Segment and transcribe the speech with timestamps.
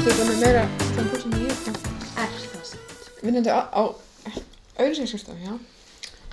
[0.00, 0.60] Ertu þetta með meira
[0.94, 1.74] sjampo sem ég er?
[2.22, 3.08] Er það samt?
[3.20, 3.82] Vinnandi á, á
[4.80, 5.50] auðvilsingarstöð, já.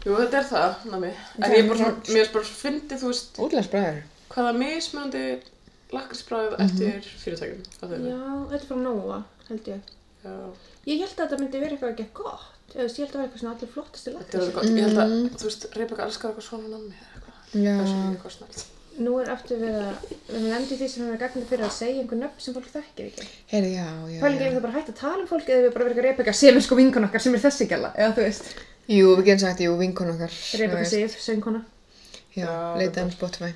[0.06, 1.10] Jú, þetta er það, nami.
[1.42, 3.98] En ég er bara svona, mér er bara fyndið, þú veist, Útlæðsbræður.
[4.32, 5.24] hvaða mismunandi
[5.98, 7.66] lakrísbræð eftir fyrirtækjum.
[7.82, 8.14] að þeirra.
[8.14, 8.22] Já,
[8.54, 9.20] þetta er frá Nóa,
[9.50, 9.92] held ég.
[10.24, 10.38] Já.
[10.88, 12.48] Ég held að þetta myndi vera eitthvað ekki gott.
[12.72, 14.40] Eða, þú veist, ég held að vera eitthvað svona allir flottasti Þetta er lakkrís.
[14.40, 14.72] alveg gott.
[14.80, 17.38] Ég held að, þú veist, Rebecca elskar eitthvað svona nami eða eitthvað.
[17.68, 17.76] Já.
[17.76, 18.66] Það er svona eitthvað snart.
[18.98, 22.02] Nú er aftur verið að, við endið því sem við erum gagnið fyrir að segja
[22.02, 23.28] einhver nöfn sem fólk þekkir ekki.
[23.52, 25.86] Heyrðu, já, já, Pælingi er það bara hægt að tala um fólk eða við bara
[25.90, 28.50] verið að Rebecca sem er sko vinkon okkar sem er þessi gæla, eða þú veist.
[28.90, 30.34] Jú, við getum sagt, jú, vinkun okkar.
[30.34, 30.96] Þú veist.
[30.96, 31.62] Sif, söngkona,
[32.38, 32.50] Já,
[32.82, 33.52] leita um Spotify.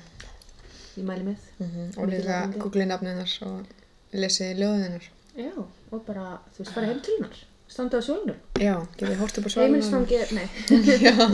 [0.96, 1.36] ég mæli með.
[1.58, 5.06] Mhm, Og Mikið líka googlið nafnið hennar og lesið ljóðið hennar.
[5.42, 5.52] Já,
[5.92, 7.38] og bara, þú veist, bara heim til hennar.
[7.72, 8.36] Standa á sjólnum.
[8.60, 9.80] Já, getið hórt upp á svalunum.
[9.80, 10.46] Heimilsfangi, nei,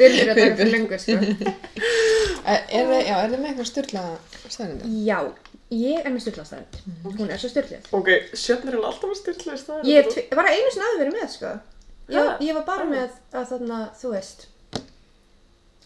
[0.00, 1.16] við erum að taka fyrir lengur, sko.
[2.50, 4.02] Er, er, já, er þið með eitthvað styrla
[4.48, 4.90] staðrindu?
[5.04, 5.18] Já,
[5.76, 6.78] ég er með styrlastæðið.
[7.18, 7.90] Hún er svo styrlið.
[7.98, 8.08] Ok,
[8.40, 9.84] sjöfnir er alltaf að styrla staðar.
[9.90, 11.50] Ég tvi- var einu sinni aðeins verið með, sko.
[12.16, 14.46] Ég, ég var bara með að þarna, þú veist,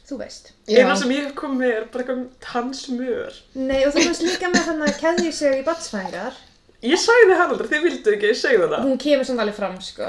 [0.09, 0.53] þú veist.
[0.71, 3.41] Eina sem ég hef komið með er bara eitthvað tannsmör.
[3.59, 6.39] Nei, og þú veist líka með þannig að keðja sig í batsfæðingar.
[6.85, 8.87] Ég sagði hann aldrei, þið vildu ekki, ég segði það.
[8.87, 10.09] Hún kemur samt alveg fram, sko.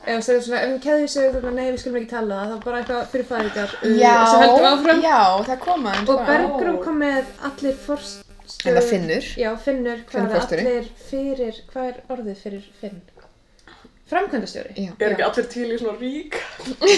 [0.00, 0.80] Ef það er svona, ef hún
[1.12, 3.74] sig, þannig að nei, við skulum ekki tala það, það er bara eitthvað fyrir fæðingar.
[4.00, 5.02] Já, Svo heldum við áfram.
[5.04, 8.26] já, það koma Og Bergrum kom með allir forstjóri.
[8.66, 9.28] En það finnur.
[9.40, 13.00] Já, finnur, hvað Finnur er allir fyrir, hvað er orðið fyrir finn?
[14.10, 14.72] Framkvæmdastjóri.
[14.74, 14.90] Já.
[14.98, 16.34] Er ekki allir til í svona rík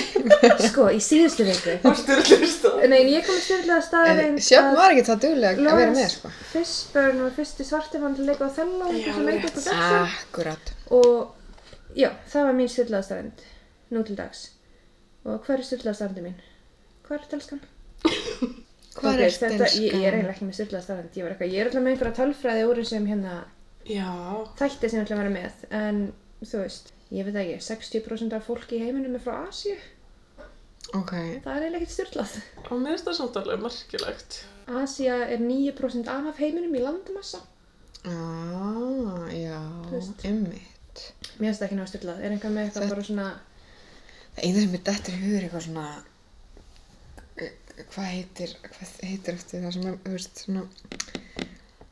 [0.68, 1.74] Sko, í síðustu viku.
[1.84, 2.86] á styrla í staðar?
[2.88, 6.08] Nei, en ég kom að styrlaða staðarinn Sjöfn var ekki það duglega að vera með,
[6.14, 6.30] sko.
[6.54, 9.44] Fishburne var fyrsti svartifann til að leika á sem leika rétt.
[9.44, 10.72] upp á Dexter Akkurat.
[10.88, 13.44] og já, það var mín styrlaða staðarind
[13.92, 14.42] nú til dags
[15.28, 16.40] og hvað er styrlaða staðarindi mín?
[17.06, 17.60] Hvað er telskan?
[18.96, 19.84] Hvað Ok, er þetta, stenskan?
[19.84, 21.92] ég, ég er eiginlega ekki með styrlaða staðarind ég, var eitthvað- ég er alltaf með
[21.94, 23.36] einhverja tölfræði úr þessum hérna
[24.58, 26.02] þætti sem ég ætla að vera með en
[26.42, 29.76] þú veist, ég veit ekki 60% af fólki í heiminum er frá Asíu
[30.98, 31.12] Ok.
[31.44, 32.32] það er eiginlega ekkert styrlað
[32.70, 34.38] Og mér finnst það samt alveg merkilegt.
[34.82, 37.40] Asía er 9% af heiminum í landmassa
[38.04, 39.60] Ah, já,
[40.26, 41.02] ymmit.
[41.38, 43.28] mér finnst það ekki náðu styrlað, er einhver með eitthvað Það- bara svona
[44.32, 45.86] Það eina sem er dettur í hugur eitthvað svona,
[47.36, 47.52] eh,
[47.92, 50.62] hvað heitir, hvað heitir eftir það sem er, þú veist, svona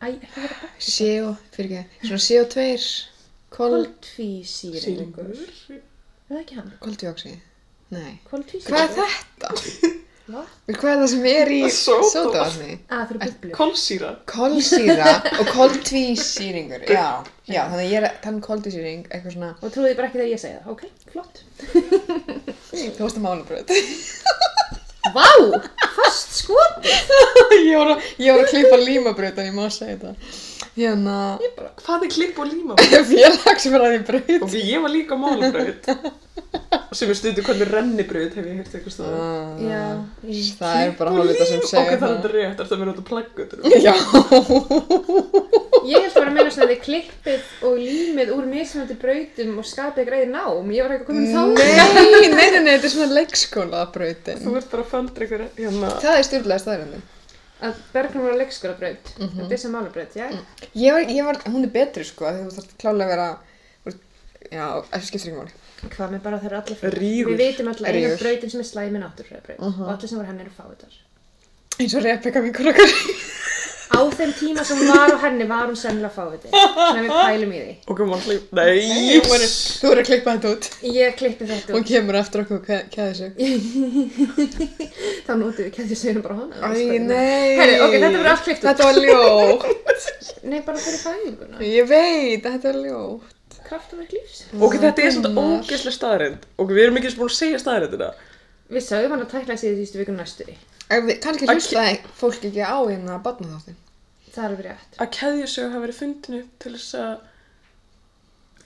[0.00, 0.86] Æ, ekki vera bætt.
[0.90, 3.19] CO, fyrir ekki, svona CO2, kol,
[3.50, 5.30] Koltvísýringur.
[5.30, 5.80] Er
[6.30, 6.70] það ekki hann?
[6.84, 7.40] koldioxid,
[7.94, 8.12] nei.
[8.30, 8.70] Koltvísýringur.
[8.70, 9.48] Hvað er þetta?
[10.30, 10.50] Hvað?
[10.70, 12.10] Hvað er það sem er í Sódavatn.
[12.14, 12.74] sódavatni?
[12.86, 13.54] Að það eru bublur.
[13.58, 14.10] Kolsýra.
[14.30, 15.08] Kolsýra
[15.40, 17.06] og koltvísýringur, já,
[17.50, 20.20] já, þannig að ég er að tala um koltvísýring, eitthvað svona, Og trúið bara ekki
[20.20, 20.70] þegar ég segi það.
[20.70, 21.36] Ok, flott.
[22.70, 23.66] þú veist að málabröð.
[25.16, 25.26] Vá!
[25.98, 27.12] Fast skotið!
[27.70, 30.40] ég, var að, ég var að klippa límabröð, en ég má segja þetta.
[30.80, 31.14] Hérna,
[31.82, 32.76] Hvað er klipp og líma?
[33.10, 34.34] félagsfræði bröð.
[34.46, 35.88] Ok, ég var líka málabraut.
[36.96, 39.18] Sem er stundu hvernig rennibraut hef ég heyrt eitthvað stöðu.
[39.68, 39.82] Já.
[40.26, 40.40] Í...
[40.58, 43.02] Það er bara hálfvita sem Ok, segja það er þetta rétt, ertu að vera út
[43.02, 43.58] að plaggutur?
[43.78, 43.94] Já,
[45.80, 49.52] Ég held að vera að meina svona að þið klippið og límið úr mismunandi brautum
[49.62, 50.72] og skapið greiði nám.
[50.74, 51.42] Ég var eitthvað komin þá.
[51.56, 54.42] nei, nei, nei, nei, þetta er svona leikskóla brautin.
[54.42, 55.92] Þú ert bara að földur eitthvað hérna.
[56.02, 57.06] Það er styrlaði staðröndin.
[57.60, 59.10] Að Bergrum var að leikskóla braut.
[59.20, 60.28] Þetta er sem málabraut, já.
[60.80, 63.98] Ég var, ég var, hún er betri sko, af því þú þarf klálega að vera,
[64.48, 64.64] já,
[64.94, 65.56] það skiptir ekki máli.
[65.80, 67.34] Hvað með bara þeir eru allir Rígur.
[67.34, 68.18] Við vitum alltaf eina Rígur.
[68.22, 69.60] brautin sem er slæmi náttúrfræðbraut.
[69.68, 70.96] Og allir sem voru henni eru fáiðar.
[71.80, 72.96] Eins og Rebecca vinkur okkar.
[73.90, 76.48] Á þeim tíma sem hún var á henni var hún sennilega fáviti.
[76.52, 77.72] Svona við pælum í því.
[77.90, 78.44] Ok, mann hlýp.
[78.54, 79.48] Nei, Þú voru-
[79.80, 80.68] þú voru að klippa þetta út.
[80.94, 81.88] Ég klippi þetta Hún út.
[81.90, 82.64] kemur eftir okkur og
[82.94, 83.30] kæði sig.
[85.26, 86.70] Þá notum við kæði segjum bara hana.
[86.70, 87.56] Nei.
[87.58, 88.70] Herri, ok, þetta verður allt klippt út.
[88.70, 89.66] Þetta var ljótt.
[90.50, 91.60] Nei, bara fyrir fæðinguna.
[91.66, 93.36] Ég veit, þetta var ljótt.
[93.70, 94.40] Kraftaverk lífs.
[94.58, 95.60] Ok, þetta er svona Gunnar.
[95.66, 96.46] ógeðslega staðarind.
[96.58, 98.08] Ok, við erum ekki búin að segja staðarindina.
[98.70, 100.56] Við sögum hann að tækla sig í síðustu viku næstu því.
[100.90, 103.76] Ef við- Kannski Að- hlustaði fólk ekki á hérna barnaþáttin.
[104.40, 104.92] Það er alveg rétt.
[105.04, 107.14] Að keðjusög hafa verið fundin upp til þess að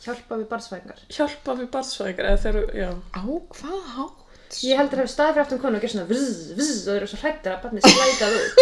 [0.04, 0.98] Hjálpa við barnsfæðingar.
[1.16, 2.90] hjálpa við barnsfæðingar eða þeir eru, já.
[3.16, 4.20] Á hvað hátt?
[4.62, 6.98] Ég heldur að hafa staðið fyrir aftum konu og gerð svona vzz, vzz og þeir
[7.00, 8.52] eru svo hrættir að barnið slætað út.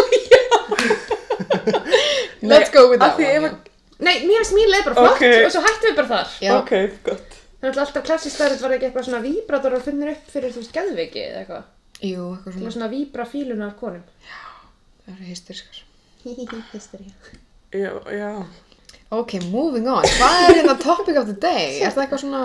[2.53, 3.51] Let's go with that ef one.
[3.51, 3.59] að-
[4.03, 5.25] Nei, mér finnst mín leið bara flott Ok.
[5.47, 6.29] og svo hættum við bara þar.
[6.43, 6.51] Já.
[6.59, 6.73] Ok,
[7.07, 7.31] gott.
[7.63, 10.59] Það er alltaf klassist staðrætt var ekki eitthvað svona víbrator og finnir upp fyrir, þú
[10.63, 11.65] veist, geðveiki eða eitthvað.
[12.03, 12.67] Jú, eitthvað svona.
[12.67, 14.05] að svona víbra fíluna af konum.
[15.05, 15.77] Það eru hysterískar.
[17.73, 18.31] Já, já.
[19.13, 20.05] Ok, moving on.
[20.05, 21.81] Hvað er hérna topic of the day?
[21.83, 22.43] Er það eitthvað svona...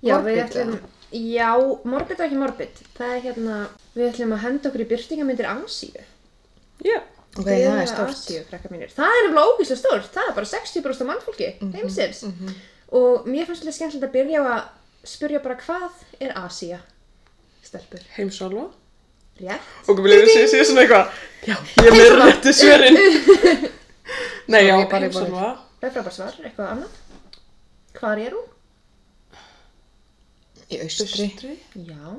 [0.00, 0.70] Já, Morbid, við ætlum,
[1.12, 1.50] já,
[1.84, 2.78] morbid og ekki morbid.
[2.96, 3.56] Það er hérna,
[3.94, 6.04] við ætlum að henda okkur í byrtingamyndir Asíu.
[6.86, 6.96] Já.
[7.36, 7.90] Ok, það er.
[8.96, 10.08] Það er nefnilega ógeðslega stórt.
[10.16, 12.22] Það er bara 60% af mannfólki Mhm, heimsins.
[12.90, 14.62] Og mér fannst þetta skemmtilegt að byrja á að
[15.12, 16.80] spyrja bara hvað er Asía?
[17.62, 18.00] Stelpur.
[18.16, 18.64] Heimsálfa.
[19.40, 19.68] Rétt.
[19.88, 21.20] Og viljum sé, svona eitthvað.
[21.48, 22.98] Já, ég er með réttu svörin.
[24.52, 25.50] Nei, já, Sorry, bara- heimsálfa.
[25.80, 26.34] Það er frábært svar.
[26.44, 26.98] Eitthvað annað?
[28.00, 28.46] Hvar er hún?
[30.70, 31.24] Í austri.
[31.30, 31.54] Austri.
[31.88, 32.12] Já.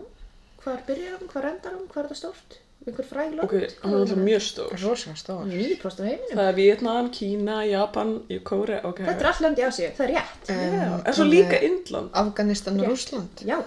[0.64, 1.30] Hvar byrjar hún?
[1.32, 1.88] Hvar endar hún?
[1.94, 2.58] Hvar er það stórt?
[2.82, 3.44] Einhver fræg lönd?
[3.46, 3.52] Ok,
[3.84, 4.72] hann er alltaf mjög stór.
[4.82, 5.44] Rosa stór.
[5.46, 6.32] 9% af heiminum.
[6.40, 8.14] Það er Vietnam, Kína, Japan,
[8.50, 9.04] Kóre, ok.
[9.06, 9.92] Þetta er allt lönd í Asíu.
[10.00, 10.50] Það er rétt.
[10.50, 12.10] Já, en svo líka Indland.
[12.24, 12.96] Afganistan og Rétt.
[12.96, 13.44] Rússland.
[13.46, 13.60] Já.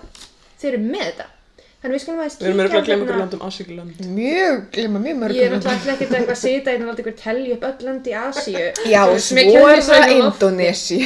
[0.59, 1.29] Þeir eru með þetta.
[1.85, 3.99] Þannig við skulum aðeins Við erum örugglega að glemma hérna- ykkur landum Asíkuland.
[4.17, 5.37] Mjög, glemma mjög mörgum.
[5.37, 8.05] Ég er náttúrulega ekkert eitthvað að sita einn og láta ykkur telja upp öll lönd
[8.09, 8.63] í Asíu.
[8.89, 10.13] Já, svo er það.
[10.15, 10.99] Indonesi.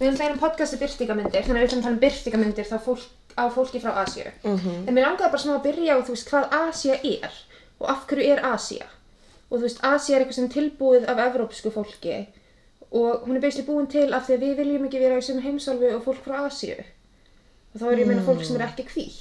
[0.00, 2.78] Við erum það um podcasti byrtingamyndir, þannig að við ætlum að tala um byrtingamyndir þá
[2.88, 3.04] fólk,
[3.38, 4.26] á fólki frá Asíu.
[4.42, 4.88] Mhm.
[4.88, 7.32] En mér langaði bara smá að byrja á, þú veist, hvað Asía er
[7.78, 8.86] og af hverju er Asía.
[9.50, 12.26] Og þú veist, Asía er eitthvað sem tilbúið af evrópsku fólki
[12.90, 13.40] og hún er
[17.70, 17.74] og.
[17.74, 19.18] Og þá er ég að meina fólk sem er ekki hvítt.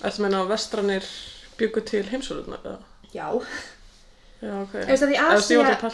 [0.00, 1.08] Þetta meina að vestranir
[1.58, 2.78] byggu til heimsálfunar, eða?
[3.14, 3.26] Já.
[4.44, 4.72] Já, ok.
[4.74, 5.90] Þú veist að því Eða þú þetta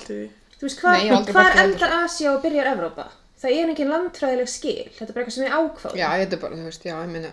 [0.67, 3.07] veist, hvar, Nei, hvar endar Asía og byrjar Evrópa?
[3.41, 5.95] Það er engin landfræðileg skil, þetta er bara eitthvað sem er ákváð.
[5.97, 7.31] Já, þetta er bara, þú veist, já, ég meina,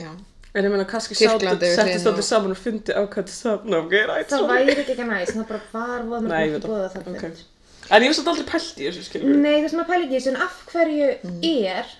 [0.00, 0.12] já.
[0.54, 4.54] En ég meina kannski settist allir saman og fundi ákvæmt saman, ok, right, Það sorry.
[4.64, 5.60] væri ekki ekki næst, það bara
[6.08, 6.70] var mjög veit ekki það.
[6.70, 7.42] bóða það.
[7.90, 9.36] En ég hef satt aldrei pælt í þessu, skilur.
[9.44, 11.40] Nei, það sem að pæla ekki þessu, en af hverju Mm.
[11.74, 11.92] er,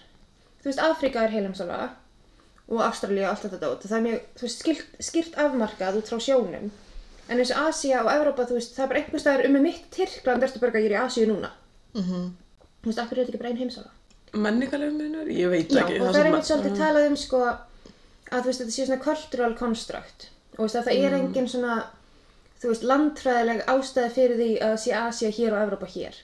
[0.64, 1.90] þú veist, Afrika er heilumsála
[2.68, 3.82] og Ástralía og allt þetta dót.
[3.84, 6.70] Það er mjög, þú veist, skýrt, skýrt afmarkað út frá sjónum.
[7.28, 9.62] En eins og Asía og Evrópa, þú veist, það er bara einhvers staðar um með
[9.68, 11.50] mitt Tyrkland, ertu bara að ég er í Asíu núna.
[11.94, 12.24] Mhm.
[12.82, 13.90] Þú veist, af hverju er þetta ekki bara einn heimsála?
[14.34, 15.28] Menningarlega munur?
[15.30, 16.00] Ég veit Já, ekki.
[16.00, 19.54] og það er einmitt svolítið talað um sko að þú veist þetta sé svona cultural
[19.54, 20.28] construct
[20.58, 21.04] og þú veist að það Mm.
[21.04, 21.76] er engin svona
[22.60, 26.14] þú veist landfræðileg ástæði fyrir því að sé Asia hér og Evrópa hér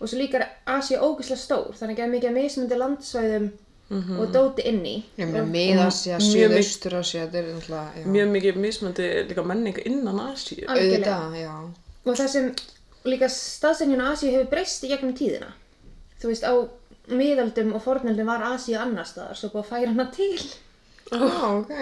[0.00, 3.50] og svo líka er Asia ógeðslega stór þannig að mikið mismundi landsvæðum
[3.90, 4.18] Mhm.
[4.18, 4.64] og dóti
[5.26, 6.18] meina, Og- Mið-Asja,
[7.34, 8.06] er náttúrulega, já.
[8.06, 10.64] Mjög mikið mismöndi líka menning innan Asíu.
[12.06, 12.54] Og það sem
[13.04, 15.52] líka staðsendjun á Asia hefur breyst í gegnum tíðina
[16.20, 16.54] þú veist á
[17.12, 20.38] miðöldum og fornöldum var Asia annar staðar svo búið að færa hana til
[21.12, 21.72] Já, ok.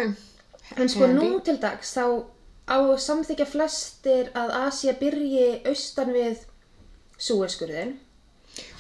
[0.77, 1.29] En sko Handy.
[1.29, 2.25] nú til dags þá
[2.67, 6.39] á samþykja flestir að Asia byrji austan við
[7.23, 7.93] Súeskurðin.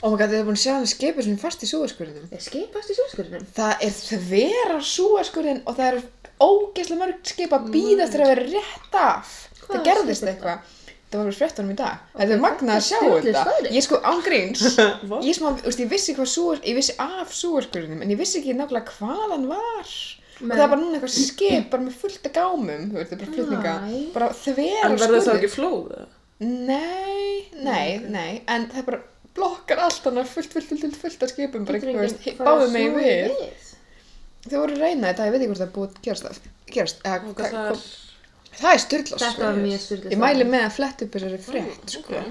[0.02, 2.30] Oh my god, þið er búin að sjá hann skipið sem fast í súaskurðinum.
[2.34, 3.42] Er skipast í Súeskurðinum?
[3.54, 6.00] Það er þverar súaskurðin og það eru
[6.42, 9.34] ógeðslega mörg skip að býða eftir að vera rétt af.
[9.60, 10.72] Hvaða það gerðist skip er eitthvað.
[11.12, 12.00] Það var fyrir fréttunum í dag.
[12.16, 13.44] þetta er magnað að sjá þetta.
[13.76, 14.64] Ég sko ángríns.
[15.28, 18.56] Ég, smá, veist, ég vissi hvað súas, ég vissi af súaskurðinum en ég vissi ekki
[18.58, 19.94] nákvæmlega hvað hann var.
[20.40, 23.36] Og það er bara núna eitthvað skip bara með fullt af gámum, það er bara
[23.36, 23.76] flutninga.
[24.16, 25.94] Bara þverar En verður það ekki flóð?
[26.42, 29.02] Nei, nei, nei, en það er bara
[29.36, 32.38] blokkar allt þannig fullt, fullt, fullt, fullt, fullt af skipum, bara Getur ekki, veist, enginn
[32.38, 33.68] farið að báðum mig við.
[34.42, 37.18] Þau voru að reyna þetta, ég veit ekki hvort það búið að gerast gerast, eða,
[37.30, 37.82] Og hvað, það er...
[38.62, 41.92] það er styrla, Þetta var mjög styrla Ég mæli með að fletta upp þessari frétt,
[41.96, 42.22] sko.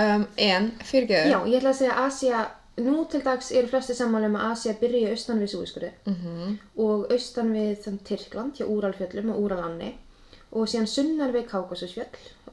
[0.00, 1.30] Um, en, fyrirgeðu.
[1.30, 2.40] Já, ég ætla að segja að Asia,
[2.80, 6.52] nú til dags eru flestir sammála um að Asia byrji austan við Súeskurði Mhm.
[6.86, 9.90] og austan við þann Tyrkland hjá Úralfjöllum og Úralanni
[10.52, 12.06] og síðan sunnar við Kákasusfjöll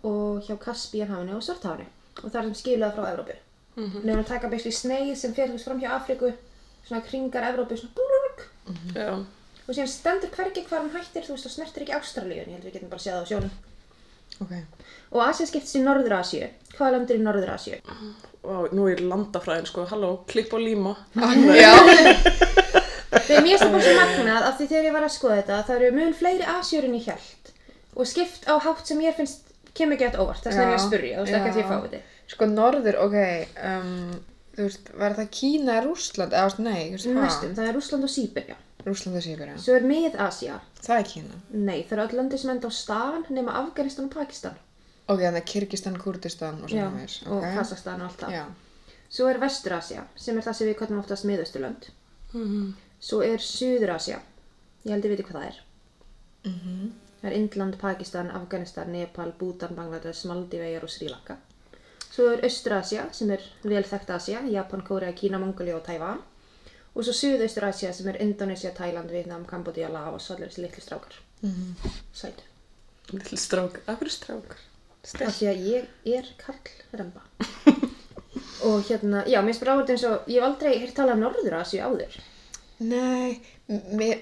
[0.04, 1.86] og hjá Kaspíanhafni og Svarthafni
[2.24, 3.38] og það er sem skiluða frá Evrópu.
[3.78, 4.04] Mm -hmm.
[4.04, 6.32] Nefnum að taka beisli sneið sem veist, fram hjá Afriku,
[6.88, 8.40] svona kringar Evrópu, svona blúrúrúk
[8.96, 9.26] Já.
[9.68, 12.56] og síðan stendur hvergi hvar hann hættir, þú veist, og snertir ekki Ástralíu, en ég
[12.56, 13.52] held við getum bara séð það á sjónum.
[14.42, 14.52] Ok.
[15.12, 16.48] Og Asia skiptist í Norður-Asíu.
[16.78, 17.78] Hvaða lönd er í Norður-Asíu?
[18.44, 19.86] Vá, nú er landafræðin, sko.
[19.86, 20.96] Halló, klipp og líma.
[21.16, 21.74] Já,
[23.08, 25.64] Það er mér sem bara svo magnað af því þegar ég var að skoða þetta,
[25.68, 27.52] það eru mun fleiri en ég held
[27.98, 30.86] og skipt á hátt sem ég finnst kemur ekki átt óvart, vegna er ég að
[30.86, 31.72] spurja, þú veist ekki að því ég já.
[31.72, 32.17] fái þetta.
[32.28, 33.18] Sko norður, ok,
[33.72, 33.92] um,
[34.58, 37.26] þú veist, var það Kína eða Rússland, eða, veist, nei, þú veist, hvað?
[37.26, 38.58] Næstum, það er Rússland og Sýberja.
[38.88, 39.58] Rússland og Sýbirja.
[39.64, 40.60] Svo er Mið-Asía.
[40.84, 41.42] Það er Kína.
[41.52, 44.56] Nei, það eru öll löndi sem enda á stan nema Afganistan og Pakistan.
[45.08, 47.28] Ok, þannig að Kyrkistan, Kurdistan og Já, svona veist.
[47.32, 48.34] og Kazakstan og allt það.
[48.36, 48.46] Já.
[49.10, 51.86] Svo er Vestur-Asía, sem er það sem við kallum oftast Miðausturlönd.
[53.00, 54.18] Svo er Suður-Asía,
[54.84, 55.62] ég held ég veit hvað það er.
[56.48, 61.38] Það er Indland, Pakistan, Afganistan, Nepal, Bhutan, Bangladesh, Maldiveyjar og Sri Lanka.
[62.18, 66.24] Svo er Austur-Asía, sem er vel þekkt Asía, Japan, Kórea, Kína, Mongolia og Tævan.
[66.98, 71.20] Og svo Suðaustur-Asía, sem er Indonesia, Thailand, Vietnam, Kambodja, Laos, allir þessi litlu strákar.
[72.18, 72.48] Sætu.
[73.14, 73.78] Lill strák.
[73.86, 74.66] Af hverju strákar?
[75.28, 77.22] Af því að ég er Karl Remba.
[78.68, 81.86] og hérna, já, mér spyrir áhverju eins og, ég hef aldrei hér talað um Norður-Asíu
[81.86, 82.18] áður.
[82.82, 83.38] Nei,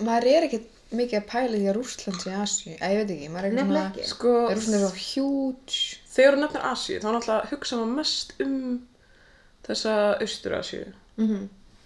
[0.04, 2.76] maður er ekkert, mikið að pæla því að Rússland sé Asíu.
[2.76, 4.10] Æ, ég veit ekki, maður er Nefnilega svona...
[4.12, 6.05] Sko, Rússland er svo huge.
[6.16, 8.58] Þegar þú nefnir Asíu, þá náttúrulega hugsa maður mest um
[9.68, 9.94] þessa
[10.24, 10.90] Austur-Asíu.
[11.18, 11.46] Mhm.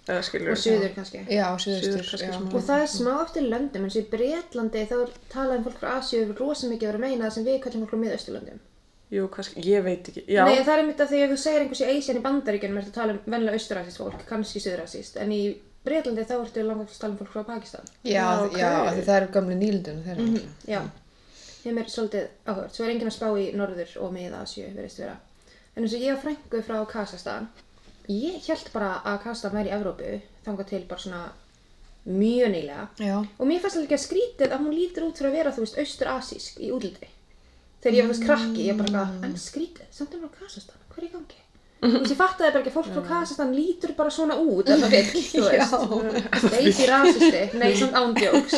[0.10, 1.20] Eða skilur Og suður kannski.
[1.30, 2.56] Já, Suður suðustur, kannski já.
[2.58, 5.78] Og það er smá eftir löndum, eins og í Breitlandi þá er talað um fólk
[5.84, 8.60] frá Asíu rosa mikið að vera að meina það sem við kallum fólk frá miðausturlöndum.
[9.10, 10.24] Jú, kannski, ég veit ekki.
[10.30, 12.92] Já, Nei, það er einmitt að því að þú segir einhversi Asian í bandaríkjunum ertu
[12.92, 15.40] að tala um venlega austurasíst fólk, kannski suðurasíst, en í
[15.86, 17.86] Breitlandi þá ertu langast að tala um fólk frá Pakistan.
[18.04, 18.90] Já, Já, já, ok.
[18.90, 19.32] af því það eru
[20.06, 20.26] þeirra.
[20.26, 20.82] Mhm, Mm Já,
[21.64, 22.76] þeim er svolítið áhugavert.
[22.76, 25.18] Svo er enginn að spá í norður og miða Asíu, verðist vera.
[25.76, 27.50] En eins og ég á frængu frá Kazakstan,
[28.10, 31.22] ég held bara að Kazakstan væri í Evrópu, þangað til bara svona
[32.10, 32.88] mjög nýlega.
[33.00, 33.16] Já.
[33.38, 35.66] Og mér fannst alveg ekki að skrítið að hún lítur út fyrir að vera, þú
[35.66, 37.12] veist, austur-asísk í útliti.
[37.84, 41.04] Þegar ég var þess krakki, ég bara en skrítið, samt er hún á Kazakstan, hvað
[41.04, 41.42] er í gangi?
[41.80, 44.82] Þú veist, ég fattaði bara ekki að fólk frá Kazakstan lítur bara svona út, ef
[44.84, 46.50] það vill, þú veist.
[46.56, 48.58] Veiki rasisti, nei, samt ándjóks.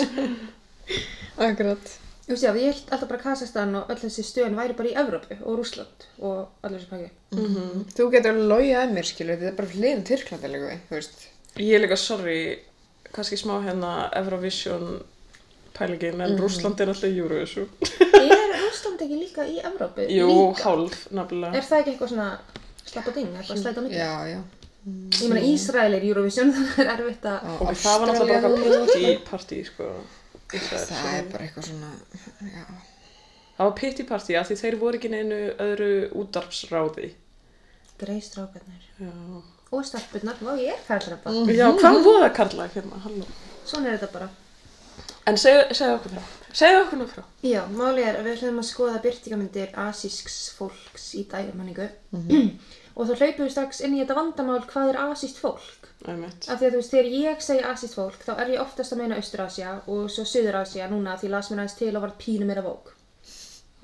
[1.41, 1.93] Akkurat.
[2.31, 4.93] Þú veist, já, ég held alltaf bara Kazakstan og öll þessi stöðin væri bara í
[5.01, 7.09] Evrópu og Rússland og allir þessi pakki.
[7.97, 11.25] Þú getur alveg logið að mér, skilur, þetta er bara hliðin Tyrklandi líka, þú veist.
[11.59, 12.37] ég er líka sorry,
[13.11, 13.89] kannski smá hérna
[14.21, 14.85] Eurovision
[15.75, 17.67] pælingin, en Rússland er alltaf Eurovision.
[18.21, 20.07] Er Rússland ekki líka í Evrópu?
[20.07, 20.63] Jú, líka?
[20.69, 21.59] hálf, nefnilega.
[21.59, 22.31] Er það ekki eitthvað svona
[22.85, 23.99] slapp og ding, eitthvað slæta milli?
[23.99, 24.39] Já, já.
[24.87, 27.53] Ég meina Ísrael er Eurovision, þannig er erfitt að...
[27.59, 29.91] Og það var náttúrulega bara partí, sko.
[30.51, 31.91] Það svo- er bara eitthvað svona,
[32.41, 32.65] já.
[33.57, 35.89] Það var pitti partí af því þeir voru ekki neinu öðru
[36.23, 37.11] útarpsráði.
[38.01, 38.85] Grei strákarnir.
[38.99, 39.11] Já.
[39.71, 41.31] Og stelpurnar, vá ég er karlarabba.
[41.55, 43.25] Já, hvað voða Karla hérna, halló.
[43.65, 44.29] Svona er þetta bara.
[45.29, 46.23] En segðu, segðu okkur frá.
[46.51, 47.23] Segðu okkur nú frá.
[47.45, 51.87] Já, máli er að við ætlum að skoða byrtingamyndir asísks fólks í dærumanningu.
[52.97, 55.80] og þá hlaupum við strax inn í þetta vandamál hvað er asíst fólk.
[56.01, 58.97] Af því að þú veist, þegar ég segi asíst fólk, þá er ég oftast að
[59.03, 62.63] meina Austur-Asía og svo Suður-Asía núna því las mér aðeins til og var pínu meira
[62.65, 62.89] vók.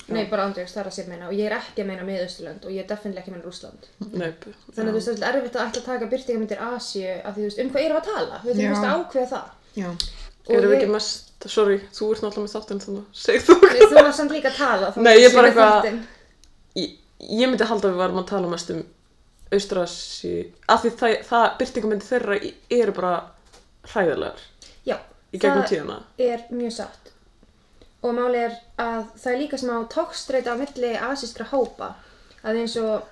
[0.08, 1.28] Nei, bara andjóks, það er að sér meina.
[1.28, 3.88] Og ég er ekki að meina miðausturlönd og ég er definitílega ekki að meina Rússland.
[4.22, 4.46] Naup.
[4.72, 7.42] Þannig að þú veist, það er erfitt að ætla að taka byrtingamyndir Asíu af því
[7.42, 8.40] þú veist, um hvað erum við að tala?
[8.46, 8.88] Við þurfum Já.
[8.88, 9.48] að ákveða það.
[9.78, 9.90] Já.
[10.48, 13.58] Erum við ekki mest, sorry, þú ert náttúrulega með þáttinn þannig, segð þú.
[13.68, 14.92] Við þú var samt líka að tala.
[14.96, 16.00] þá Nei, ég sé bara við eitthvað- þáttinn.
[16.78, 16.94] Ég,
[17.42, 18.86] ég myndi halda að við varum að tala mest um
[19.54, 22.40] Austrasi, af því það, það byrtingamindi þeirra
[22.78, 23.12] eru bara
[23.88, 24.42] hræðilegar
[24.88, 24.98] Já,
[25.32, 26.00] í gegnum það tíðana.
[26.18, 27.12] er mjög satt.
[28.06, 31.94] Og máli er að það er líka smá tókstreita á milli asískra hópa.
[32.44, 33.08] Að eins og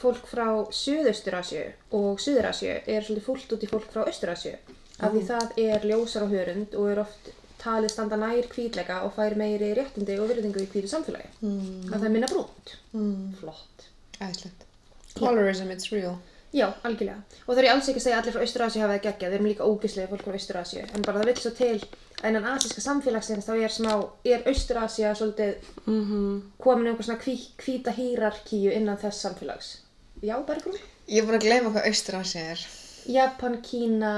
[0.00, 1.66] fólk frá Suðaustur-Asju
[1.98, 4.54] og Suður-Asju er svolítið fúlt út í fólk frá Austur-Asju.
[5.00, 7.30] Af því það er ljósar á hörund og er oft
[7.60, 11.28] talið standa nær hvítleika og fær meiri réttindi og virðingu í hvítu samfélagi.
[11.44, 11.90] Mm.
[11.90, 12.74] Að það er minna brúnt.
[12.96, 13.30] Mm.
[13.40, 13.86] Flott.
[14.20, 14.69] Æðislegt.
[15.18, 16.18] Colorism, it's real.
[16.52, 17.20] Já, algjörlega.
[17.46, 19.30] Og það er ég alls ekki að segja að allir frá Austur-Asíu hafa það geggjað,
[19.30, 21.76] við erum líka ógislega fólk frá Austur-Asíu, en bara það vill svo til
[22.20, 23.92] að innan asíska samfélagsins þá er smá,
[24.26, 29.70] er Austur-Asíu svolítið komin um einhver svona hví, hvíta hýrarkíu innan þess samfélags.
[30.26, 30.80] Já, Bergrún?
[31.06, 32.66] Ég er búin að gleyma hvað Austur-Asía er.
[33.14, 34.14] Japan, Kína,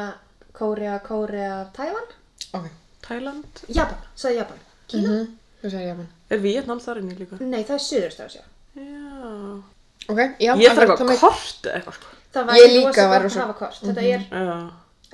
[0.57, 2.09] Kórea, Kórea, Tævan?
[2.57, 2.73] Ok.
[3.05, 3.63] Thailand?
[3.69, 4.67] Japan, sagði Japan.
[4.89, 5.15] Kína?
[5.21, 6.07] Mm Þú segir Japan.
[6.35, 7.37] Er Vietnam þar inni líka?
[7.39, 8.41] Nei, það er Suður-Asíu.
[8.75, 9.63] Já.
[10.11, 10.53] Ok, já.
[10.59, 12.09] Ég þarf eitthvað kort eða eitthvað sko.
[12.33, 13.83] Það Ég væri líka að hafa kort.
[13.85, 14.57] Þetta er Já.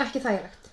[0.04, 0.70] ekki þægilegt.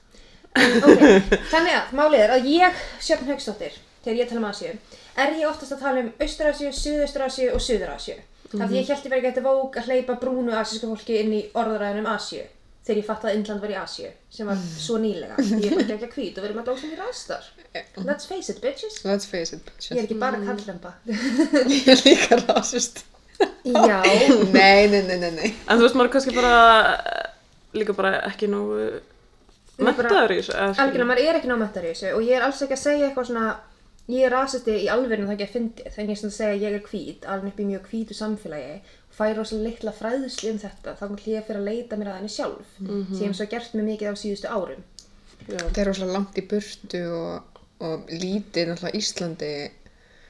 [0.55, 1.01] En, ok,
[1.51, 3.73] þannig að málið er að ég, Sjöfn Haugsdóttir,
[4.05, 4.75] þegar ég tala um Asíu,
[5.19, 8.19] er ég oftast að tala um Austur-Asíu, Suðaustur-Asíu og Suður-Asíu.
[8.55, 11.41] Af því ég held ég verið gæti vók að hleypa brúnu asísku fólki inn í
[11.57, 12.45] orðræðin um Asíu
[12.85, 15.41] þegar ég fatt að Indland var í Asíu, sem var svo nýlega.
[15.41, 17.47] Ég er ekki að hvít og verið með dósum í rastar.
[18.05, 19.01] Let's face it, bitches.
[19.03, 20.05] Let's face it, Ég er bitches.
[20.05, 20.93] ekki bara kallremba.
[21.73, 23.01] Ég er líka rasist.
[23.65, 23.97] Já,
[24.53, 25.51] Nei, nei, nei, nei, nei.
[25.67, 26.55] En þú veist, maður er kannski bara
[26.95, 27.29] eh,
[27.79, 28.89] líka bara ekki nógu
[29.81, 30.53] mentaður í þessu.
[30.55, 30.83] eða skilur.
[30.85, 33.27] algjörlega, maður er ekki námættar í þessu og ég er alls ekki að segja eitthvað
[33.31, 33.47] svona
[34.13, 36.53] ég er rasisti í alverðinu það ekki að fyndið en ég er svona að segja
[36.53, 38.75] að ég er hvít, alveg upp í mjög hvítu samfélagi
[39.15, 42.31] færi rosa litla fræðsli um þetta þá kom hlýja fyrir að leita mér að henni
[42.35, 44.83] sjálf sem ég hef svo gert mig mikið á síðustu árum
[45.49, 45.59] Já.
[45.59, 49.51] Það er rosalega langt í burtu og, og lítið náttúrulega Íslandi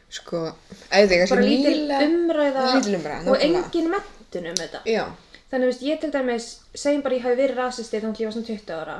[0.10, 0.54] sko,
[0.92, 3.64] eða því bara lítil umræða, umræða, og nákvæmlega.
[3.66, 5.06] engin mentun um þetta Já,
[5.52, 6.46] Þannig, veist, ég til dæmis,
[6.76, 8.96] segjum bara ég hafi verið rasisti þannig að ég var svona 20 ára.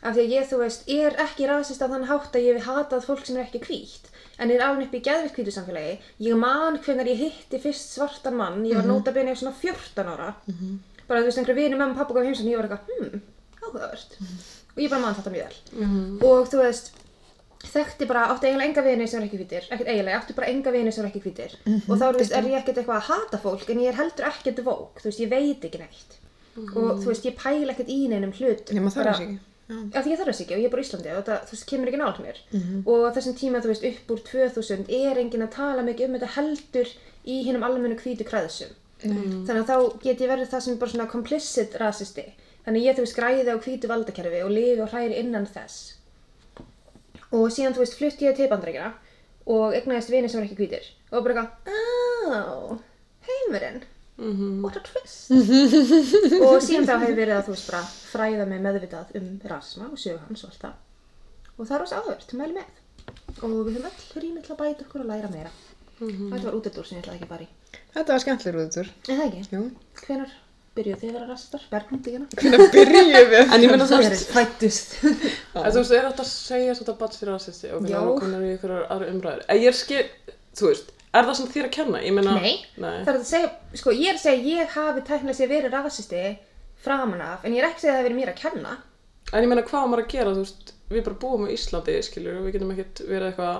[0.00, 2.64] Af því að ég, þú veist, er ekki rasist á þann hátt að ég hef
[2.70, 4.08] hatað fólk sem er ekki hvítt.
[4.40, 5.98] En er alveg upp í geðvikt hvítu samfélagi.
[6.24, 10.08] Ég man hvenar ég hitti fyrst svartan mann, ég var mm nota bene svona 14
[10.08, 10.30] ára.
[11.06, 13.20] Bara, þú veist, einhverju vinur mamma og pappa gaf heimsum og ég var eitthvað, hmm,
[13.60, 14.16] áhugavert.
[14.72, 15.60] Og ég bara man þetta mjög vel.
[16.30, 16.90] Og þú veist,
[17.60, 20.70] þekkti bara, átti eiginlega enga vini sem er ekki hvítir, ekkert eiginlega, átti bara enga
[20.72, 21.52] vini sem er ekki hvítir.
[21.90, 24.26] Og þá þú veist, er ég ekkert eitthvað að hata fólk en ég er heldur
[24.30, 26.16] ekkert vók, þú veist, ég veit ekki neitt.
[26.60, 29.38] Og þú veist, ég pæla ekkert í neinum hlut nema bara- er ekki.
[29.94, 31.52] af því ég þarf þess ekki og ég er bara í Íslandi og það, þú
[31.54, 32.36] veist, kemur ekki nátt mér.
[32.90, 36.14] Og á þessum tíma, þú veist, upp úr 2000 er enginn að tala mikið um
[36.18, 36.88] þetta heldur
[37.26, 38.72] í hinnum almennu hvítu kræðsum.
[39.46, 42.24] Þannig að þá get ég verið það sem er bara svona complicit rasisti.
[42.66, 45.94] Þannig ég, þú veist, græði á hvítu valdakerfi og lifi og hræri innan þess
[47.36, 48.92] og síðan, þú veist, flutti ég til bandrækjana
[49.50, 50.90] og egnaðist vini sem var ekki hvítir.
[51.10, 51.72] Og bara eitthvað,
[52.36, 52.76] oh,
[53.28, 53.82] heimurinn.
[54.20, 55.30] What a twist.
[56.44, 59.96] Og síðan þá hefur verið að þú veist bara fræða mig meðvitað um rasisma og
[60.02, 60.74] sögu hans og allt það.
[61.54, 62.82] Og það er rosa áhört, mæli með.
[63.40, 65.54] Og við höfum öll rýmið til að bæta okkur og læra meira.
[66.00, 67.80] Þetta var útidúr sem ég ætlaði ekki að fara í.
[67.96, 68.92] Þetta var skemmtilegur útur.
[69.08, 69.42] er það ekki?
[69.56, 69.64] Jú.
[70.04, 70.36] hvenar
[70.78, 71.64] byrjuð þið að vera rasistar?
[71.72, 72.26] Bergmundíkina?
[72.40, 73.40] Hvernig byrjuðum við?
[73.56, 76.76] En ég meina þú Það er veist, fættust en þú veist, er þetta að segja
[76.78, 77.96] svona bats fyrir rasisti og Já.
[77.98, 79.46] hvernig konar í ykkur aðra umræður.
[79.50, 80.04] En ég er skil,
[80.60, 82.02] þú veist, er það sem þér að kenna?
[82.06, 83.00] Ég meina, Nei, Nei.
[83.02, 83.50] það er að segja,
[83.82, 86.22] sko ég er að segja að ég hafi tæknilega sér verið rasisti
[86.80, 88.76] framan af, en ég er ekki að segja að það hafi verið mér að kenna
[89.30, 91.92] En ég meina, hvað á maður að gera, þú veist, við bara búum á Íslandi,
[92.02, 93.58] skilur, við getum ekkert verið eitthvað,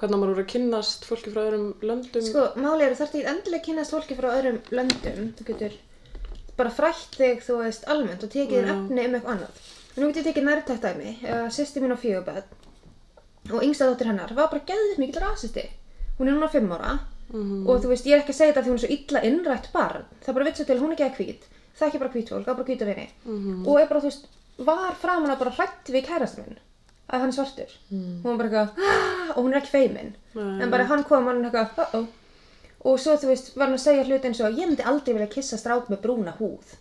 [0.00, 2.24] hvernig á maður verið að kynnast fólki frá öðrum löndum.
[2.26, 5.28] Sko, máli eru þarf ekki endilega að kynast fólki frá öðrum löndum.
[5.38, 5.76] Þú getur
[6.58, 8.74] bara frætt þig, þú veist, almennt og tekið þér Já.
[8.74, 9.62] efni um eitthvað annað.
[9.94, 11.16] En nú get ég tekið nærtækt dæmi.
[11.22, 12.44] Uh, Sýsti mín á fjöguböð
[13.52, 15.66] og yngsta dóttir hennar var bara gæðið mikill rasisti.
[16.18, 16.94] Hún er núna fimm ára
[17.34, 19.22] og þú veist, ég er ekki að segja þetta af því hún er svo illa
[19.28, 20.04] innrætt barn.
[20.22, 21.46] Það er bara vitsa til, hún er ekki að hvít.
[21.74, 23.06] Það er ekki bara hvít fólk, það er bara hvíta vini.
[23.66, 24.28] Og er bara, þú veist,
[24.68, 26.60] var framan að bara hrætt við kærasta minn
[27.08, 27.72] að hann er svartur.
[27.90, 28.92] Hún var bara eitthvað,
[29.34, 30.14] og hún er ekki feimin.
[30.34, 30.62] Nei.
[30.62, 32.06] En bara hann kom og hann eitthvað, uh -oh.
[32.84, 35.30] Og svo þú veist, var hann að segja hluti eins og ég myndi aldrei vilja
[35.32, 36.74] kissa strák með brúna húð.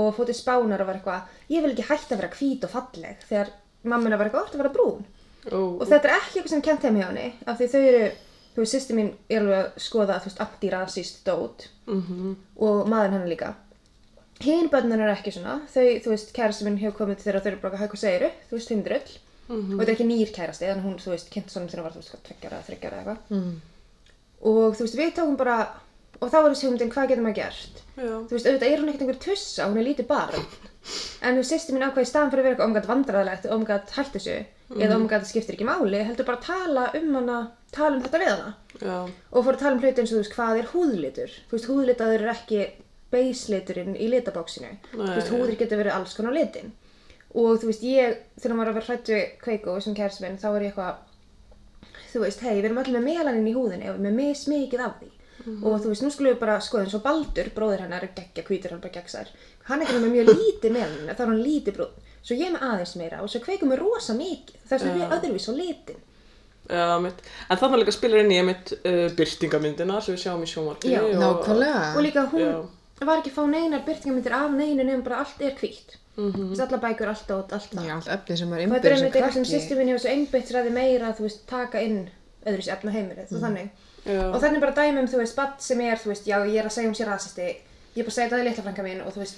[0.00, 3.26] Og fótið spánar og var eitthvað, ég vil ekki hætta að vera hvít og falleg.
[3.28, 3.50] Þegar
[3.84, 5.02] mammina var eitthvað, orðið að vera brún.
[5.50, 8.04] Ó, Og þetta er ekki eitthvað sem kent þeim hjá henni, af því þau eru,
[8.54, 12.32] þú veist, sýsti mín er alveg að skoða, þú veist, antirasist dót mhm,
[12.62, 13.50] og maður hennar líka.
[14.42, 17.50] Hinn börnin er ekki svona, þau, þú veist, kærasti minn hefur komið til þeirra þau
[17.52, 18.30] eru bara, hæ, hvað segiru?
[18.48, 19.18] Þú veist, þeim drull.
[19.52, 21.88] Og þetta er ekki nýr kærasti, þannig að hún, þú veist, kynnt svona þegar hún
[21.88, 23.36] var, þú veist, tveggjara þryggjara eða eitthvað.
[23.36, 23.71] Mm.
[24.42, 25.56] Og þú veist, við tókum bara,
[26.18, 27.82] og þá var þessi hugmyndin, hvað getur maður gert?
[27.96, 28.14] já.
[28.26, 30.46] Þú veist, auðvitað er hún ekkert einhver tussa, hún er lítið barn.
[31.22, 34.16] En þú sýsti mín ákvað í staðan fyrir að vera eitthvað omgat vandræðilegt, omgat hætt
[34.16, 34.36] þessu,
[34.74, 37.36] eða omgat skiptir ekki máli, heldur bara að tala um hana,
[37.70, 38.54] tala um þetta við hana.
[38.80, 38.96] Já,
[39.30, 41.36] Og fór að tala um hluti eins og þú veist, hvað er húðlitur?
[41.46, 42.60] Þú veist, húðlitaður er ekki
[43.12, 44.72] base-liturinn í litabóksinu.
[44.90, 45.38] Þú veist, Nei.
[45.38, 46.72] húðir getur verið alls konar litin.
[47.36, 48.72] Og þú veist, ég, þegar maður
[52.12, 54.84] þú veist, hei, við erum allir með melaninn í húðinni og við erum með mismikið
[54.86, 55.10] af því.
[55.62, 58.44] Og þú veist, nú skulum við bara skoða eins og Baldur, bróðir hennar, er geggja
[58.46, 59.30] hvítur, hann er bara geggsær.
[59.66, 61.96] Hann er ekki með mjög lítið melanin, þá er hann lítið brún.
[62.22, 64.60] Svo ég er með aðeins meira og svo kveikum við rosa mikið.
[64.70, 65.98] Þess vegna er við öðruvís á litin.
[66.70, 67.24] já, mitt.
[67.50, 70.92] En þannig líka spilar inn í mitt uh, byrtingamyndina sem við sjáum í sjónvarpi.
[70.94, 71.80] Já, og- Nákvæmlega.
[71.96, 72.54] og líka hún Já.
[73.06, 76.60] var ekki að fá neinar byrtingamyndir af neinu nefnum bara allt er hvítt mm -hmm.
[76.60, 78.98] allar bækur, allt dót, allt það Já, allt efni sem er og þetta er innbyrð
[78.98, 79.54] sem einmitt eitthvað sem krakki.
[79.56, 82.10] sýstir mín hefur svo einbytt ræði meira þú veist, taka inn
[82.46, 83.68] öðru sér efna heimilið og þannig
[84.04, 84.22] Já.
[84.34, 86.66] og þannig bara dæmi um, þú veist, badd sem er þú veist, já, ég er
[86.66, 89.02] að segja um sér rasisti ég er bara að segja þetta í litla frænka mín
[89.06, 89.36] og þú veist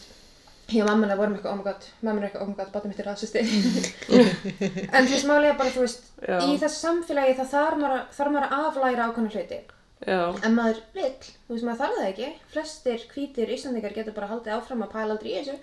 [0.72, 2.88] ég og mamma vorum eitthvað, oh my god, mamma er eitthvað, oh my god, baddum
[2.90, 3.38] mitt er rasisti
[4.96, 6.38] en þú veist, málega bara, þú veist Já.
[6.40, 9.60] í þessu samfélagi þá þarf maður, að- að aflæra ákvæmna hluti
[10.04, 14.28] Já, En maður vill, þú veist maður þarf það ekki, flestir hvítir Íslandingar getur bara
[14.32, 15.54] haldið áfram að pæla aldrei í þessu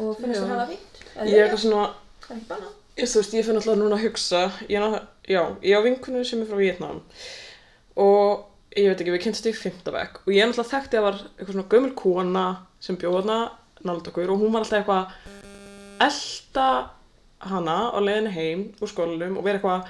[0.00, 0.44] og finnast Já.
[0.44, 1.00] það hafa fínt.
[1.14, 1.88] eða ég er eitthvað svona,
[2.26, 2.62] Það
[2.96, 5.00] ég, þú veist, ég finn alltaf núna að hugsa, ég,
[5.66, 7.00] ég á vinkunu sem er frá Vietnam
[8.00, 11.18] og ég veit ekki, við kynnst í fimmtavegg og ég er alltaf þekkti að var
[11.24, 12.46] eitthvað svona gömul kona
[12.82, 13.38] sem bjóð hana
[13.82, 15.14] nálega okkur og hún var alltaf eitthvað
[16.06, 16.68] elda
[17.50, 19.88] hana á leiðinu heim úr skólanum og vera eitthvað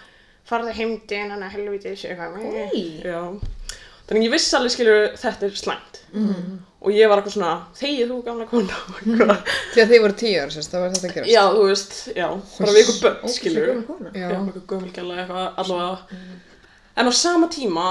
[0.51, 3.03] farðu heimdinn, hana helvitis eitthvað Oj.
[3.05, 3.21] já
[4.11, 6.01] þannig ég vissi alveg skilur þetta er slæmt
[6.81, 10.37] og ég var eitthvað svona þegið þú gamla kona eitthvað Því að þið voru tíu
[10.41, 11.31] ára, þá var þetta að gerast.
[11.31, 12.27] Já, þú veist, já,
[12.59, 13.67] bara við ykkur börn, skilur.
[13.69, 14.13] gömul kona.
[14.15, 14.39] Já, Já.
[15.21, 15.99] eitthvað allavega.
[16.97, 17.85] En á sama tíma,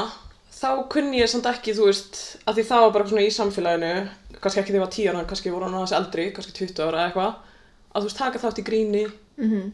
[0.59, 3.93] þá kunni ég samt ekki, þú veist, að því það var bara svona í samfélaginu,
[4.41, 7.05] kannski ekki þegar ég var 10 ára, kannski voru hann aðeins eldri, kannski 20 ára
[7.05, 7.39] eitthvað,
[7.93, 9.05] að þú veist, taka þátt í gríni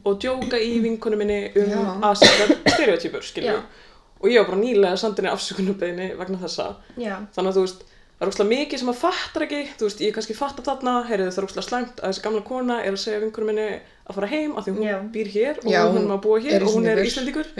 [0.05, 3.57] og djóka í vinkunum minni um aðsakar stereotypur, skilur.
[3.57, 3.84] Já.
[4.25, 6.71] Og ég var bara nýlega sandinni afsökunarbeginni vegna þessa.
[6.97, 7.13] Já.
[7.35, 7.83] Þannig að þú veist,
[8.15, 11.27] það er úrslega mikið sem maður fattar ekki, þú veist, ég kannski fattar þarna, heyrðu
[11.29, 14.29] það er úrslega slæmt að þessi gamla kona er að segja vinkunum minni að fara
[14.31, 14.95] heim af því hún Já.
[15.13, 17.51] býr hér og Já, hún, hún má búa hér og hún er Íslendingur.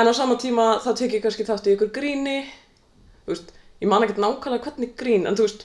[0.00, 2.40] En á sama tíma þá tek ég kannski þátt í ykkur gríni,
[3.26, 5.64] þú veist, ég man ekkert nákvæmlega hvernig grín, en þú veist,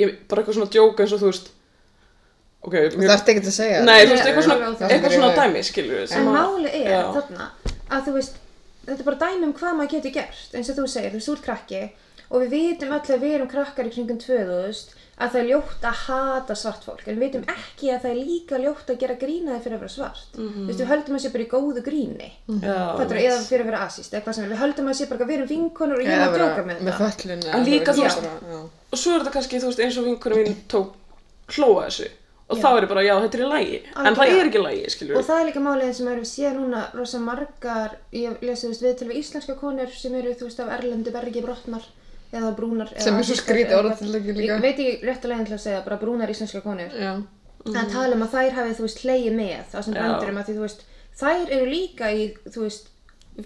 [0.00, 1.50] ég bara eitthvað svona djóka eins og þú veist,
[2.64, 3.82] ok, Þú þarft ekki að segja.
[3.86, 7.50] Nei, þú veist, eitthvað svona, eitthvað svona dæmi, skilur við, En máli er þarna
[7.90, 8.40] að þú veist,
[8.86, 11.44] þetta er bara dæmi um hvað maður getur gert, eins og þú segir, þú ert
[11.48, 11.82] krakki
[12.30, 15.82] og við vitum öll að við erum krakkar í kringum 2000 að það er ljótt
[15.84, 19.16] að hata svart fólk en við vitum ekki að það er líka ljótt að gera
[19.20, 20.30] grínaði fyrir að vera svart.
[20.36, 22.28] Þú veist, við höldum að sé bara í góðu gríni.
[22.62, 24.52] Já, Fattar, eða fyrir að vera asist, eitthvað sem er.
[24.54, 26.80] við höldum að sé bara að við erum vinkonur og ég er að djóka með
[26.88, 28.62] með En líka, veist- já.
[28.64, 30.96] og svo er þetta kannski, veist, eins og vinkunum mín tók
[31.58, 32.08] hlóa þessu
[32.50, 32.62] og Já.
[32.64, 34.40] þá er ég bara, já, þetta er í lægi en það Algjörlega.
[34.42, 37.18] er ekki í lægi, skilur og það er líka málið sem erum séð núna rosa
[37.22, 40.72] margar, ég lesi þú veist við til við íslenska konur sem eru þú veist af
[40.78, 41.84] erlendu bergi brotnar
[42.32, 44.36] eða brúnar eða Sem er svo skrítið eða eitthvað.
[44.36, 44.54] líka.
[44.54, 47.12] ég veit ekki rétt að leiðin til að segja bara brúnar íslenska konur Já.
[47.66, 50.00] en tala um að þær hafi þú veist hleyið með það sem Já.
[50.00, 50.84] brendur um að því þú veist
[51.20, 52.88] þær eru líka í þú veist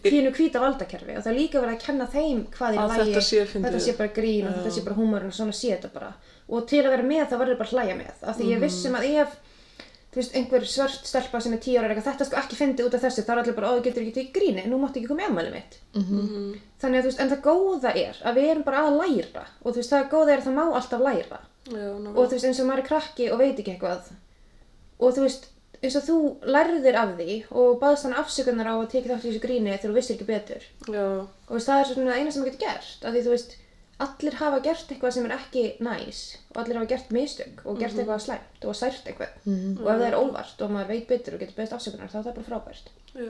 [0.05, 3.81] pínu hvíta valdakerfi og það er líka verið að kenna þeim hvað er lagi þetta
[3.85, 6.13] sé bara grín og þetta sé bara húmor og svona sé þetta bara
[6.49, 8.65] og til að vera með þá verður bara að hlæja með af því ég Mhm.
[8.67, 9.37] vissum að ef
[10.15, 12.87] þú veist, einhver svört stelpa sem er tíu ára er eitthvað, þetta sko ekki fyndið
[12.87, 15.01] út af þessu, þá er allir bara, ó, þú getur ekki tekið gríni, nú máttu
[15.01, 15.79] ekki koma í ammæli mitt.
[15.95, 16.61] Mhm.
[16.81, 19.73] Þannig að þú veist, en það góða er að við erum bara að læra og
[19.73, 22.61] þú veist, það góða er að það má alltaf læra Já, og þú veist, eins
[22.61, 24.03] og maður er krakki og veit ekki eitthvað
[25.01, 25.47] og þú veist,
[25.83, 29.31] eins og þú lærðir af því og baðst hann afsökunar á að tekið þátt í
[29.33, 30.63] þessu gríni þegar þú vissir ekki betur
[30.95, 33.31] já, og þú veist, það er svona eina sem maður getur gert af því þú
[33.35, 33.57] veist,
[34.03, 37.95] allir hafa gert eitthvað sem er ekki næs og allir hafa gert mistök og gert
[37.99, 39.35] eitthvað slæmt og sært eitthvað.
[39.47, 42.27] Og ef það er óvart og maður veit betur og getur beðist afsökunar þá er
[42.27, 42.91] það bara frábært.
[43.15, 43.29] Já,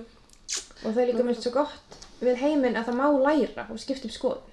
[0.85, 4.09] og það er líka mér svo gott við heiminn að það má læra og skipta
[4.09, 4.53] um skoðun.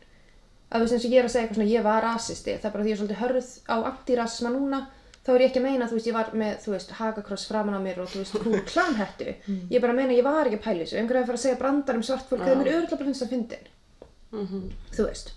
[0.72, 2.68] Að þú veist eins og ég er að segja eitthvað svona ég var rasisti, það
[2.70, 4.80] er bara því ég er svolítið hörð á antirasisma núna
[5.22, 7.76] þá er ég ekki að meina þú veist ég var með þú veist hagakross framan
[7.78, 10.58] á mér og þú veist hún klanhettu ég er bara að meina ég var ekki
[10.58, 12.72] að pæla þessu einhverja að fara að segja brandar um svart fólk það er mér
[12.72, 13.68] örgulega bara finnst það fyndin.
[14.32, 14.64] Mhm,
[14.96, 15.34] þú veist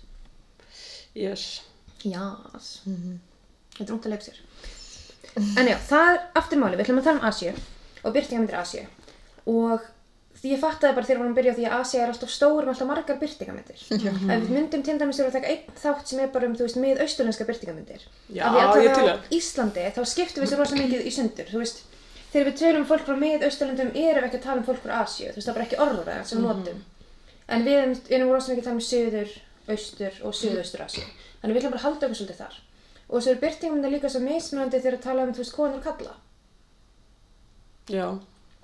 [1.15, 1.63] yes
[2.05, 2.67] Jás.
[2.85, 4.41] Þetta er ungt að leika sér.
[5.59, 6.77] En já, það er aftur máli.
[6.77, 7.53] Við ætlum að tala um Asíu
[8.05, 8.83] og byrtingamyndir Asíu.
[9.49, 9.81] Og
[10.35, 12.31] því ég fattaði bara þegar við varum að byrja á því að Asía er alltaf
[12.35, 13.81] stór með alltaf margar byrtingamyndir.
[13.95, 16.67] Ef við myndum til dæmis þurfa að taka einn þátt sem er bara um, þú
[16.67, 18.05] veist, mið austurlenska byrtingamyndir.
[18.29, 19.27] Já, Af því að ég til á það.
[19.39, 21.81] Íslandi, þá skiptum við sér rosa mikið í sundur, þú veist.
[22.35, 24.81] Þegar við tölum um fólk frá mið austurlendum erum við ekki að tala um fólk
[24.83, 26.81] frá Asíu, þú veist, það er bara ekki orðræðan sem við notum.
[27.55, 29.35] En við erum, erum rosa mikið að tala um söður,
[29.71, 31.03] austur og söðaustur Asíu.
[31.41, 32.55] Þannig við ætlum bara að halda okkur svolítið þar.
[33.09, 35.83] Og svo er byrtingamyndir líka svo mismunandi þegar að tala um, þú veist, konur og
[35.85, 36.15] kalla.
[37.89, 38.07] já,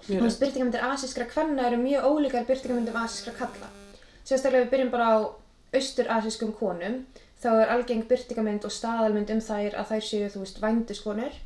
[0.02, 3.70] Þú mér veist, byrtingamyndir asískra kvenna eru mjög ólíkar byrtingamyndum asískra kalla.
[4.26, 5.18] Sérstaklega við byrjum bara á
[5.78, 6.96] austur-asískum konum,
[7.42, 11.38] þá er algeng byrtingamynd og staðalmynd um þær að þær séu, þú veist, vændiskonur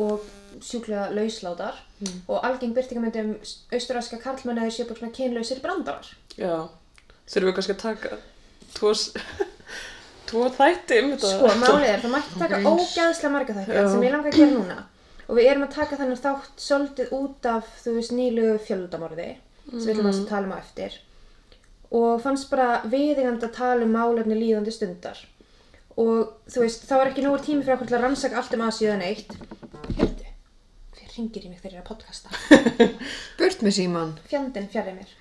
[0.00, 0.24] og
[0.64, 1.76] sjúklega lauslátar
[2.28, 3.30] og algeng byrtingamynd um
[3.76, 6.08] austur-asíska karlmenn að þeir séu bara svona kynlausir brandarar.
[6.40, 6.68] já,
[7.28, 8.18] þurfum við kannski að taka
[8.76, 8.92] tvo,
[10.30, 11.34] tvo þætti um þetta.
[11.34, 13.84] Sko, málið er, það mætti taka ógæðslega marga þætti Já.
[13.92, 14.78] sem ég langar að gera núna.
[15.30, 19.28] Og við erum að taka þennan þátt svolítið út af, þú veist, nýlu fjöldamorði
[19.70, 20.96] sem við ætlum að tala um á eftir.
[22.00, 25.20] Og fannst bara viðingandi að tala um málefni líðandi stundar.
[26.00, 28.66] Og þú veist, þá er ekki nógur tími fyrir okkur til að rannsaka allt um
[28.66, 29.34] aðsíðan eitt.
[29.98, 30.30] Heyrðu,
[30.96, 32.30] hver ringir í mig þegar ég er að podcasta?
[33.38, 34.14] Burt með síman.
[34.30, 35.14] fjandinn fjarrir mér.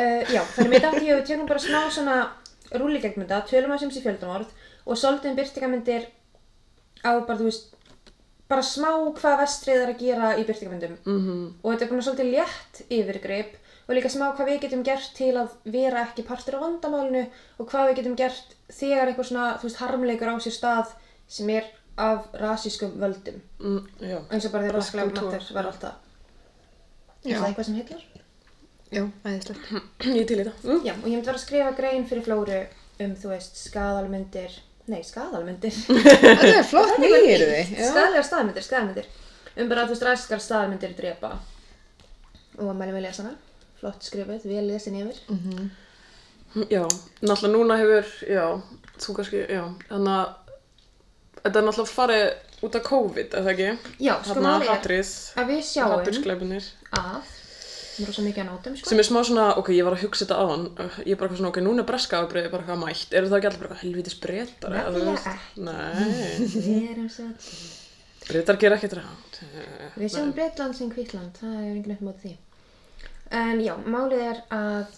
[0.00, 2.18] Uh, já, þannig mér dætti ég að við tökum bara smá svona
[2.78, 4.50] rúli gegn mynda, tölum að sem sé fjöldamorð
[4.86, 6.06] og svolítið um byrtingamyndir
[7.02, 7.74] á bara, þú veist
[8.50, 12.32] bara smá hvað vestrið er að gera í byrtingamyndum Mhm, og þetta er bara svolítið
[12.36, 13.56] létt yfirgrip
[13.88, 17.24] og líka smá hvað við getum gert til að vera ekki partur á vandamálinu
[17.58, 20.92] og hvað við getum gert þegar eitthvað svona, þú veist, harmleikur á sér stað
[21.28, 21.64] sem er
[22.00, 23.40] af rasískum völdum.
[23.60, 25.94] Mm, já, eins og bara þegar toga, Matter var alltaf.
[27.24, 27.34] Já.
[27.34, 28.04] er það eitthvað sem heilar?
[28.90, 29.70] Já, æðislegt.
[30.18, 30.80] ég til í þetta mm.
[30.86, 32.58] Já, og ég myndi vera að skrifa grein fyrir Flóru
[33.04, 34.56] um, þú veist, skaðalmyndir,
[34.90, 35.76] nei, skaðalmyndir,
[36.08, 37.70] Þetta er flott nýjir þið.
[37.76, 37.84] Já.
[37.92, 39.08] skaðalegar staðalmyndir, skaðalmyndir,
[39.54, 41.36] um bara, þú veist, ræskar staðalmyndir drepa
[42.58, 43.38] og að mælum við lesa hana,
[43.80, 45.22] flott skrifuð, vel lesin yfir.
[46.66, 46.82] Já,
[47.22, 48.44] náttúrulega núna hefur, já,
[48.98, 50.30] þú kannski, já, þannig að
[51.44, 52.24] þetta er náttúrulega farið
[52.66, 53.92] út af COVID, er það ekki?
[54.02, 54.96] Já, sko Þarna málið er
[55.40, 57.30] að við sjáum að,
[58.00, 60.04] sem er rosa mikið að nótum, sko, sem er smá svona, ok, ég var að
[60.06, 60.64] hugsa þetta á hann,
[61.04, 63.50] ég er bara svona, ok, núna er breska afbreyði bara eitthvað mætt, eru það ekki
[63.50, 64.76] allir bara helvitis breytar?
[64.76, 65.34] Nefnilega
[65.68, 67.26] Nei, við erum svo,
[68.30, 69.40] breytar gera ekkert rátt.
[70.00, 72.36] við sjáum Breitland sem Kvítland, það er enginn upp móti því.
[73.40, 74.96] En já, málið er að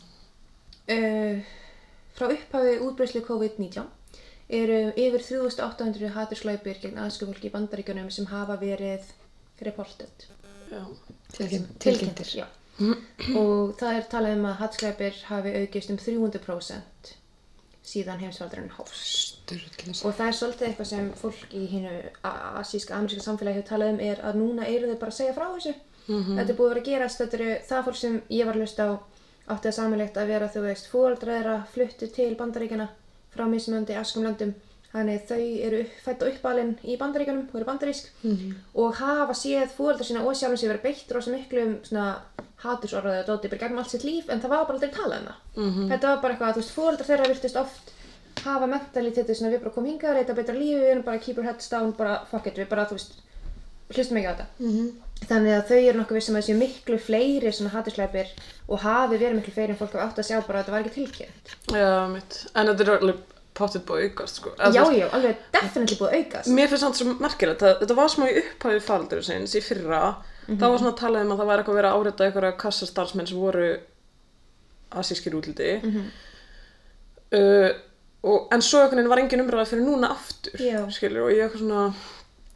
[0.97, 1.43] uh,
[2.17, 3.91] frá upphafi útbreyslu COVID-19
[4.53, 9.05] eru yfir 3800 haturslæpir gegn aðskufólki í bandaríkjunum sem hafa verið
[9.63, 10.99] Tilkynnt-
[11.33, 12.27] Tilkynntir, Tilkynntir.
[12.43, 12.47] já.
[12.81, 17.13] Og það er talað um að haturslæpir hafi aukist um 300%
[17.83, 19.41] síðan heimsfaldurinn hófst.
[20.07, 24.01] Og það er svolítið eitthvað sem fólk í hinu asíska, ameríska samfélagi hefur talað um
[24.01, 25.75] er að núna eru þau bara að segja frá þessu.
[26.37, 28.63] Þetta er búið að vera að gerast, þetta eru það fólk sem ég var að
[28.63, 28.93] hlusta á
[29.53, 32.89] átti að samilegt að vera, þú veist, fóaldra þeirra fluttu til bandaríkjana
[33.35, 34.55] frá mismunandi askum löndum.
[34.93, 38.11] Þannig þau eru fætt og uppalinn í bandaríkanum og eru bandarísk.
[38.77, 42.21] Og hafa séð fóreldra sína og sjálfum sér vera beitt rosa miklum svona
[42.63, 45.27] hatursorðaði og dóti bara gegnum allt sitt líf en það var bara aldrei talað um
[45.33, 47.93] það þetta var bara eitthvað að þú veist fóreldra þeirra virtist oft
[48.43, 51.47] hafa mentaliteti svona við bara komum hingað, reyta betra lífi, við erum bara keep our
[51.47, 53.21] heads down, bara fuck it, við bara þú veist
[53.93, 54.47] hlustum ekki á þetta
[55.29, 58.33] þannig að þau eru nokkuð vissum að þessi miklu fleiri svona hatursleipir
[58.67, 60.87] og hafi verið miklu fleiri en fólk hafa átt að sjá bara að þetta var
[60.87, 62.39] ekki tilkynnt Já, mitt.
[62.57, 63.21] En þetta er alveg
[63.53, 64.55] potið búið aukast, sko.
[64.57, 68.27] Eða, já, alveg definitely búið aukast Mér finnst samt svo merkilegt að þetta var smá
[68.27, 70.03] í upphæfi faldur í fyrra.
[70.49, 73.29] Það var svona að tala um að það væri eitthvað verið að áreita einhverja kassastarfsmenn
[73.31, 73.69] sem voru
[75.03, 75.69] asískir útliti.
[77.33, 77.69] Uh,
[78.23, 80.83] og, en svo einhvern veginn var engin umræða fyrir núna aftur, Já.
[80.93, 81.85] skilur, og ég eitthvað svona,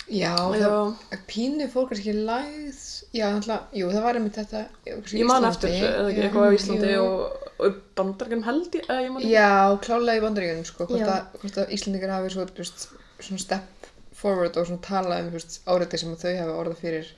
[0.07, 2.83] Já, það pínu fólk kannski lægð,
[3.17, 5.71] já, náttúrulega, jú, það var einmitt þetta, kannski ég man Íslandi.
[5.73, 7.01] eftir eða ekki, eitthvað á Íslandi jú.
[7.07, 9.33] og, og bandargum held ég, eða ég man ekki.
[9.35, 9.49] Já,
[9.83, 12.87] klálega í bandaríunum, sko, hvort að, hvort að Íslandingar hafi svo, þú veist,
[13.19, 17.11] svona step forward og svona tala um, þú veist, áriði sem þau hafa orða fyrir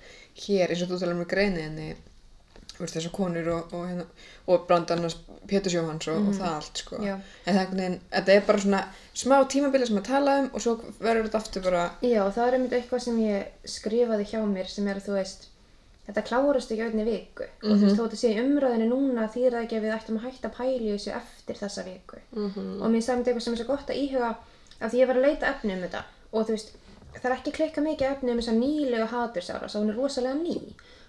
[0.45, 1.89] hér, eins og þú tala um greiniðinni,
[2.79, 4.07] þessar konur og, og hérna,
[4.47, 5.19] og brand annars
[5.51, 6.99] Pétur Sjóhans og, og það allt, sko.
[7.01, 7.23] Mhm.
[7.45, 8.01] En það er veginn,
[8.37, 8.83] er bara svona
[9.19, 12.59] smá tímabili sem að tala um og svo verður þetta aftur bara, Já, það er
[12.59, 15.49] einmitt eitthvað sem ég skrifaði hjá mér sem er að þú veist
[16.09, 17.47] þetta klárast ekki einni viku.
[17.63, 19.97] Og þú veist þó að þetta sé í umræðinu núna þýr það ekki að við
[19.97, 22.21] ættum að hætta í þessu eftir þessa viku.
[22.81, 24.31] Og mér stæmdi eitthvað sem er svo gott að íhuga
[24.79, 26.05] af því ég var að leita efni um þetta.
[26.33, 26.73] Og þú veist
[27.17, 30.57] það er ekki klikka mikið efni um þessa nýlegu hatursára svo hún er rosalega ný.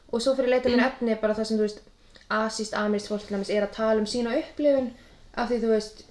[0.09, 1.81] Og svo fyrir að leita mér efni bara það sem þú veist
[2.39, 4.91] asíst, amirist fólk til dæmis er að tala um sína upplifun
[5.35, 6.03] af því þú veist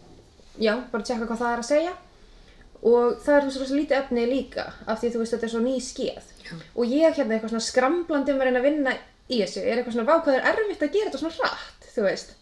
[0.58, 1.94] já, bara tjekka hvað það er að segja.
[2.78, 5.54] Og það er þú veist svo lítið efni líka af því þú veist þetta er
[5.54, 6.34] svo ný skeð
[6.78, 8.92] og ég hérna eitthvað svona skramblandi um að reyna að vinna
[9.28, 9.64] í þessu.
[9.64, 12.37] Er eitthvað svona vákvað er erfitt að gera þetta svona hratt þú veist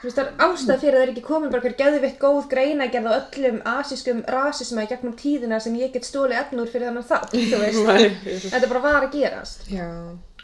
[0.00, 2.46] þú veist það er ástæð fyrir að það er ekki komin bara hver geðvitt góð
[2.48, 7.08] greinagerð á öllum asískum rasisma í gegnum tíðina sem ég get stólið efnur fyrir þannig
[7.10, 8.46] þátt þú veist.
[8.54, 9.66] Þetta bara var að gerast.
[9.68, 9.88] Já,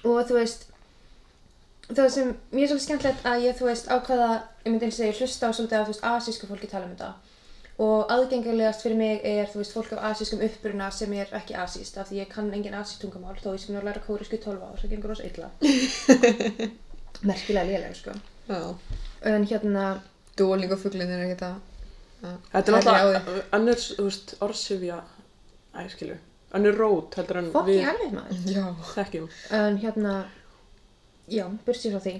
[0.05, 0.67] og þú veist
[1.89, 4.29] það sem mér er svolítið skemmtilegt að ég þú veist ákvaða,
[4.67, 6.95] ég myndi eins og segja hlusta á svolítið á þú veist asísku fólki tala um
[6.95, 7.11] þetta.
[7.87, 11.97] Og aðgengilegast fyrir mig er þú veist fólk af asískum uppruna sem er ekki asíst
[12.01, 14.45] af því ég kann engin asísk tungumál þó ég sem er að læra kórisku í
[14.45, 15.51] 12 ár, það gengur rosa illa.
[17.29, 18.17] Merkilega lélega sko.
[18.49, 19.87] En hérna,
[20.37, 21.57] Dúoling og fuglinn er ekki það.
[22.53, 24.99] Þetta er náttúrulega önnur, þú veist, orðsifja,
[25.77, 26.17] æ, skilju,
[26.57, 28.65] önnur rót heldur en fokk í við alveg maður Já.
[28.95, 29.29] þekkjum.
[29.61, 30.15] en hérna
[31.29, 32.15] já, bursið frá því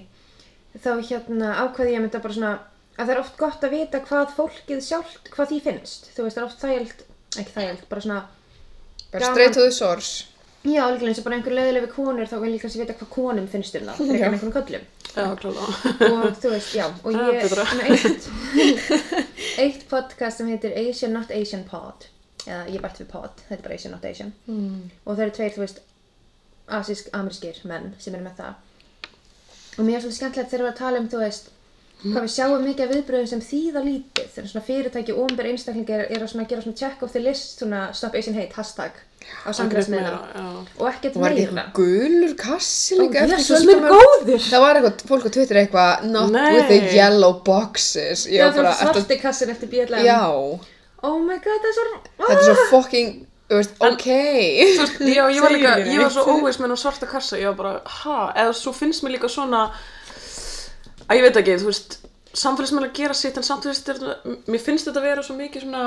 [0.83, 2.51] þá hérna ákveði ég mynda bara svona
[2.97, 6.37] að það er oft gott að vita hvað fólkið sjálft, hvað því finnst þú veist,
[6.37, 7.05] það er oft þægild,
[7.41, 8.19] ekki þægild bara svona,
[9.11, 10.25] Bara straight to the source.
[10.67, 13.11] já, alveg eins og bara einhver leiðileg við konur þá vil ég kannski vita hvað
[13.15, 14.87] konum finnst um það fyrir einhvern köllum
[15.17, 15.67] Já, klála.
[16.07, 18.29] og þú veist, já, og ég er með eitt,
[19.63, 22.07] eitt podcast sem heitir Asian Not Asian Pod.
[22.47, 24.33] Eða ég bætti við pod, þetta er bara Asian Not Asian.
[24.47, 24.89] Mm.
[25.03, 25.83] og það eru tveir, þú veist
[26.77, 28.63] asísk amerískir menn sem eru með það.
[29.77, 31.51] Og mér er svolítið skemmtilegt þegar við erum að tala um, þú veist
[32.03, 34.27] hvað við sjáum mikið af viðbröðum sem þýða lítið.
[34.35, 37.79] Þegar svona fyrirtæki og umber einstaklingar er að gera svona check of the list svona
[37.97, 38.91] stop Asian hate hashtag
[39.43, 40.43] á samfélagsmiðla Já.
[40.79, 41.63] og ekkert Og var ekki meira.
[41.65, 44.43] eitthvað gulur kassi líka eftir Jesús svolítið minn góður!
[44.45, 46.53] Það var eitthvað, fólk á Twitter eitthvað Not Nei.
[46.53, 48.27] with the yellow boxes.
[48.29, 50.21] Já, var veist ertu- svarti kassin eftir BLM Já,
[51.03, 51.87] Oh my god, það er svo
[52.21, 53.11] þetta er svo fucking
[53.47, 54.07] Þú veist, ok.
[54.07, 57.55] Þú veist, já, ég var líka, ég var svo með hennar svarta kassa, ég var
[57.55, 59.61] bara, ha, eða svo finnst mér líka svona,
[61.07, 61.97] að ég veit ekki, þú veist,
[62.37, 63.91] samfélagsmeðlega gera sitt, en samt, þú veist,
[64.51, 65.85] mér finnst þetta vera svo mikið svona,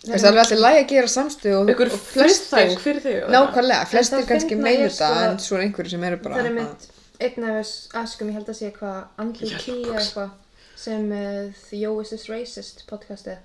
[0.00, 2.70] Það er alveg alltaf lægi að gera samstöð og, og flestir
[3.34, 6.54] Nákvæmlega, flestir kannski meina þetta sko- En svo er einhverju sem eru bara Það er
[6.56, 6.86] mynd
[7.20, 10.06] einn af þess askum, ég held að sé eitthvað eða box.
[10.06, 10.30] eitthvað
[10.80, 13.36] sem uh, The Yo Is This Racist podcastið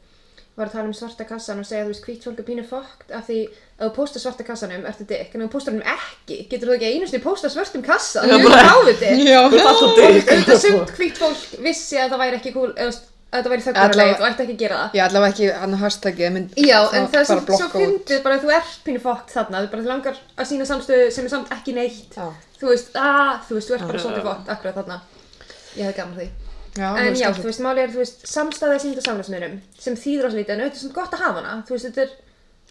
[0.55, 3.09] var að tala um svarta kassan og segja þú veist hvít fólk er pínu fokkt
[3.11, 3.39] af því
[3.75, 5.33] að þú postar svarta kassanum ertu dick.
[5.35, 8.37] En ef þú postar hann ekki getur þú ekki einu sinni posta svörtum kassa þú
[8.37, 8.39] er
[9.51, 10.31] Þú ert alltaf dick.
[10.31, 12.93] auðvitað sumt hvít fólk vissi að það væri ekki cool eða,
[13.35, 14.95] að það væri þöggunarleið Allavega- og ætti ekki að gera það.
[14.95, 18.39] Já, allavega ekki hann hashtagið mynd, Já, en það er bara svo, svo fyndið bara
[18.39, 21.51] að þú ert pínu fokkt þarna, þú bara langar að sína samstöðu sem er samt
[21.57, 22.15] ekki neitt.
[22.55, 23.99] Þú veist, að, þú veist, þú ert bara
[26.75, 26.89] Já.
[26.99, 30.53] en já, þú veist, máli er, þú veist, samstæða sínda samfélagsmiðlum sem þýður ás lítið
[30.55, 32.09] en auðvitað samt gott að hafa hana, þú veist, þetta er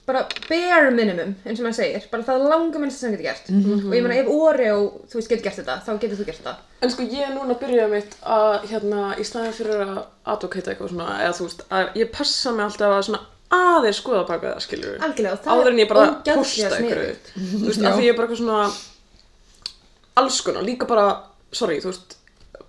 [0.04, 2.02] bara bare minimum, eins og maður segir.
[2.10, 3.46] Bara það langa minnst sem getur gert.
[3.48, 3.86] Mhm.
[3.88, 6.56] og ég meina ef Oreo, þú veist, getur gert þetta þá getur þú gert þetta.
[6.82, 10.70] En sko ég er núna að byrja mitt að hérna í staðin fyrir að advocata
[10.74, 13.22] eitthvað svona eða þú veist að ég passa mig alltaf að svona
[13.54, 15.88] aðeins skoða baka það skilur algjörlega, og það áður en ég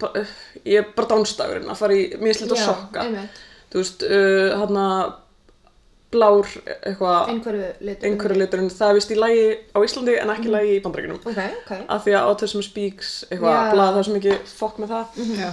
[0.02, 3.44] bara að því ég er bara dánstagurinn að fara í mislit og Já, sokka einmitt.
[3.70, 4.82] þú þú veist, uh, hann
[6.16, 6.48] blár
[6.86, 8.08] eitthvað, Einhverju litur.
[8.10, 11.20] einhverju liturinn, það er vist í lagi á Íslandi en ekki í lagi í bandaríkunum.
[11.28, 11.72] Ok, ok.
[11.92, 13.72] Af því að Autism Speaks, eitthvað, Já.
[13.74, 15.18] blað, það er svo mikið fokk með það.
[15.42, 15.50] Já.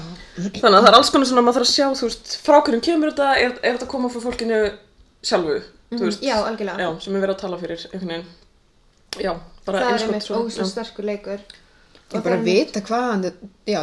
[0.61, 2.85] Þannig að það er alls konar svona, maður þarf að sjá, þú veist, frá hverjum
[2.89, 4.61] kemur þetta, er, er þetta að koma frá fólkinu
[5.33, 5.59] sjálfu,
[5.97, 6.29] þú veist.
[6.29, 6.87] Já, algjörlega.
[6.87, 7.87] Já, sem er verið að tala fyrir.
[9.23, 9.33] Já,
[9.67, 10.71] bara það er einskott einmitt já.
[10.71, 11.43] sterkur leikur.
[12.13, 13.27] Ég bara að vita hvaðan,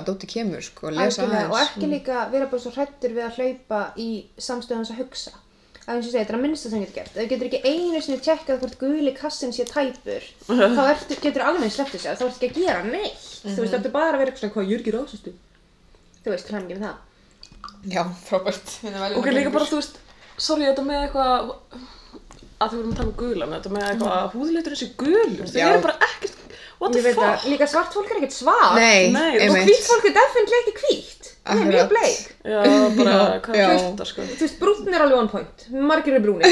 [0.05, 3.37] Dóti kemur, sko, að lesa Algjörlega, og ekki líka vera bara svo hrættur við að
[3.39, 5.33] hlaupa í samstöðan að hugsa.
[5.79, 7.13] Það er eins og segja, þetta er að minnsta sem getur gert.
[7.15, 10.27] Ef þú getur ekki einu sinni tjekkað hvort guli kassin sé tæpur,
[10.77, 13.23] þá ertu, getur alveg slepptu sig, þá ertu ekki að gera neitt.
[13.41, 15.33] Þú veist, það ertu bara að vera eitthvað hvað, ég ekki rásustu.
[16.19, 16.97] Þú veist, hlæm ekki með það.
[17.89, 18.75] Já, frábært.
[19.17, 19.97] Ok, líka bara, þú veist,
[20.37, 21.49] sorry, þetta með eitthvað,
[22.59, 25.59] að þú vorum að tala um gulan, þetta með eitthvað að húðleiturinn sé gulur, þau
[25.63, 26.41] eru bara ekkert,
[26.79, 27.21] what the fuck?
[27.25, 28.79] að líka svart fólk er ekkert svart.
[28.79, 31.29] Nei, Nei, og hvít fólk er definitely ekki hvít.
[31.49, 32.25] Það er mjög bleik.
[32.45, 32.59] Já,
[32.97, 34.25] bara, hvað er þetta, sko?
[34.31, 35.69] Þú veist, brúnn er alveg on point.
[35.91, 36.19] Margir.
[36.19, 36.43] Skilur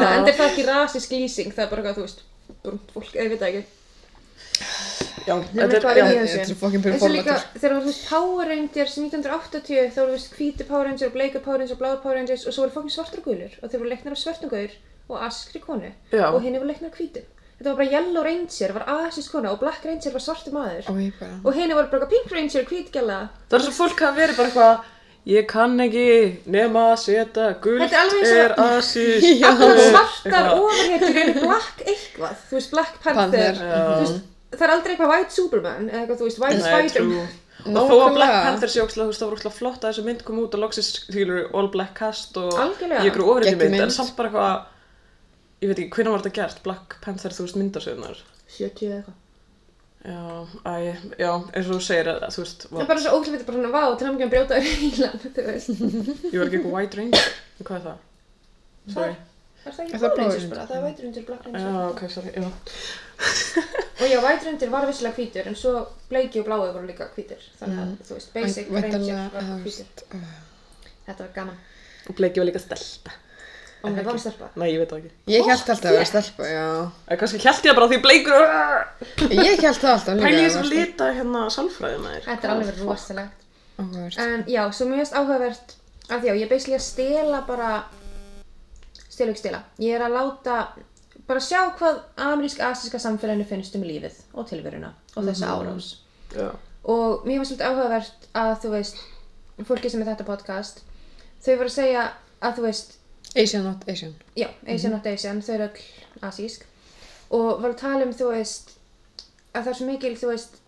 [0.04, 2.28] það, en þetta er ekki rasísk lýsing, það er bara eitthvað, þú veist,
[2.64, 3.64] brúnt fólk, ég veit ekki.
[5.24, 9.92] Já, þetta hvað er, er er eins og líka þegar þú veist Power Rangers 1980
[9.94, 12.54] þá voru veist hvíti Power Rangers og bleika Power Rangers og bláa Power Rangers og
[12.54, 14.74] svo voru fokkin svartur og gulur og þeir voru leiknar af svörtum gaur
[15.08, 16.26] og askri konu Já.
[16.28, 17.24] og henni voru leiknar af hvítum
[17.64, 20.98] þetta var bara Yellow Ranger var asísk kona og Black Ranger var svartur maður Og
[21.00, 24.18] ég bara, og henni voru bara Pink Ranger hvít gæla það er svo fólk hafa
[24.20, 24.90] verið bara eitthvað,
[25.32, 26.06] ég kann ekki
[26.52, 29.44] nema að setja gult Þetta er og- er asísk.
[29.48, 30.60] allar svartar Eitthvað.
[30.66, 33.62] ofurhetjur eru Black eitthvað þú veist Black Panther, Panther.
[33.64, 34.20] Þú veist,
[34.58, 37.40] það er aldrei eitthvað White Superman eða eitthvað þú veist White Nei, Spider-Man true.
[37.64, 38.34] Og þó að Black.
[38.44, 40.60] Panther sé ókslega, þú veist, það voru ókslega flott að þessu mynd kom út og
[40.66, 43.00] loksist, þýlur, all black cast og Algjörlega.
[43.00, 44.66] í ykkur ofriði Geggjuð mynd, en samt bara eitthvað,
[45.64, 48.24] ég veit ekki, hvernig var þetta gert, Black Panther, þú veist, myndasöðunar.
[48.54, 49.20] 70 eða eitthvað
[50.04, 50.20] Já,
[50.68, 50.72] æ,
[51.16, 53.70] já, eins og þú segir að, þú veist, það er bara svo óglæfið bara svona
[53.72, 57.30] vá til að mjög brjóta þér heilan þú veist ég var ekki eitthvað White Ranger,
[57.62, 58.02] hvað er það?
[58.92, 59.14] Sorry.
[59.64, 60.66] Er það ekki Er það Power Rangers Power bara?
[60.68, 61.64] Það er White Ranger, Black Ranger.
[61.64, 62.50] Já, ok, sorry, já.
[64.04, 65.72] Og já, White Ranger var vissilega hvítur, en svo
[66.10, 67.48] bleiki og blái voru líka hvítur.
[67.62, 69.88] Þannig að, þú veist, Basic Ranger var hvítur.
[71.06, 71.60] Þetta var gaman.
[72.10, 73.16] Og bleiki var líka stelpa.
[73.84, 74.46] Og hún er vannstelpa.
[74.56, 75.10] Nei, ég veit það ekki.
[75.34, 76.66] Ég held alltaf að vera stelpa, já.
[77.12, 78.46] En kannski held ég það bara því bleikur,
[79.34, 80.24] Ég held það alltaf líka.
[80.24, 82.24] pæli ég að sem lita hérna sálfræði með þér.
[82.30, 83.44] Þetta er alveg verið rosalegt.
[83.78, 84.18] Áhugavert.
[84.24, 85.76] En já, svo mjög áhugavert,
[86.08, 87.70] af því já, ég er basically að stela bara,
[89.10, 89.62] stela ekki stela.
[89.82, 90.56] Ég er að láta,
[91.28, 95.92] bara sjá hvað amerísk-asíska samfélaginu finnst um lífið og tilveruna og þessa árás.
[96.34, 96.50] Já.
[96.84, 98.96] og mér var svolítið áhugavert að þú veist
[99.68, 100.80] fólki sem er þetta podcast
[101.44, 102.02] þau voru að segja
[102.44, 102.96] að þú veist
[103.36, 104.14] Asian not Asian.
[104.36, 106.64] já, Asian not Asian, þau eru öll asísk
[107.30, 108.74] og voru að tala um þú veist
[109.54, 110.60] að það er svo mikil þú veist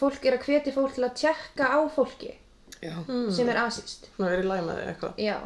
[0.00, 2.32] fólk er að hvetja fólk til að tjekka á fólki
[2.80, 2.94] Já.
[3.34, 5.14] sem er asíst Ná, er í læg með þig eitthvað.
[5.20, 5.38] já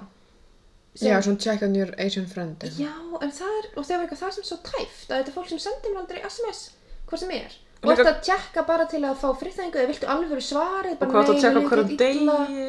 [1.02, 2.62] Já, svona check on your Asian friend.
[2.62, 2.78] eða.
[2.78, 5.30] já, en það er, og það var eitthvað það sem er svo tæft að þetta
[5.32, 6.60] er fólk sem sendir mér aldrei SMS
[7.08, 10.08] hvað sem er Og og þetta að tjekka bara til að fá friðþængu eða viltu
[10.14, 12.36] alveg svarið Og það að tjekka hverju illa.
[12.48, 12.64] degi.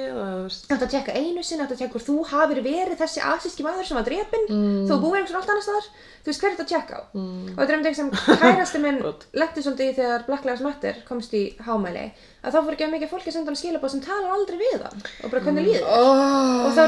[0.70, 3.88] Þetta að tjekka einu sinni, þetta að tjekka hvort þú hafir verið þessi asíski maður
[3.90, 4.84] sem var drepinn, mm.
[4.90, 5.88] þú búið einhvers allt annars staðar,
[6.26, 7.02] þú veist hver er þetta að tjekka á.
[7.16, 7.46] Mm.
[7.48, 8.10] Og þetta er um deg sem
[8.44, 9.00] kærasti minn
[9.42, 12.06] letti svolítið í þegar Black Lives Matter komst í hámæli,
[12.44, 14.80] að þá fór ekki að mikið fólki að senda hann skilabóð sem talar aldrei við
[14.86, 15.90] hann og bara hvernig líður.
[15.90, 16.68] Oh.
[16.68, 16.84] Og þá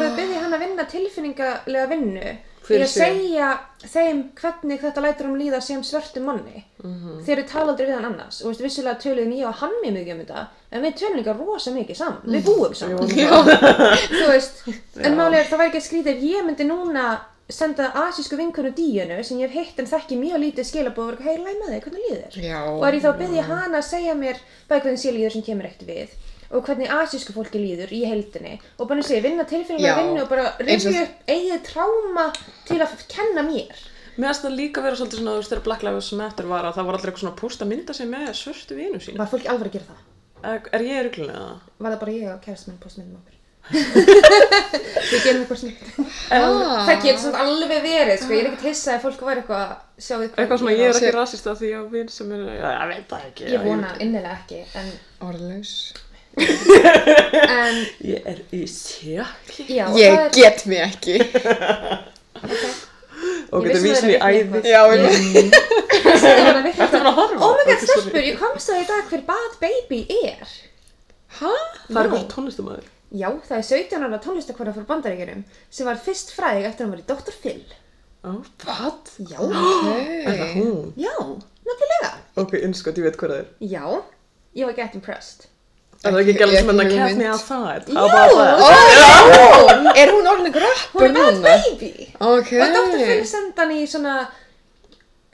[2.76, 3.04] að sig.
[3.04, 3.50] segja
[3.88, 6.66] þeim hvernig þetta lætur um líða sem svörtum manni.
[6.84, 7.22] Mhm.
[7.24, 8.42] Þeir eru tala aldrei við hann annars.
[8.42, 11.38] Og veist, vissulega töluðum ég og hann mjög mikið um þetta, en við tölum líka
[11.38, 12.36] rosa mikið saman.
[12.36, 13.08] Við búum saman.
[14.32, 14.64] Veist,
[15.06, 17.08] en er það væri ekki að skrýta ef ég myndi núna
[17.50, 21.30] senda asísku vinkonu díunu sem ég hef hitt en þekki mjög lítið skilabóð og vera
[21.30, 22.40] hei, læg með þig, hvernig líður?
[22.44, 22.60] Já.
[22.74, 25.46] Og er ég þá að byggja hana að segja mér bæði hvernig sé líður sem
[25.48, 26.18] kemur ekkert við
[26.52, 30.50] og hvernig asísku fólki líður í heildinni og bara segja, vinna tilfinningar vinnu og bara
[30.64, 32.28] rifja upp eigið tráma
[32.70, 33.86] til að kenna mér.
[34.18, 36.78] Mér finnst það líka vera svolítið svona, þú veist, þegar Black Lives Matter var að
[36.80, 39.18] það var allir eitthvað svona að posta mynda sig með svörtu vinu sín.
[39.20, 40.06] Var fólki alveg að gera það?
[40.48, 41.50] Er, er ég ruglulega?
[41.78, 43.34] Var það bara ég og kærast minn postmiðum okkur?
[45.12, 45.64] Við gerum eitthvað.
[46.32, 46.88] Ah.
[46.88, 50.20] Það getur svona alveg verið, sko, ég er ekkert hissa ef fólk var eitthvað, sjáu
[50.24, 52.68] hvað Eitthvað svona, ég er sé- ekki rasist af því að vinn sem er, já,
[52.74, 53.50] ég veit það ekki.
[53.54, 54.92] Ég vona innilega ekki, en,
[55.28, 55.74] Orðlaus.
[56.38, 59.66] En Ég er í sjokki.
[59.78, 61.16] já, og Ég það er, get mig ekki.
[63.52, 64.40] Og Ég getur vissi vísin það í er æði.
[64.42, 64.62] eitthvað.
[64.68, 65.00] Já, ég
[66.18, 67.40] það var að virkja Þetta er að horfa.
[67.48, 68.02] Oh my god, Ok, sorry.
[68.04, 70.54] stelpur, ég komst það í dag hver Bad Baby er.
[71.40, 71.54] Hæ?
[71.88, 72.04] Það er Já.
[72.04, 72.86] eitthvað tónlistamæður.
[73.18, 76.96] Já, það er 17 ára tónlistakona frá bandaríkjurum sem var fyrst fræðig eftir að hann
[76.96, 77.34] var í Dr.
[77.42, 77.64] Phil.
[78.68, 79.12] What?
[79.24, 79.40] Já,
[80.28, 80.94] Er það hún?
[81.00, 81.14] já,
[81.70, 82.12] nefnilega.
[82.44, 83.48] Ok, innskot, ég veit hvað það er.
[83.64, 83.84] Já,
[84.60, 85.48] ég var get impressed.
[86.06, 87.80] Er það ekki Ekki- gæla sem ekki enn að kefni að það?
[87.98, 88.06] Ó,
[89.98, 91.42] er hún orðin Hún rappur er bad núna?
[91.48, 91.92] baby.
[92.22, 92.44] Og.
[92.48, 94.14] Phil sendi hann í svona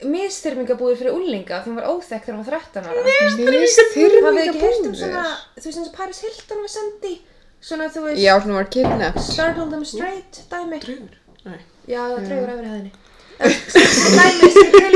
[0.04, 3.00] misþyrmingabúðir fyrir úlinga því hún var óþekkt þegar hún var 13 ára.
[3.04, 3.38] Heyrt
[4.88, 5.24] um svona,
[5.58, 7.14] þú veist eins og Paris Hilton var sendi,
[7.64, 9.22] svona þú veist, Já, svona var kidnapped.
[9.28, 10.80] Startle Them Straight dæmi.
[10.84, 11.14] Draugur?
[11.44, 11.60] Nei.
[11.88, 12.92] Já, draugur yfir hefðinni.
[14.18, 14.92] Dæmi sem er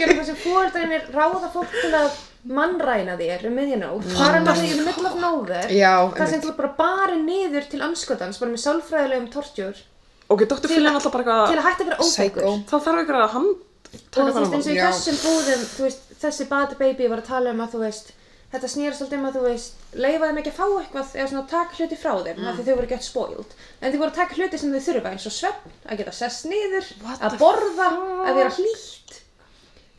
[0.00, 2.10] til þar sem fóreldreinir ráða fólk til að
[2.48, 6.44] mannræna þér um miðjanótt, fara með þig í middle of nowhere, Já, þar sem einmitt.
[6.44, 9.82] þú ert bara barið niður til anskotans, bara með sálfræðilegum tortjúr,
[10.30, 10.70] Ok, Dr.
[10.70, 11.96] Phil er alltaf bara til eitthvað, að hætta að vera.
[12.06, 12.52] Psycho.
[12.70, 14.84] þá þarf eitthvað að hand og taka þú veist eins og í Já.
[14.86, 18.12] þessum búðum þú veist, þessi bad baby var að tala um að þú veist
[18.50, 21.50] þetta snýrast alltaf um að þú veist leifa þeim ekki að fá eitthvað eða svona
[21.50, 22.48] taka hluti frá þeim mm.
[22.56, 25.26] því þau voru gett spoiled en þau voru að taka hluti sem þau þurfa eins
[25.30, 27.88] og svefn að geta sest niður, What að the borða
[28.26, 29.20] að vera hlýtt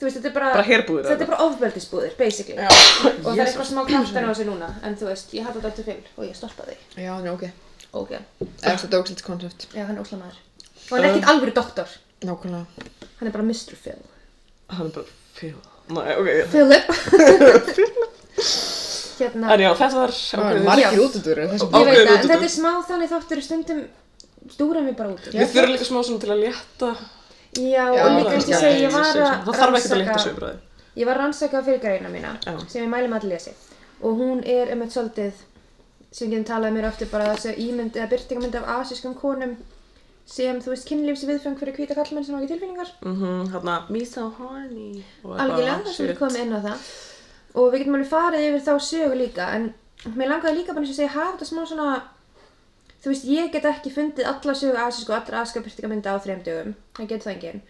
[0.02, 2.68] þú veist, þetta er bara, Bara herbúðir, þetta er bara ofbeldisbúðir, basically Já.
[2.68, 5.86] og það er eitthvað smá kraftan á þessu núna en þú veist, ég hafði þetta
[5.86, 7.46] til og ég stolt af því Já, hann er ok.
[8.02, 9.68] ok, Það er svona dóksleitt koncept.
[9.78, 11.94] já, hann er óslamæður og hann er ekkert alvöru doktor,
[12.26, 12.66] Nákvæmlega.
[13.22, 13.76] hann er bara Mr.
[13.84, 14.02] Phil
[14.72, 15.06] Hann er bara
[15.38, 15.56] Phil.
[15.92, 16.28] Nei, ok.
[16.52, 16.86] Philip
[19.22, 20.12] hérna En já, þetta var
[20.66, 21.74] margir þessum.
[21.78, 23.82] Ég veit það, en þetta er smá þannig þáttur stundum
[24.52, 25.28] stúra mig bara út.
[25.30, 26.90] Við þurfum líka smá svona til að létta.
[27.58, 30.20] Já, Já, og líka eins og segi, ég var að Það þarf ekkert að rannsaka,
[30.24, 30.58] sig umræði.
[30.96, 32.54] ég var að rannsaka fyrir greina mína, Já.
[32.70, 33.52] sem ég mæli með að lesi.
[34.02, 35.34] Og hún er um eitt svolítið,
[36.12, 39.58] sem við getum talað mér eftir bara þessi ímynd eða byrtingamynd af asískum konum
[40.26, 42.90] sem, þú veist, kynlífs viðfeng fyrir hvíta kallmenn sem hafa ekki tilfinningar.
[43.04, 45.04] Mhm, hérna, me so horny.
[45.26, 46.78] og eitthvað, Algjörlega, það sem við komum inn á það.
[47.56, 49.74] Og við getum alveg farið yfir þá sögu líka, en
[50.16, 52.02] mér langaði líka bara eins og segja, hafa þetta smá svona,
[53.02, 56.74] þú veist, ég get ekki fundið alla sögu asísku allra asíska byrtingamynda á þrejum dögum,
[56.98, 57.62] það getur það enginn.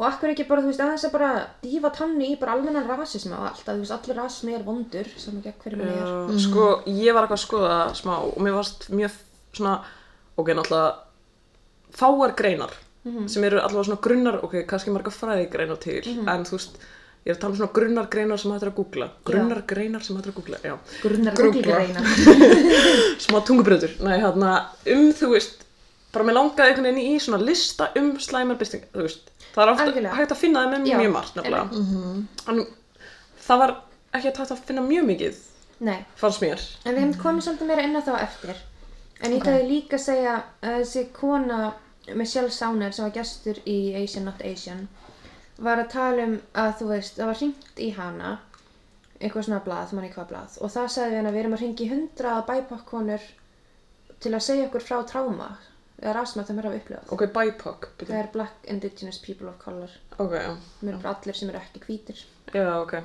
[0.00, 1.30] Og akkur ekki bara, þú veist, aðeins að bara
[1.64, 5.10] dífa tanni í bara almennan rasisma og allt, að þú veist, allir rasismi er vondur,
[5.18, 6.04] saman gegn hverju mann er.
[6.30, 9.18] Já, sko, ég var eitthvað að skoða smá og mér varst mjög
[9.58, 9.74] svona,
[10.38, 10.92] ok, náttúrulega
[12.00, 12.72] fáar greinar
[13.26, 16.74] sem eru allavega svona grunnar, ok, kannski marga fræðigreinar til, en þú veist,
[17.24, 19.08] ég er að tala um svona grunnar greinar sem hættir að googla.
[19.28, 20.76] Grunnar greinar sem hættir að googla, já.
[21.02, 22.04] Grunnar reyna.
[23.24, 24.54] Smá tungubröður, nei, hérna,
[24.94, 25.66] um, þú veist,
[26.14, 29.72] bara mér langaði einhvern veginn í svona lista um slæmar byrting, þú veist, það er
[29.74, 31.84] ofta hægt að finna það með Já, mjög margt, nefnilega.
[32.50, 32.64] En
[33.46, 33.76] það var
[34.16, 35.44] ekki hægt að finna mjög mikið,
[35.90, 36.64] Nei, fannst mér.
[36.84, 38.64] en við hefum komið svolítið meira inn á þá eftir.
[39.20, 41.60] En ég ætlaði líka að segja að þessi kona,
[42.16, 44.86] Michelle Sauner, sem var gestur í Asian Not Asian,
[45.60, 48.30] var að tala um að þú veist, það var hringt í hana,
[49.20, 51.56] eitthvað svona blað, mann í hvað blað, og það sagði við hana að við erum
[51.56, 53.26] að hringi hundra bæpakkonur
[54.24, 55.48] til að segja okkur frá tráma,
[56.00, 57.12] eða rasma þeim er að upplifað.
[57.16, 60.56] Ok, BIPOC, Það er Black Indigenous People of Color, Ok, já.
[60.80, 62.24] sem eru bara allir sem eru ekki hvítir.
[62.54, 62.96] Já, ok.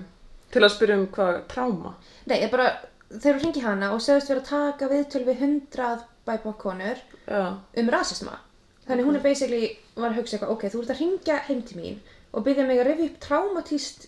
[0.56, 1.94] Til að spyrja um hvað tráma.
[2.32, 2.70] Nei, ég bara,
[3.12, 7.42] þeir eru hringi hana og segist vera að taka viðtöl við hundrað bæpakkonur Já.
[7.82, 8.40] um rasisma.
[8.88, 11.78] Þannig hún er basically, var að hugsa eitthvað, ok, þú ert að ringja heim til
[11.82, 12.00] mín
[12.36, 14.08] og byggja mig að rifja upp traumatíst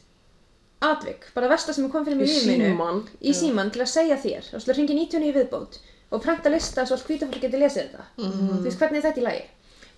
[0.83, 2.99] atvik, bara versta sem er komið fyrir Í mig í lífinu mínu, símann.
[3.21, 4.49] í síman til að segja þér.
[4.57, 5.79] Og svo ringi 99 viðbót
[6.11, 8.05] og prenta lista svo allt hvita fólk getur lesið þetta.
[8.19, 9.45] Þú veist hvernig er þetta í lagi?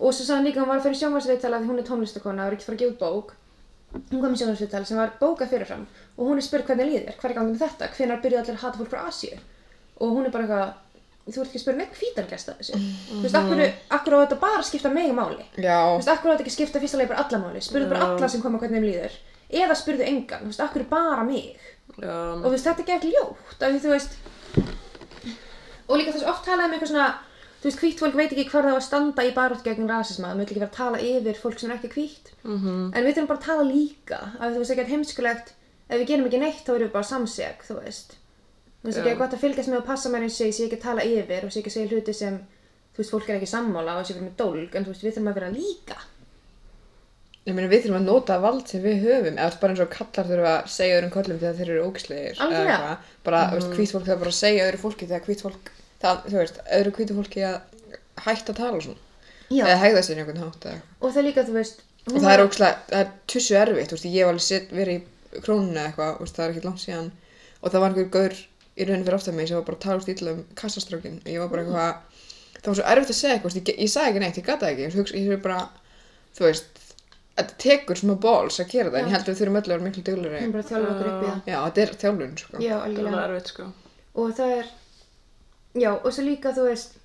[0.00, 2.48] Og svo sagði hann líka, hún var að fyrir sjónvarsviðtala því hún er tónlistakona og
[2.48, 3.34] er ekki fara að gefa út bók.
[4.10, 5.84] Hún kom í sjónvarsviðtala sem var bókað fyrirfram
[6.16, 7.88] og hún er spurð hvernig líður, hver er gangið með þetta?
[7.98, 9.38] Hvenær byrjuðu allir að hata fólk frá Asíu?
[10.00, 10.70] Og hún er bara eitthvað
[11.26, 12.78] þú ert ekki að spyrja neitt hvítan gæsta þessu.
[13.10, 13.60] Þú veist, akkur,
[13.98, 15.44] akkur á þetta bara að skipta mig máli?
[15.56, 15.78] Þú Já.
[15.96, 17.60] veist, akkur á þetta ekki að skipta fyrsta leið bara alla máli?
[17.62, 19.18] Spurðu bara alla sem koma hvernig þeim líður.
[19.50, 21.60] Eða spurðu engan, þú veist, akkur bara mig?
[22.00, 22.14] Já.
[22.38, 24.12] og þú veist, þetta er ekki ljótt af því þú veist
[25.90, 27.08] og líka þess oft talaði um eitthvað svona
[27.60, 30.30] þú veist, hvítt fólk veit ekki hvar það á að standa í barótt gegn rasisma,
[30.30, 32.30] það mögulegt ekki vera að tala yfir fólk sem er ekki hvítt.
[32.44, 32.76] Mhm.
[32.94, 35.52] en við þurfum bara að tala líka af því þú veist, ekki heimskulegt.
[35.90, 38.16] Ef við gerum ekki neitt þá erum við bara samseg, þú veist
[38.80, 40.66] þú veist, ekki er gott að fylgjast með og passa mér eins og ég sé
[40.66, 42.38] ekki að tala yfir og sé ekki að segja hluti sem
[42.94, 45.14] þú veist, fólk er ekki sammála og sé verið með dólg en þú veist, við
[45.16, 45.98] þurfum að vera líka
[47.48, 50.26] Ég meina við þurfum að nota vald sem við höfum eða bara eins og kallar
[50.28, 52.90] þurfa að segja öðrum köllum þegar þeir eru ógislegir Algjörlega.
[53.24, 53.54] bara, mm.
[53.56, 55.70] veist, hvít fólk þarf bara að segja öðru fólki þegar hvít fólk
[56.02, 57.56] það, þú veist, öðru hvítu fólki að
[58.26, 59.00] hætta að tala svona
[59.50, 59.64] Já.
[59.64, 61.16] eða hegða sér einhvern hátt eða og þú
[66.36, 67.10] þú alveg þú síðan
[67.60, 68.38] og það var einhver gaur
[68.76, 71.30] í rauninni fyrir aftan mig sem var bara að tala úr stíla um kassastrákin og
[71.30, 72.20] ég var bara eitthvað
[72.60, 74.86] það var svo erfitt að segja eitthvað, ég, ég sagði ekki neitt, ég gata ekki
[74.86, 75.60] ég hugsa, ég hugsa bara,
[76.36, 76.80] þú veist
[77.40, 79.72] þetta tekur smá balls að gera það en ég held að við þurfum öll að
[79.72, 81.92] vera miklu við duglegri þurfum bara að þjálfa okkur upp í það já, þetta er
[82.02, 82.60] þjálfun sko.
[82.60, 83.68] Já, er erfitt, sko.
[84.20, 84.70] og það er
[85.80, 86.96] já, og svo líka, þú veist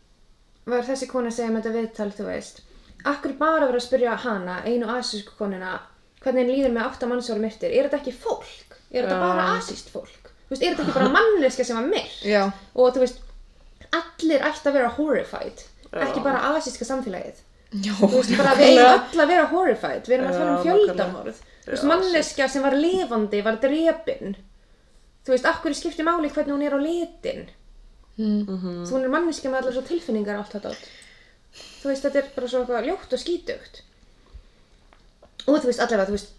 [0.66, 2.64] var þessi kona að segja með þetta viðtal, þú veist
[3.06, 5.78] akkur bara verið að spyrja hana einu asísku konuna
[6.26, 8.78] hvernig henni líður með átta mannsóra myrtir er þetta ekki fólk?
[8.90, 10.25] Er þetta bara asíst fólk?
[10.46, 12.20] Þú veist, er þetta ekki bara manneska sem var myrt?
[12.26, 12.44] Já,
[12.74, 13.24] og þú veist,
[13.96, 15.66] allir ætti að vera horrified
[16.04, 17.44] ekki bara asíska samfélagið.
[17.84, 20.08] Já, þú veist, bara við eigum öll að vera horrified.
[20.08, 21.40] Við erum að tala um fjöldamorð.
[21.66, 24.36] þú veist, manneska sem var lifandi var drepin.
[25.26, 27.48] Þú veist, akkur skiptir máli hvernig hún er á litin?
[28.16, 28.46] Mm.
[28.88, 30.70] þú hún er manneska með allar svo tilfinningar og allt þetta
[31.82, 33.82] þú veist, þetta er bara svo eitthvað ljótt og skítugt.
[35.46, 36.32] Og þú veist, allavega, þú veist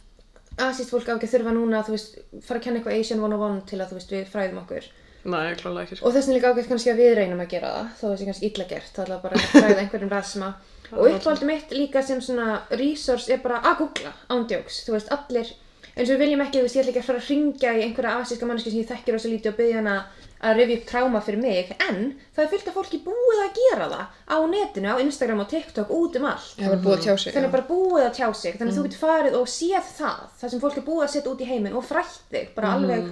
[0.65, 3.59] asíst fólk á ekki að þurfa núna, þú veist fara að kenna eitthvað Asian 101
[3.71, 4.89] til að, þú veist, við fræðum okkur.
[5.27, 6.07] Nei, klálega ekki, sko.
[6.07, 8.27] og þess vegna líka ágætt kannski að við reynum að gera það þó það sé
[8.29, 10.51] kannski illa gert, þá ætla bara að fræða einhverjum rasma
[10.95, 15.51] og uppáldum mitt líka sem svona resource er bara að googla ándjóks, þú veist, allir
[15.97, 17.83] eins og við viljum ekki, þú veist, ég ætla ekki að fara að ringja í
[17.89, 19.97] einhverja asíska manneski sem ég þekkir rosa lítið og byggja hana
[20.45, 22.01] að rifja upp tráma fyrir mig en
[22.37, 25.95] það er fullt af fólki búið að gera það á netinu, á Instagram og TikTok,
[25.97, 27.33] út um allt það var búið að tjá sig.
[27.33, 27.55] þannig já.
[27.57, 30.63] bara búið að tjá sig þannig að þú getur farið og séð það það sem
[30.67, 33.11] fólk er búið að setja út í heiminn og frætt þig bara alveg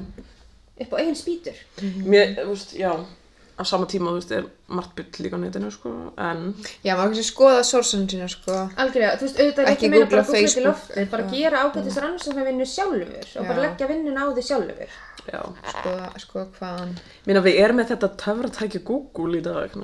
[0.85, 1.61] upp á eigin spýtur
[2.05, 2.93] Mér, þú veist, já,
[3.55, 6.45] á sama tíma, þú veist, er margt byll líka á netinu, sko, en...
[6.83, 8.65] Já, maður kannski skoða sorsan sína, sko.
[8.75, 11.65] algjörlega, þú veist, auðvitað er Ekki meira bara að googla til Facebook, loftið bara gera
[11.65, 15.14] ágætis rannsóknarvinnu sjálfur og bara leggja vinnuna á því sjálfur Já.
[15.25, 16.95] Skoða, skoða hvaðan.
[17.29, 19.77] Mér að við erum með þetta töfratæki Google í dag,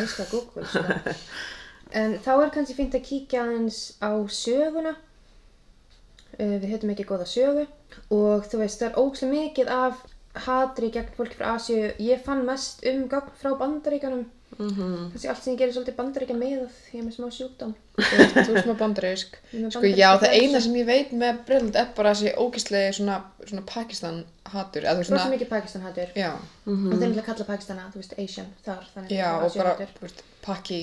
[0.00, 1.14] elska Google sko.
[2.00, 4.96] en þá er kannski fínt að kíkja aðeins á söguna.
[6.36, 7.66] Uh, við höfum ekki góða sögu.
[8.12, 10.02] Og þú veist, það er ógst mikið af
[10.46, 11.92] hatri gegn fólki frá Asíu.
[12.02, 14.26] Ég fann mest um frá bandaríkanum
[14.58, 17.74] Mm kannski allt sem ég gerir svolítið bandaríkja með að ég er með smá sjúkdóm.
[17.96, 19.36] Þú er smá bandarísk.
[19.74, 23.64] Sko, já, það eina sem ég veit með Breiland er bara þessi ógæslegi svona, svona
[23.68, 26.32] Pakistan hatur, rosa svona, mikið Pakistan hattur já,
[26.66, 30.82] og þeir náttúrulega kalla Pakistana, þú veist, Asian þar, já, og bara, þú veist, Paki,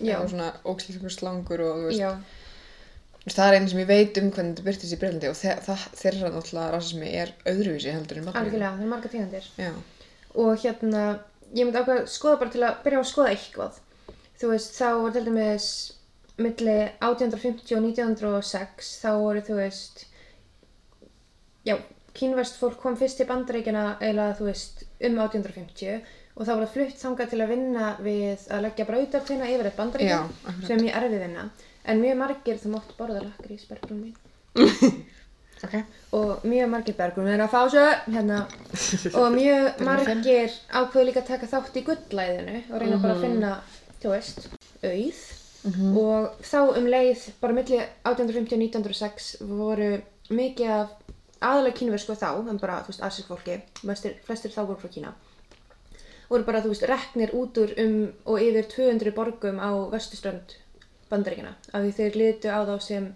[0.00, 4.54] og svona ógæslega slangur og, þú veist, það er eina sem ég veit um hvernig
[4.54, 8.44] þetta byrtist í Breilandi og það, þeirra náttúrulega rasismi er öðruvísi heldur en Bandaríkjunum.
[8.44, 9.50] algjörlega, það er marga tegundir.
[9.60, 9.72] Já,
[10.44, 11.02] og hérna,
[11.54, 13.80] ég myndi ákveða að skoða bara til að byrja á að skoða eitthvað
[14.40, 15.70] þú veist, þá var til dæmis
[16.40, 20.06] milli 1850 og 1906 þá voru þú veist
[21.66, 21.76] já,
[22.16, 26.00] kínverst fólk kom fyrst til bandaríkjana eða þú veist um 1850
[26.36, 30.20] og þá var það flutt þangað til að vinna við að leggja brautartina yfir bandaríkja
[30.22, 30.66] akkurat.
[30.68, 31.46] sem mjög erfið vinna
[31.84, 34.14] en mjög margir þú mátt borða lakrís bergrún
[35.60, 35.84] mín ok.
[36.12, 38.46] og mjög margir bergrún er að fá svo hérna.
[39.20, 43.52] Og mjög margir ákveðu líka að taka þátt í gullæðinu og reyna bara að finna,
[44.02, 44.48] þú veist,
[44.82, 45.20] auð.
[46.00, 49.90] Og þá um leið bara milli 1850 og 1906 voru
[50.30, 50.94] mikið af
[51.40, 53.60] aðalega kínversku þá, en bara, þú veist, asísk fólki.
[53.80, 55.12] Flestir, flestir þá voru frá Kína.
[56.30, 60.56] Voru bara, þú veist, reknir út úr um og yfir 200 borgum á vestuströnd
[61.10, 63.08] bandaríkina af því þeir litu á þá sem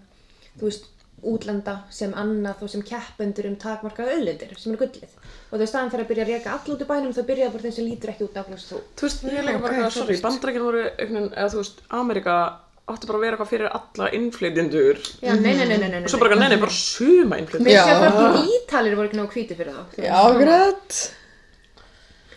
[0.59, 0.89] þú veist,
[1.31, 5.15] útlanda sem annað og sem keppendur um takmarkaða auðlindir sem eru gullið.
[5.51, 7.65] Og þau staðan fyrir að byrja að reka all út úr bænum þá byrjaði bara
[7.65, 8.83] þeim sem lítur ekki út aflöst þú.
[8.99, 12.37] Þú veist, ég er líka bara, sorry, bandrækjum voru einhvern, eða þú veist, Amerika
[12.85, 15.03] átti bara að vera eitthvað fyrir alla innflytjendur.
[15.25, 17.69] Já, nei, nei, nei, nei, nei, og svo bara, nei, nei, bara suma innflytjendur.
[17.71, 20.99] Mér sé að fólk ítalir voru ekki nógu hvíti fyrir þú Já, akkurat.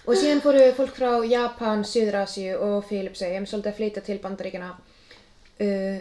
[0.08, 5.98] Og síðan fóru fólk frá Japan, Suður-Asíu og Filipseyjum svolítið að flytja til bandaríkjana uh,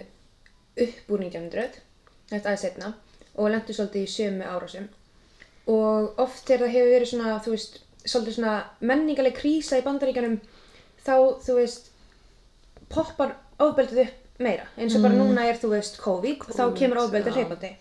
[0.85, 1.81] upp úr 1900,
[2.31, 2.93] þetta aðeins setna,
[3.37, 4.87] og lendu svolítið í sömu árásum.
[5.67, 10.39] Og oft þegar það hefur verið svona, þú veist, svolítið svona menningaleg krísa í bandaríkjanum,
[11.03, 11.91] þá, þú veist,
[12.93, 14.67] poppar ofbeldið upp meira.
[14.77, 17.39] Eins og bara núna er, þú veist, COVID, þá kemur ofbeldið já.
[17.41, 17.71] hleypandi.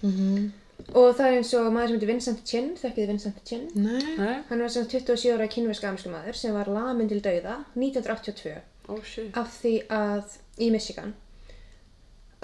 [0.93, 3.63] Og það er eins og maður sem heitir Vincent Chin, þekkið Vincent Chin?
[3.75, 4.03] Nei.
[4.19, 8.53] Nei, Hann var sem 27 ára kynverska amerísku maður sem var lamin til dauða 1982
[8.93, 9.31] oh shit.
[9.37, 11.15] af því að, í Michigan,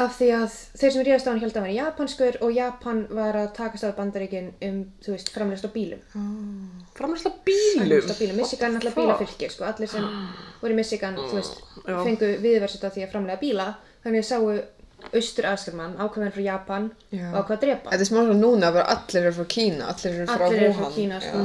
[0.00, 3.02] af því að þeir sem ríðast á hann held að hann var japanskur og Japan
[3.12, 6.00] var að takast á bandaríkin um, þú veist, framlegst á bílum.
[6.96, 7.82] Framlæsla bílum.
[7.82, 10.06] Framlegst á bílum, Michigan er alltaf bílafylki, sko, allir sem
[10.62, 11.98] voru í Michigan, þú veist, Já.
[12.06, 13.68] fengu viðversita því að framlega bíla,
[14.04, 14.52] þannig að sáu
[15.12, 17.26] austur aðskarmann, ákveðin frá Japan Já.
[17.32, 17.90] og ákveð að drepa.
[17.90, 20.72] Þetta er smá svona núna, bara allir eru frá Kína, allir eru frá Allir eru
[20.72, 20.84] Wuhan.
[20.84, 21.44] frá Kína, sko,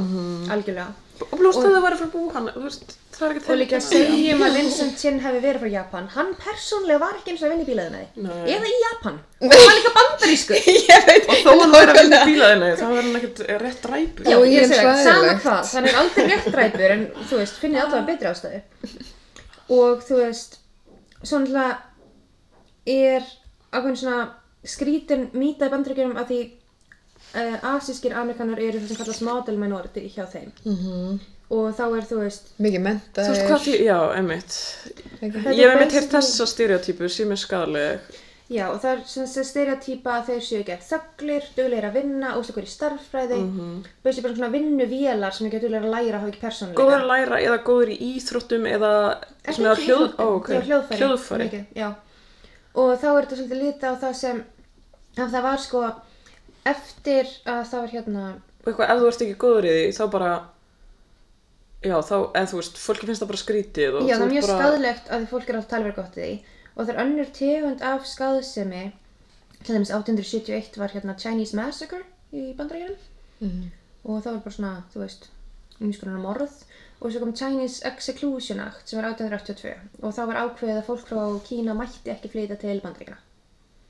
[0.54, 0.88] algjörlega.
[1.18, 4.44] Og blóst það að væri frá Búhan, þú veist, það er ekki Og líka segjum
[4.46, 6.06] að Vincent Chin hefði verið frá Japan.
[6.14, 8.06] Hann persónlega var ekki eins og að vinna í bílaðinaði.
[8.28, 8.44] Nei.
[8.54, 9.18] Eða í Japan.
[9.42, 10.60] Og hann var líka bandarísku.
[10.92, 13.90] Ég veit Og þó hann væri að vinna í bílaðinni, þá er hann ekkert rétt
[13.92, 14.30] ræpur.
[14.30, 15.60] Já, ég það, er sama hvað.
[15.72, 18.62] Þannig er aldrei rétt ræpur en þú veist, finnið allavega betri ástæðu.
[19.78, 20.58] Og þú veist,
[21.22, 21.68] svona
[22.88, 23.26] er
[23.72, 24.20] ákveðin svona
[24.68, 26.40] skrítin mýta í bandaríkjum að því
[27.34, 30.52] uh, asískir amerikanar eru það sem kallast model minority hjá þeim.
[30.64, 31.18] Mhm.
[31.48, 33.22] Og þá er þú veist, Mikið menta
[33.80, 34.56] já, einmitt.
[35.20, 38.00] Þetta Ég hef er einmitt heyrt basically- þessa stereotypu sem er skadaleg.
[38.48, 39.00] Já, og það er
[40.08, 43.58] að þeir séu gett þögglir, duglegir að vinna, óstakar í starffræði, mm.
[43.58, 43.88] -hmm.
[44.24, 46.80] bara svona vinnuvélar sem ekki að læra að hafa ekki persónuleika.
[46.80, 48.92] Góður að læra eða góður í íþróttum eða
[49.44, 50.14] Ekki svona hljóð...
[50.16, 50.48] ó, ok.
[50.48, 51.00] já, hljóðfæri.
[51.02, 51.44] Hljóðfæri.
[51.44, 51.94] mikið.
[52.74, 54.40] Og þá er þetta svolítið lítið á það sem,
[55.18, 55.84] að það var sko,
[56.72, 58.22] eftir að það var hérna,
[58.66, 60.30] eitthvað, ef þú ert ekki góður í því, þá bara...
[61.86, 64.26] Já, þá, eða þú veist, fólki finnst það bara skrítið og já þú það er
[64.26, 64.62] ert mjög bara...
[64.62, 66.32] skadlegt að því fólk er alltaf talverð gott í því.
[66.74, 68.80] Og það er önnur tegund af skaðsemi,
[69.62, 72.02] til dæmis 1871 var hérna Chinese Massacre
[72.34, 73.04] í bandarækjunum.
[73.38, 73.68] Mhm.
[74.08, 75.28] og það var bara svona, þú veist
[75.84, 76.54] umskonar morð
[76.98, 81.04] og svo kom Chinese Exclusion Act sem var 1882 og þá var ákveðið að fólk
[81.06, 83.18] frá Kína mætti ekki flytja til bandaríkina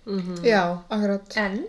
[0.09, 0.43] Mhm.
[0.45, 1.37] Já, akkurat.
[1.37, 1.65] en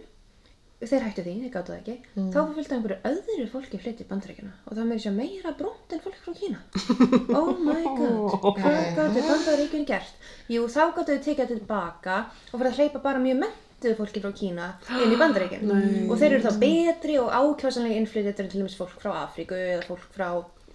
[0.88, 1.96] þeir hættu því, þeir gáttu það ekki.
[2.16, 5.96] Þá var fylgta einhverju öðru fólki flytja til bandaríkina og það meira sér meira brúnt
[5.96, 6.60] en fólk frá Kína.
[7.40, 8.46] Oh my god.
[8.62, 10.30] Hvað gáttu bandaríkjun gert?
[10.48, 14.32] Jú, þá gáttu þau tekið tilbaka og fyrir að hleypa bara mjög mentuðu fólki frá
[14.40, 14.70] Kína
[15.04, 15.76] inn í bandaríkjun
[16.08, 19.84] og þeir eru þá betri og ákjásanlega innflytjendur en til dæmis fólk frá Afríku eða
[19.90, 20.30] fólk frá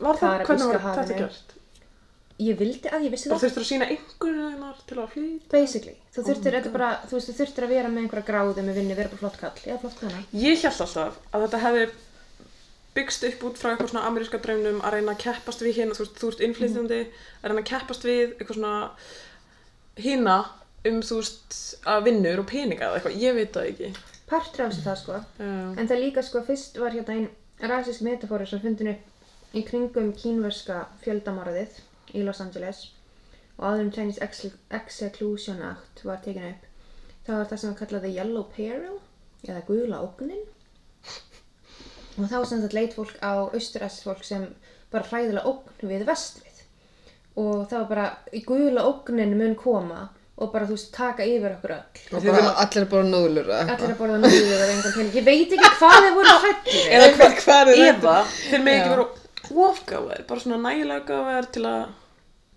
[0.05, 1.53] Var það, hvernig var þetta gert?
[2.43, 3.45] Ég vildi að ég vissi það.
[3.45, 5.51] þurftur að sína einhverjunar til að flytja?
[5.53, 5.95] Basically.
[6.11, 8.81] Þú Oh þetta er bara, þú veist, þú þurftir að vera með einhverja gráðu með
[8.81, 9.61] vinnu, vera bara flott kall.
[9.63, 10.03] Já, flott.
[10.35, 11.85] Ég held alltaf að þetta hefði
[12.95, 16.05] byggst upp út frá eitthvað svona ameríska draumnum að reyna að keppast við hérna, þú
[16.05, 17.01] veist, þú ert innflytjandi,
[17.39, 18.75] að reyna að keppast við eitthvað svona
[20.03, 20.37] hina
[20.91, 21.57] um, þú veist,
[21.91, 23.95] að vinnur og peninga eða eitthvað, ég veit það ekki.
[24.31, 25.23] Partur af þessu það, sko.
[25.39, 25.57] Já.
[25.79, 30.15] En það líka, sko, fyrst var hérna einn rasísk metafóri sem fundin upp í kringum
[30.19, 31.83] kínverska fjöldamorðið
[32.15, 32.85] í Los Angeles
[33.59, 36.65] og áður um Chinese Ex- Exclusion Act var tekin upp.
[37.27, 38.97] Það var það sem var kallað The Yellow Peril
[39.49, 40.43] eða gula ógnin.
[42.19, 44.45] Og þá sem þetta leit fólk á austuræst fólk sem
[44.93, 46.61] bara hræðilega ógn við vestlið
[47.43, 48.05] og það var bara
[48.39, 50.05] í gula ógnin mun koma
[50.39, 52.05] og bara þú veist taka yfir okkur öll.
[52.19, 53.75] Og bara allir bara nóðlur eða?
[53.75, 54.31] Allir að borða
[54.95, 58.15] pening ég veit ekki hvað þeir voru hrættir Eða Hvað- hvað er Eða,
[58.51, 59.07] þeir með ekki vera
[59.69, 61.83] ofgáðar, bara svona nægilega gáðar til að,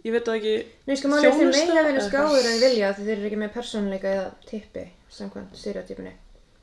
[0.08, 0.54] ég veit það ekki,
[0.88, 3.42] Nei, sko málið er þeir meira verið eða skáður en vilja því þeir eru ekki
[3.44, 4.86] með persónuleika eða tippi
[5.18, 6.14] samkvæmt stereotypinu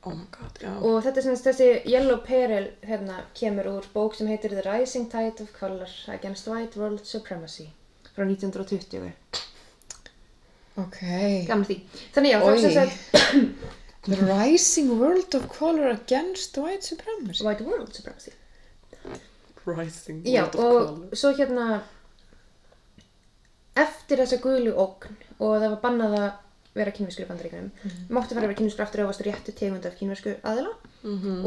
[0.05, 0.71] oh my god, já.
[0.85, 4.65] og þetta er sem sagt þessi Yellow Peril hérna kemur úr bók sem heitir The
[4.67, 7.69] Rising Tide of Color Against White World Supremacy
[8.15, 9.11] frá 1920
[10.75, 10.99] Ok.
[11.47, 11.77] gamla því
[12.15, 12.95] þannig já, er sem sagt
[14.05, 17.41] The rising world of color against white supremacy.
[17.43, 18.31] White World Supremacy
[19.65, 21.15] Rising Já, World of og Color.
[21.15, 21.65] svo hérna
[23.75, 26.27] eftir þessa guðlu ógn og það var bannað að
[26.75, 27.99] vera kynverskur í bandaríkunum mm.
[28.11, 30.73] máttu fara að vera kynverskur aftur ef varstu réttu tegund af kynversku aðila.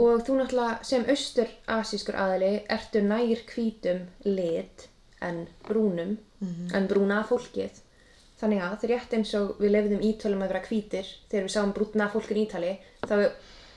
[0.01, 4.89] Og þú náttúrulega sem austur asískur aðili ertu nær hvítum lit
[5.21, 6.17] en brúnum
[6.79, 7.83] en brúna fólkið.
[8.39, 11.73] Þannig að þeir rétt eins og við lefðum ítölum að vera hvítir þegar við sáum
[11.75, 12.73] brúna fólkin í Ítali
[13.03, 13.17] þá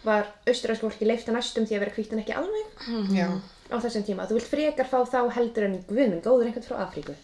[0.06, 3.28] var austuræsku fólki leifta næstum því að vera hvít en ekki alveg Já.
[3.72, 4.28] Á þessum tíma.
[4.30, 7.16] Þú vilt frekar fá þá heldur en guðminn góður einhvern frá Afríku.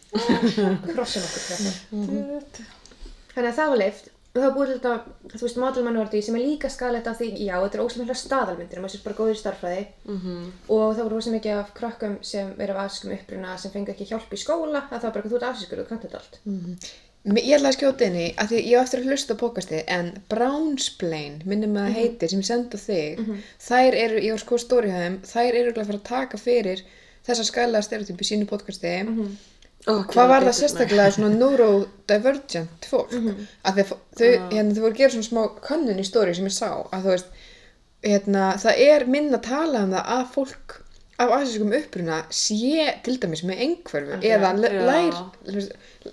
[0.93, 1.71] Krossin okkur þetta.
[3.33, 4.13] Þannig að það var leift.
[4.37, 4.91] Og það búið þetta,
[5.33, 8.81] þú veist, model minority sem er líka skadalegt af því, já, þetta er óslega staðalmyndir,
[8.83, 9.85] maður sér bara góður í starffræði.
[10.69, 14.05] Og það voru rosa mikið af krökkum sem verið af asískum uppruna sem fengi ekki
[14.11, 16.37] hjálp í skóla, að það var bara, þú ert asískur, þú kannt þetta allt.
[16.45, 16.93] Mér-
[17.27, 19.81] Ég ætla að skjóta inn í, að því ég á eftir að hlusta á podcastið,
[19.91, 23.19] en Brownsplain, minnum að það heitir, sem ég sendi á þig,
[23.67, 26.39] þær eru, ég var sko stóri hjá þeim, þær eru örugglega að fara að taka
[26.39, 26.83] fyrir
[27.27, 28.93] þessa skælega stereotypi sínu podcasti.
[29.87, 33.11] Ok, Hvað var það sérstaklega svona neurodivergent fólk?
[33.67, 36.55] Að þau, þau, hérna, þau voru að gera svona smá könnun í stóri sem ég
[36.55, 37.37] sá, að þú veist,
[38.07, 40.79] hérna, það er minna að tala um það að fólk
[41.19, 44.81] af asískum uppruna sé til dæmis með einhverfu eða l- Já.
[44.89, 45.13] lær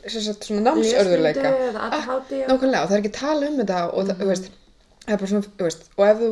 [0.09, 1.89] svona námsörðurleika eða.
[1.93, 2.07] Ah,
[2.49, 4.49] nákvæmlega og það er ekki tala um þetta og þú veist,
[5.05, 6.31] það er bara svona, veist, og ef þú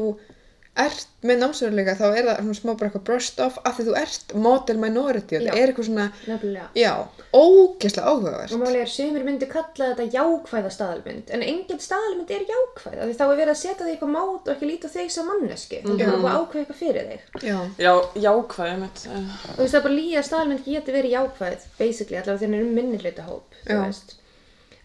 [0.72, 3.96] ert með námsörðurleika þá er það svona smá bara eitthvað brushed off af því þú
[4.00, 6.68] ert model minority og það er eitthvað svona, Nefnilega.
[6.80, 6.92] já,
[7.36, 12.46] ógeðslega áhugavert Og máli er, sumir myndi kalla þetta jákvæða staðalmynd, en engin staðalmynd er
[12.48, 15.12] jákvæð, af því þá er verið að setja þig eitthvað mát og ekki líta þig
[15.12, 17.20] sem manneski, þú getur bara ákveða eitthvað fyrir þig.
[17.50, 17.92] já, Já,
[18.24, 19.04] jákvæði mitt.
[19.12, 22.56] Og þú veist það er bara líða að staðalmynd geti verið jákvæð, basically, allavega þegar
[22.56, 23.84] það er um minni hluta hóp, þú Já.
[23.84, 24.16] veist.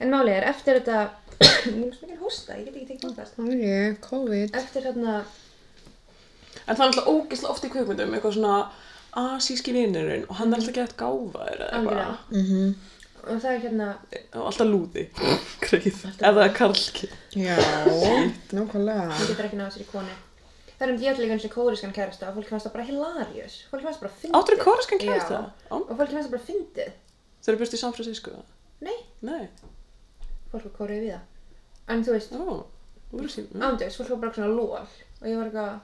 [0.03, 0.99] En máli er, eftir þetta,
[1.71, 3.33] ég er svo mikið hósta, ég get ekki tekið náttúrulega.
[3.37, 5.17] það er ég, COVID Eftir hérna,
[6.67, 8.57] en það er alltaf ógeðslega oft í kveikmyndum, eitthvað svona
[9.17, 12.75] asíski vinurinn og hann er alltaf gett gáfaður eða eitthvað.
[13.27, 13.87] og það er hérna,
[14.35, 15.07] Og alltaf lúði.
[15.65, 16.03] Greið.
[16.29, 17.09] Eða karlki.
[17.35, 17.55] já,
[18.55, 20.15] nákvæmlega hún getur ekki náða sér í konu.
[20.77, 23.55] Það er um ég líka eins og kóriskan kærasta og fólki fannst það bara hilarious.
[23.71, 24.37] Fólki fannst það bara fyndið.
[24.37, 25.33] Áttur kóreskan kærast Já.
[25.33, 25.47] það?
[25.73, 26.91] Ó, Og fólki fannst það bara fyndið.
[27.41, 28.35] Þau eru byrst í San Francisco.
[28.85, 29.47] Nei, Nei.
[30.51, 31.23] fólk var kórið við það.
[31.95, 32.35] En þú veist,
[33.33, 33.47] sín.
[33.57, 35.79] ándjóks, fólk var bara svona lól og ég var eitthvað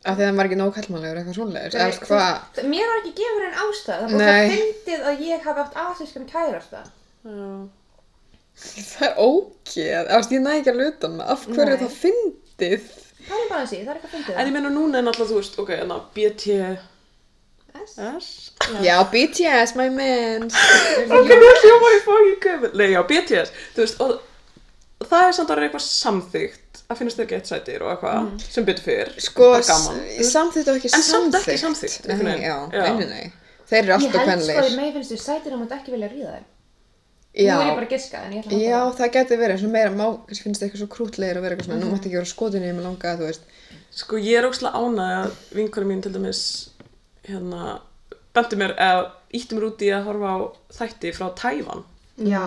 [0.00, 1.50] Af því að það var ekki nóg kallmannlegur eitthvað.
[1.52, 2.62] Nei, Eða hvað?
[2.72, 4.30] mér var ekki gefur en ástæð það var Nei.
[4.30, 6.80] það fyndið að ég hafi átt asískan kærasta.
[8.60, 10.08] Það er ógeð.
[10.16, 11.24] Ást, ég næ ekki að luta hana.
[11.34, 11.74] Af hverju Nei.
[11.74, 12.88] er það fyndið?
[13.30, 15.36] það er bara þessi, það er eitthvað fyndið En ég meina núna er náttúrulega, þú
[15.40, 16.80] veist, ok, en að BTS.
[17.80, 18.28] S
[18.84, 20.48] Já, BTS, my man.
[21.20, 22.72] Ok, nú hljóma ég fókið gömul.
[22.80, 23.50] Nei, já, BTS.
[23.76, 27.90] Þú veist, og það er samt að eitthvað samþygt að finnast þér gett sætir og
[27.94, 29.12] eitthvað sem byttu fyrir.
[29.22, 32.48] Sko, samþýtt og ekki En samt ekki samþykkt, einhvern Nei, veginn.
[32.48, 32.82] já, Já.
[32.82, 33.32] nei, nei, nei.
[33.70, 36.08] Þeir eru ég alltaf held sko að mig finnst þér sætir að maður ekki vilja
[36.10, 36.48] ríða þeim
[37.30, 39.52] Já, nú er ég bara að giska en ég ætla að já, það getur verið
[39.54, 41.90] eins og meira má, kannski finnst það eitthvað svo krútlegir að vera eitthvað svona, nú
[41.92, 43.44] mætti ekki vera skotinni með langa, þú veist.
[44.00, 46.40] Sko, ég er ógslag ánægð að vinkurinn mín til dæmis,
[47.28, 47.68] hérna,
[48.34, 49.04] benti mér, eða
[49.38, 50.38] ítti mér út í að horfa á
[50.80, 51.84] þætti frá Tævan.
[52.18, 52.42] já,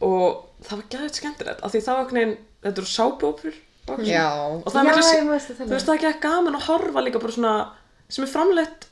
[0.00, 2.08] Og það var gæðið skemmtilegt, af því það var
[2.64, 3.58] þetta eru sábjófur.
[4.06, 4.26] Já,
[4.60, 7.54] Og það er að þú veist, það er ekki gaman að horfa líka bara svona,
[8.12, 8.86] sem er framleitt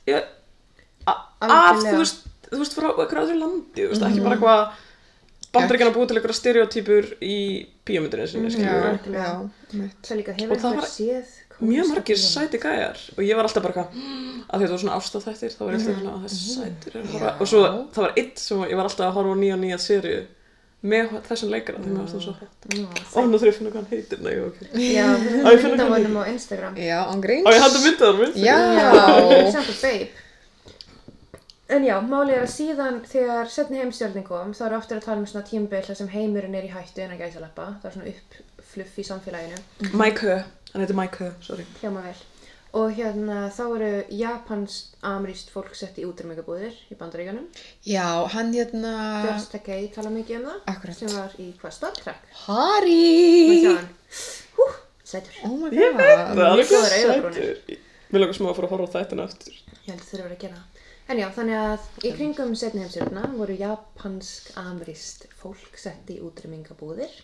[1.07, 4.63] af, þú veist, þú veist, frá einhverju öðru landi, þú veist, ekki bara eitthvað
[5.55, 7.37] bandaríkjana búið til einhverja stereotypur í
[7.89, 8.51] bíómyndinu sinni,
[10.19, 12.99] líka Og hefur það eitthvað var séð mjög margir sæti gæjar.
[13.17, 14.03] Og ég var alltaf bara eitthvað
[14.49, 17.51] að þetta var svona ástæðþættir þá var ég alltaf svona að þessi sætir er og
[17.51, 17.63] svo
[17.95, 20.21] það var eitt sem ég var alltaf að horfa á nýja nýja serju
[20.83, 22.35] með þessum leikara mér varst það svo
[23.19, 24.59] og nú þurfum ég að finna hvað hann heitir nei, ok.
[24.79, 26.77] Já, við Á, ég höfum finna myndað honum á Instagram.
[26.79, 27.47] Já, án gríns.
[27.49, 28.57] og ég hafði myndið það mynd Já.
[29.43, 30.09] Example Babe
[31.69, 35.21] En já, málið er að síðan þegar setni heimstjórnin kom þá er ofta að tala
[35.21, 37.97] um svona tímabil þar sem heimurinn er í hættu en að gæsa lappa það er
[37.99, 39.59] svona uppfluff í samfélaginu.
[39.93, 41.67] Mike Höh, hann heitir Mike Höh, sorry.
[41.83, 42.17] Hljóma vel
[42.77, 47.47] og hérna þá eru japansk ameríst fólk sett í útrýmingabúðir í bandaríkanum
[47.89, 48.05] Já,
[48.35, 48.93] hann hérna...
[49.25, 50.99] George Takei tala mikið um það Akkurat.
[51.01, 53.61] sem var í hvað Star Trek og Harry!
[53.63, 53.89] sjá hann
[54.59, 54.67] hú,
[55.09, 56.03] sætur Oh my Ég god.
[56.03, 58.95] veit það, hann er Mjög góður sætur Mér langar smá að fara að horfa á
[58.99, 59.57] þættina eftir
[59.89, 60.85] Ég held þurfa að gera það.
[61.09, 67.15] En já, þannig að í kringum setni heimsjörna voru japansk-ameríst fólk sett í útrýmingabúðir.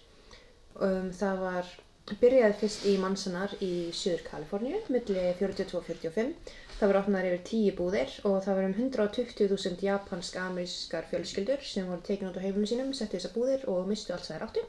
[0.80, 1.68] Um, það var
[2.12, 6.34] byrjaði fyrst í Mansanar í Suður Kaliforníu, milli 42 og 45.
[6.74, 12.02] Það voru opnaðar yfir 10 búðir og það voru um 120.000 japansk-amerískar fjölskyldur sem voru
[12.04, 14.64] tekin út á heimilinu sínum, sett í þessar búðir og mistu allt sæðir áttu.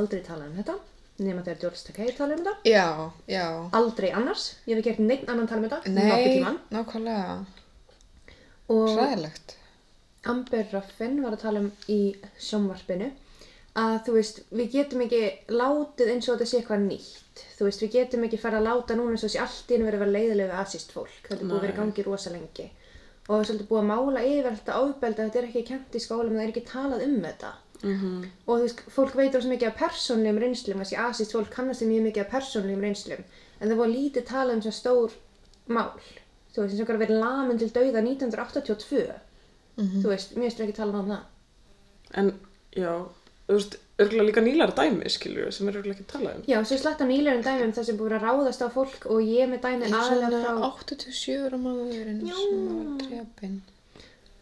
[0.00, 0.76] Aldrei talað um þetta,
[1.22, 2.54] nema þegar George Takei talað um þetta.
[2.72, 2.86] Já,
[3.30, 3.46] já.
[3.78, 6.40] Aldrei annars, ég hef ekki ekkert neitt annan talað um þetta, Nei,
[6.72, 7.36] nákvæmlega.
[8.72, 9.58] Og Ræðilegt.
[10.32, 12.00] Amber Ruffin var að tala um í
[12.40, 13.10] sjónvarpinu
[13.78, 17.42] að þú veist, við getum ekki látið eins og þetta sé eitthvað nýtt.
[17.56, 19.88] Þú veist, við getum ekki fara að láta núna eins og þessi allt í einu
[19.88, 21.18] verið að vera leiðilega við asíst fólk.
[21.28, 22.68] Þetta er búið að vera í gangi rosa lengi.
[23.22, 25.96] Og það er svolítið búið að mála yfir þetta ábeldi að þetta er ekki kent
[25.96, 27.52] í skólum það er ekki talað um þetta.
[27.82, 28.26] -hmm.
[28.46, 32.04] og þú veist, fólk veitur svo mikið af persónlegum reynslum þessi asíst fólk kannast mjög
[32.06, 33.24] mikið af persónlegum reynslum.
[33.58, 35.16] En það voru lítið talað um stór
[35.66, 35.98] mál.
[36.52, 39.02] Þú veist, eins og okkar að vera lamin til dauða 1982
[39.76, 42.32] þú veist, mér finnst ekki talað um
[42.76, 42.92] já,
[43.52, 46.46] þú veist, örgulega líka nýlara dæmi, skilur sem er örgulega ekki talað um.
[46.48, 49.50] Já, svo slett á nýlegum dæmum það sem búið að ráðast á fólk og ég
[49.52, 53.60] með dæmi En aðalega frá 87 ára maðurinn sem var trefinn.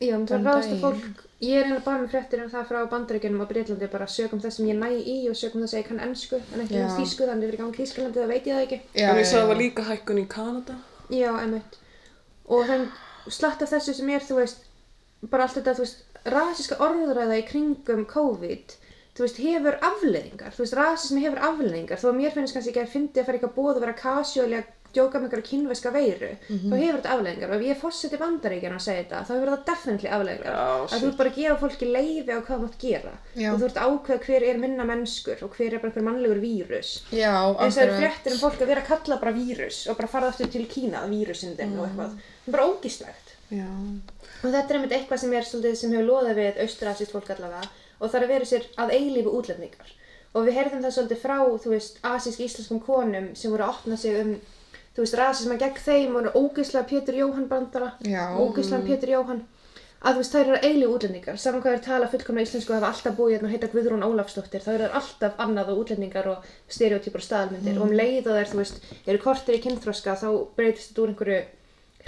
[0.01, 1.27] Já, um það Góðan ráðast á fólk.
[1.41, 4.59] Ég er eiginlega bara með fréttir um það frá bandaríkjunum og Breitlandi bara sögum þess
[4.61, 6.85] sem ég næ í og sögum þess að ég kann ennsku en ekki Já.
[6.85, 8.79] um þýsku þannig að við erum í gangi í Þýskalandi það veit ég það ekki.
[8.97, 10.77] Já, En ég sagði að það var líka hækkun í Kanada.
[11.13, 11.79] Já, einmitt.
[12.49, 12.87] Og þann
[13.29, 14.65] slatt af þessu sem er þú veist
[15.33, 16.05] bara allt þetta, þú veist,
[16.37, 18.77] rasíska orðræða í kringum COVID
[19.17, 22.85] þú veist, hefur afleðingar þú veist, rasismi hefur afleðingar þó að mér finnst kannski ekki
[22.87, 26.29] að fyndi að fara eitthvað búið að vera casually að djóka með einhverja kynveska veiru
[26.51, 29.51] þá hefur þetta afleðingar og ef ég er fórseti bandaríkjana að segja þetta þá hefur
[29.53, 32.65] þetta definitely afleðingar Já, að þú ert bara að gefa fólki leiði á hvað þú
[32.65, 33.13] mátt gera.
[33.39, 33.49] Já.
[33.53, 36.41] og þú ert að ákveða hver er minna mennskur og hver er bara einhver mannlegur
[36.43, 36.91] vírus.
[37.55, 38.01] Eins og það akkurat.
[38.03, 41.05] fréttir um fólk að vera að kalla bara vírus og bara fara aftur til Kína
[41.07, 43.67] vírusinn þinn og eitthvað það er bara ógíslegt Já,
[44.43, 47.71] og þetta er einmitt eitthvað sem er svolítið sem hefur loðað við austrasist fólk allavega
[48.01, 49.93] og það er að vera sér að eilífu útlendingar.
[50.35, 53.99] Og við heyrðum það svolítið frá þú veist, asísk íslenskum konum sem voru að opna
[53.99, 54.35] sig um
[54.95, 58.37] þú veist, rasisma gegn þeim og ógeðslega Pétur Jóhann brandara Já.
[58.39, 59.43] ógeðslega Pétur Jóhann.
[60.01, 61.39] Að þú veist, þær eru eilífu útlendingar.
[61.39, 64.65] Saman hvað er tala fullkomna íslensku og hafa alltaf búið hérna og heita Guðrún Ólafsdóttir
[64.65, 67.77] þá eru þær alltaf annað og útlendingar og stereotypur og staðalmyndir.
[67.77, 71.13] Og um leið og þær, þú veist, eru kortir í kynþroska þá breytist þetta úr
[71.13, 71.43] einhverju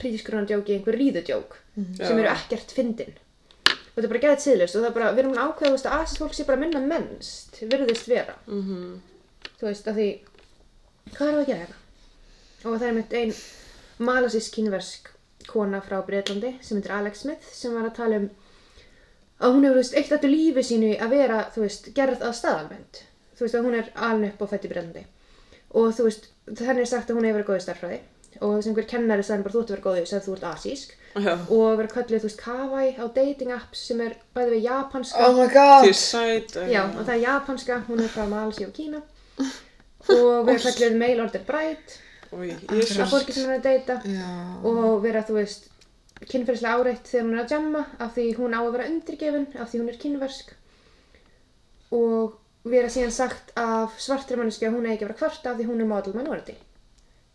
[0.01, 1.59] hrísgrunandjóki í einhver ríðudjók
[1.99, 3.13] sem eru ekkert fyndin
[3.95, 5.89] þetta er bara gæðið síðlust og það er bara, við erum að ákveða þú veist,
[5.89, 8.37] að asist fólk sé bara minna mennst virðist vera.
[8.47, 9.01] Mhm.
[9.61, 10.09] þú veist, að því
[11.13, 11.79] hvað erum við að gera hérna?
[12.65, 13.35] og það er mitt ein
[13.99, 15.11] malasísk kínversk
[15.47, 18.31] kona frá Breitlandi sem heitir Alex Smith sem var að tala um
[19.43, 22.37] að hún hefur, þú veist, eitt eftir lífi sínu að vera, þú veist, gerð að
[22.39, 23.01] staðalmynd.
[23.35, 25.03] Þú veist, að hún er alin upp og fætt í Bretlandi.
[25.75, 26.29] Og þú veist,
[26.61, 27.99] henni er sagt að hún hefur verið góð í starffræði
[28.41, 30.37] og að einhver kennari sagði bara þú ert að vera góð í þess að þú
[30.37, 31.35] ert asísk Já.
[31.51, 35.35] og vera kallið, þú veist, kawaii á dating apps sem er bæði við japanska Oh
[35.37, 35.85] my god.
[35.85, 36.57] Því sæt.
[36.57, 39.03] eh, Já, og það er japanska, hún er frá Malaysia og Kína
[40.09, 42.01] og vera kallið mail order bride
[42.33, 43.11] Új, að jésús.
[43.13, 44.31] fólki sem hún er að deyta Já.
[44.65, 45.69] og vera, þú veist,
[46.23, 49.69] kynferðislega áreitt þegar hún er að jamma af því hún á að vera undirgefin af
[49.73, 50.53] því hún er kynversk
[51.93, 55.59] og vera síðan sagt af svartri manneski að hún eigi ekki að vera kvarta af
[55.59, 56.55] því hún er model minority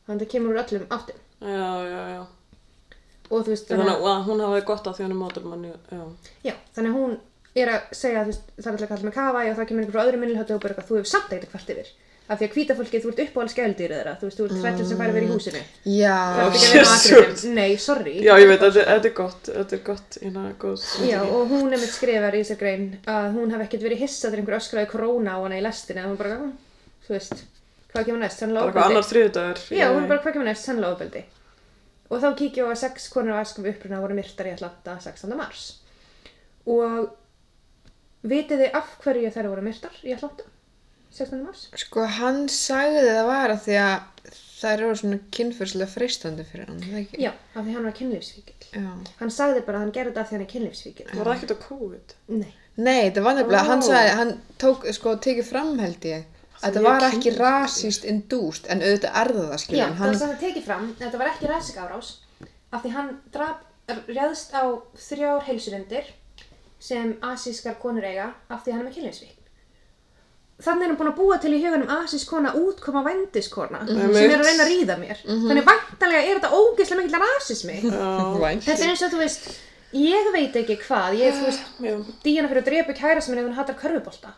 [0.07, 2.23] þannig að það kemur úr öllum áttum Já, já, já.
[3.29, 6.01] Og þú veist, Þannig að hún hafaði gott af því hann er mótelmann, já.
[6.47, 7.15] Já, þannig að hún
[7.57, 9.83] er að segja að þú veist, það er alltaf kallað með kafa og það kemur
[9.83, 11.89] einhver frá öðru minnilhættu og bara eitthvað, þú hefur samt ekkert kvart yfir.
[12.27, 14.87] Af því að hvíta fólkið, þú ert uppáhald skældýr þeirra þú veist, þú ert hrættur
[14.89, 15.61] sem færi verið í húsinu.
[15.87, 16.15] Já.
[16.43, 18.15] að vera makriðin, nei, sorry.
[18.19, 20.83] Já, ég veit, þetta, er gott, þetta er gott, hérna, góð.
[21.07, 24.35] Já, og hún er með skrifar í þessar grein að hún hef ekkert verið hissað
[24.35, 26.51] til einhver öskraði króna á hana í lestinni að hún bara, "Hm,
[27.07, 27.45] þú veist,
[27.93, 29.63] hvað kemur næst, eitthvað annar þriðdagur.
[29.71, 31.23] Já, hún bara, hvað kemur næst, sannlega ofbeldi
[32.07, 35.33] og þá kíkja á að sex konur á æskum uppruna voru myrtar í Atlanta 16.
[35.37, 35.63] mars
[36.67, 37.09] og
[38.27, 40.47] vitið þið af hverju þær voru myrtar í Atlanta
[41.17, 41.41] 16.
[41.43, 41.65] mars?
[41.79, 46.79] Sko, hann sagði það var að því að þær eru svona kynfyrslega freistandi fyrir hann,
[46.81, 47.19] er það ekki?
[47.23, 48.87] Já, af því hann var kynlífsvíkil Já.
[49.19, 51.53] hann sagði bara að hann gerði þetta af því hann er kynlífsvíkil Var það ekkert
[51.53, 52.15] á COVID?
[52.33, 56.25] Nei, Nei, það var nefnilega, hann sagði, hann tók, sko, tekið fram held ég,
[56.67, 57.45] að það var ekki kynlífsvíkil.
[57.45, 60.67] rasíst induced, en auðvitað er það það, Já, skilja, það hann, var sem það tekið
[60.67, 62.13] fram, þetta var ekki ræðsika árás
[62.71, 63.65] af því hann draf,
[64.11, 64.63] réðst á
[65.07, 66.13] þrjár heilsulindir
[66.83, 69.33] sem asískar konur eiga af því hann er með kynlífsvík.
[70.57, 74.39] Þannig er hann búin að búa til í huganum asísk kona útkoma vændiskona sem er
[74.39, 75.19] að reyna að ríða mér.
[75.21, 77.75] Þannig væntalega er þetta ógeðslega mikill rasismi.
[77.85, 78.07] Já.
[78.41, 78.65] vænt.
[78.65, 79.45] þetta er eins og þú veist,
[80.01, 82.09] ég veit ekki hvað, ég, þú veist.
[82.25, 84.33] Díana fyrir að drepa kæra sem henni ef hún hattar körfubolta.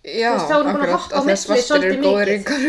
[0.00, 2.62] Já, Þú veist, þá er hún búin að hoppa á milli svolítið góðir í mikið.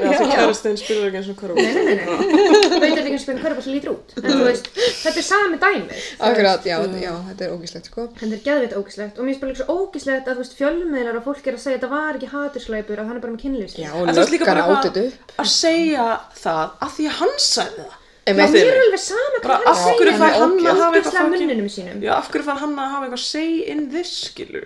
[0.00, 1.56] Já, því kærastinn spurður ekki eins og hverju.
[1.58, 2.78] Nei, nei, nei, nei.
[2.80, 4.14] Veit ekki eins og körfubolta lítur út.
[4.16, 4.70] En þú veist,
[5.02, 5.98] þetta er sami dæmi.
[6.24, 8.06] Akkurat, já, já, þetta er ógíslegt, sko.
[8.16, 11.26] Þetta er geðveit ógislegt og mér bara líka svo ógislegt að þú veist fjölmiðlar og
[11.28, 13.84] fólk er að segja að þetta var ekki hatursleipur að hann er bara með kynlífsvík.
[13.84, 15.36] Já, og átið eitthvað upp.
[15.44, 16.08] að segja
[16.40, 18.00] það að því hann sagði það.
[18.24, 20.20] Mér er alveg sama Bara hvað af hann hverju segja.
[20.24, 21.98] fær hann að hafa eitthvað ógislega fucking- munninum sínum.
[22.00, 24.64] Já, af hverju fann hann að hafa eitthvað say in this, skilur?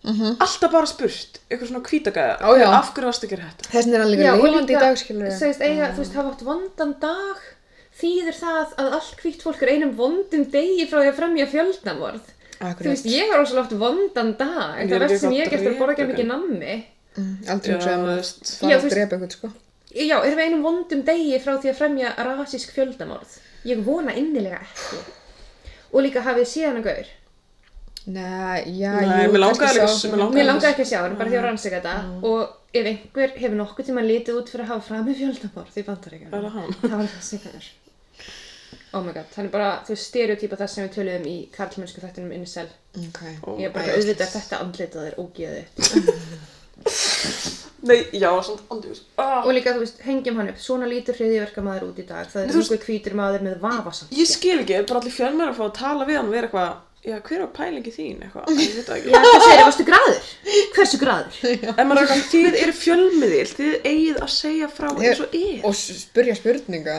[0.00, 0.12] Já.
[0.16, 0.36] Sorry.
[0.40, 1.82] Alltaf bara spurt, eitthvað svona
[2.56, 2.66] já.
[2.72, 3.70] Af hverju varst ekki þetta?
[3.74, 4.94] Þessin er og lifandi í dag,
[5.40, 7.42] segist eiga, þú veist, hafa átt vondan dag
[8.00, 12.30] þýðir það að allt hvítt fólk er einum vondum degi frá því að fremja fjöldamorð.
[12.60, 14.80] Þú veist, ég var óslega oft vondan dag.
[14.80, 16.74] En Það er er verst sem ég gert að borða ekki mikið nammi.
[17.16, 19.52] Mm, aldrei um þú að fara að drepa eitthvað, sko.
[19.90, 23.32] Já, erum við einum vondum degi frá því að fremja rasísk fjöldamorð?
[23.68, 25.00] Ég vona innilega ekki.
[25.90, 27.08] Og líka hafið séð hana gaur.
[28.10, 31.94] Nei, já, Nei, jú, mér langaði ekki að sjá hann, bara því að rannsaka þetta.
[32.30, 32.40] Og
[32.80, 36.30] ef einhver hefur nokkuð tíma litið út fyrir að hafa framið fjöldamorð því bandar ekki.
[36.30, 37.70] Er það var það sem það er.
[38.90, 42.32] Oh my god, hann er bara, þú stereotýpa það sem við töluðum í karlmennsku þættinum
[42.34, 42.66] Incel.
[42.98, 43.20] Ok.
[43.60, 45.66] Ég er bara auðvitað þetta andlitað er ógeðið.
[47.80, 49.04] Nei, já, svona andjús.
[49.16, 49.40] Ah.
[49.46, 52.28] Og líka, þú veist, hengjum hann upp, svona lítur hriðiverka maður út í dag.
[52.28, 54.12] Það er einhver hvítur maður með vafasamt.
[54.18, 56.50] Ég skil ekki, er bara allir fjölmæður að fá að tala við hann og vera
[56.50, 56.74] eitthvað,
[57.04, 59.14] já, hver var pælingi þín, eitthvað, ég veit það ekki.
[59.14, 60.20] Já, hvað segir varstu graður?
[60.76, 61.40] Hversu graður?
[61.78, 65.58] En maður er eitthvað, þið eru fjölmiðil, þið eigið að segja frá eins og er.
[65.64, 66.98] Og s- spyrja spurninga.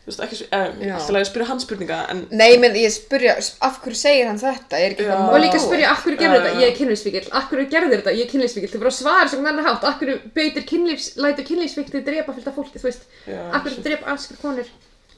[0.00, 3.34] Þú veist, ekki, svo- eh, alltaf að spyrja hann spurninga, en Nei, menn, ég spyrja,
[3.68, 4.78] af hverju segir hann þetta?
[4.80, 5.12] Er ekki Já.
[5.12, 5.66] eitthvað Og líka mál?
[5.66, 6.60] spyrja, af hverju gerður þetta?
[6.64, 7.24] Ég er kynlífsvíkil.
[7.36, 8.14] Af hverju gerður þetta?
[8.16, 8.70] Ég er kynlífsvíkil.
[8.72, 9.84] Þið bara svara sem annar hátt.
[9.84, 13.04] Af hverju beitir kynlífs, lætur kynlífsvíkil drepa fylgta fólki, þú veist?
[13.28, 14.66] Já, Af hverju drepa alls konur?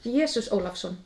[0.05, 0.97] Jésús Ólafsson.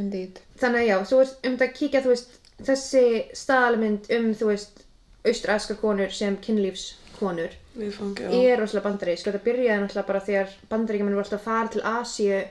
[0.00, 0.40] Indeed.
[0.60, 2.36] Þannig að já, þú veist, um þetta að kíkja, þú veist,
[2.66, 3.04] þessi
[3.42, 4.84] staðalmynd um, þú veist,
[5.26, 8.36] austraskar konur sem kynlífskonur við fangi, já.
[8.52, 9.28] er rosalega bandarísk.
[9.28, 12.44] Þetta byrjaði náttúrulega bara þegar bandaríkjumenn voru alltaf að fara til Asíu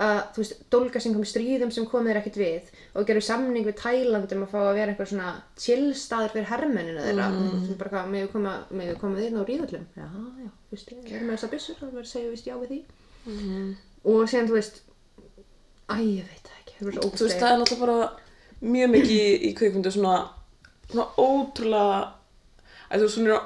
[0.00, 3.24] að, þú veist, dólga sem kom í stríðum sem komið er ekkert við og gerðu
[3.26, 7.66] samning við Tæland um að fá að vera einhver svona chillstaður fyrir hermennina þeirra mm.
[7.66, 8.54] sem bara hvað, með við koma,
[9.02, 12.06] koma þérna á ríðullum já, já, þú veist, ég er með þessa byssur þá verður
[12.06, 12.80] að segja, víst, já við því
[14.14, 14.80] og síðan, þú veist
[15.92, 16.41] æ, ég veit
[16.86, 18.10] það það er Þú veist, það er náttúrulega bara
[18.62, 20.16] mjög mikið í, í kvikmyndu svona,
[20.90, 22.00] svona ótrúlega,
[22.88, 23.38] að þú svona,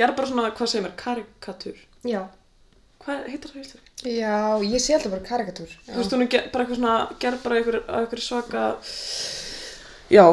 [0.00, 1.80] gerð bara svona, hvað segir mér, karikatúr.
[2.08, 2.22] já,
[3.00, 3.90] Hvað heitir það í Íslandi?
[4.12, 5.70] Já, ég sé alltaf bara karikatúr.
[5.86, 7.60] Þú veist, er ger- bara eitthvað svona, gerð bara
[7.96, 8.64] einhver svaka,
[10.12, 10.24] já,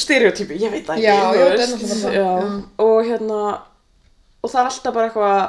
[0.00, 1.04] stereotypi, ég veit það ekki.
[1.04, 2.30] Já, þú já, er það, já.
[2.86, 3.40] og hérna,
[4.40, 5.42] og það er alltaf bara eitthvað,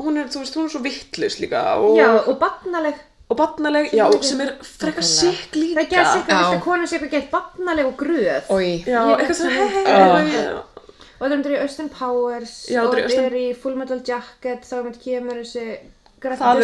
[0.00, 1.98] hún er, þú veist, hún er svo vittlust líka og...
[2.00, 5.02] já, og barnaleg og barnaleg, já, Sem er- er Nákvæmlega.
[5.02, 5.80] sikk líka.
[5.80, 8.50] Það gerst eitthvað, að konan sé eitthvað gett barnaleg og gröð.
[8.50, 10.46] Oi, Já, eitthvað svona, hei, hei, hei,
[11.20, 13.76] Og það er í Austin Powers Já, og þetta er í það er í Full
[13.76, 15.78] Metal Jacket, þá kemur þessi
[16.20, 16.62] það er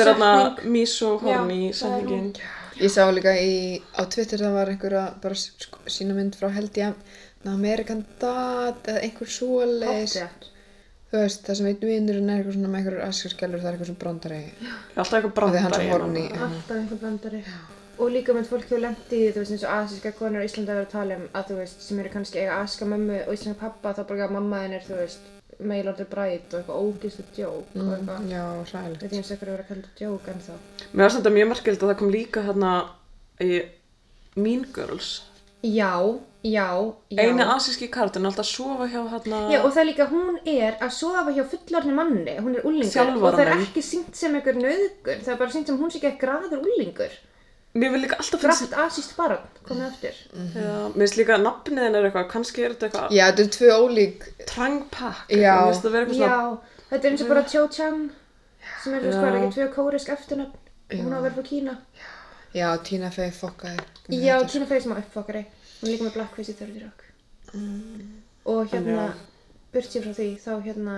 [1.31, 2.35] Já, það er setningin.
[2.81, 6.49] ég sá líka í, á Twitter það var einhver að bara sko, sína mynd frá
[6.53, 10.49] held ég að American Dad eða einhver svoleiðis Pottþétt.
[11.11, 13.91] Þú veist, það sem einn vinnurinn er eitthvað svona með einhverjur askarskjálfur, það er eitthvað
[13.91, 14.41] svona brandari
[14.95, 15.35] Alltaf eitthvað
[15.67, 17.43] og svo horni Alltaf einhver brandari.
[18.01, 20.73] Og líka með fólk hefur lent í, þú veist, eins og asíska konur á Íslandi
[20.73, 23.35] að vera að tala um að, þú veist, sem eru kannski eiga aska mömmu og
[23.35, 25.27] íslenska pappa, þá bara að mamma þinn er, þú veist,
[25.61, 28.31] mailorder bright og eitthvað djók og mm, eitthvað.
[28.31, 30.53] já, sæl Þetta er eins og eitthvað að vera að kalla djók en þá.
[30.93, 32.73] Mér var þetta mjög merkilegt að það kom líka hérna
[33.41, 33.61] í
[34.41, 35.11] Mean Girls.
[35.67, 35.93] Já,
[36.43, 36.69] já,
[37.11, 37.23] já.
[37.23, 39.41] Einu asíski kartin alltaf að sofa hjá hérna...
[39.53, 43.11] Já, og það er líka, hún er að sofa hjá fullorðni manni, hún er úlingur
[43.17, 46.01] og það er ekki sínt sem einhver nöðgun, það er bara sínt sem hún sé
[46.01, 47.19] ekki graður úlingur.
[47.75, 48.65] Mér vil líka alltaf finnst...
[48.67, 50.17] Grætt asíst barn, komið aftur.
[50.35, 53.77] Já, mér finnst líka nafniðin er eitthvað, kannski er þetta eitthvað já, þetta er tvö
[53.85, 55.21] ólík trangpakk.
[55.31, 55.53] Já.
[55.55, 56.41] Mér finnst það vera eitthvað svona...
[56.41, 58.09] Já, þetta er eins og bara Cho Chang,
[58.83, 60.59] sem er, er ekki tvö kórisk eftirnafn,
[60.97, 61.77] hún á að vera frá Kína.
[62.55, 63.79] já, Tina Fey fokkaði
[64.19, 65.45] Já, Tina Fey sem á uppfokkari,
[65.81, 67.05] hún er líka með Blackface í Thirty Rock.
[68.51, 69.09] Og hérna,
[69.75, 70.97] burt sér frá því, þá hérna,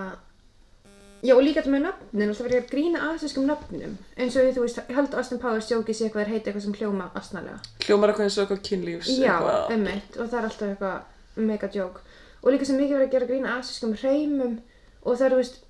[1.23, 4.51] já og líka þetta með nöfnin, og það verður að grína asískum nöfnum, eins og
[4.57, 7.09] þú veist, ég held að Austin Powers sjóki sér eitthvað er heiti eitthvað sem hljóma
[7.19, 7.59] astnalega.
[7.87, 9.13] Hljómar eitthvað eins og eitthvað kynlífs.
[9.23, 9.37] Já,
[9.75, 12.05] ummitt, og það er alltaf eitthvað mega joke.
[12.43, 14.59] Og líka sem mikið verið að gera grína asískum hreimum,
[15.03, 15.61] og það er, þú veist,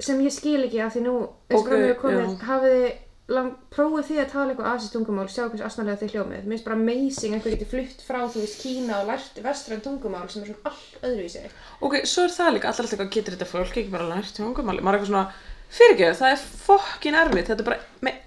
[0.00, 1.14] sem ég skil ekki af því nú,
[1.50, 3.00] eins og Ok, fram hefur komið, já.
[3.30, 6.40] Lang, prófið því að tala eitthvað asísk tungumál, sjá hversu astnalega þið hljómið.
[6.44, 9.82] Mér finnst bara amazing að einhver geti flutt frá, þú veist, Kína og lært vestræn
[9.84, 11.44] tungumál sem er svona allt öðruvísi.
[11.86, 14.82] Ok, svo er það líka, allir alltaf eitthvað getur þetta fólk ekki bara lært tungumáli.
[14.82, 15.24] Maður er eitthvað svona,
[15.78, 18.20] fyrirgeðu, það er fokkin erfitt, þetta er bara, með,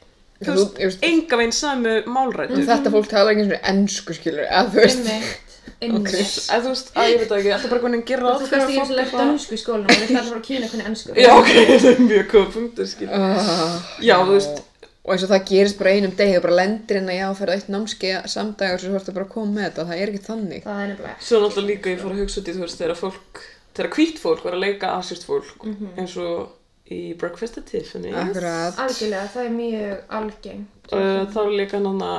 [0.44, 2.64] þú Þú- veist, ég veist- enga veginn samu málrættu.
[2.72, 5.50] þetta fólk tala ekki eins og ennsku skilur eða þú veist einmitt.
[5.84, 8.50] Eða þú veist, að ég veit það ekki, alltaf bara hvernig gera Og ráð þú
[8.52, 10.68] kannski ekki eins og lært eitthvað- dönsku í skólanum og þú ætlar bara að kýna
[10.72, 11.16] hvernig ennsku.
[11.16, 11.52] Já, ok,
[11.84, 13.10] það er mjög góð punktur, skil.
[13.12, 14.64] Ah, Já, þú veist,
[15.04, 17.56] og eins og það gerist bara einum degi og bara lendir inn að já, ferða
[17.58, 20.64] eitt námskeið samdag og svo ertu bara að koma með þetta það er ekki þannig
[20.64, 21.16] Það er nefnilega.
[21.28, 23.42] svo náttúrulega líka ég fór að hugsa út í, þú veist, þegar fólk,
[23.76, 28.14] þegar hvít fólk var að leika asist fólk, eins og í Breakfast at Tiffany.
[28.16, 30.92] akkurat Algjörlega, það er mjög algengt.
[30.92, 32.10] Uh, þá er líka nána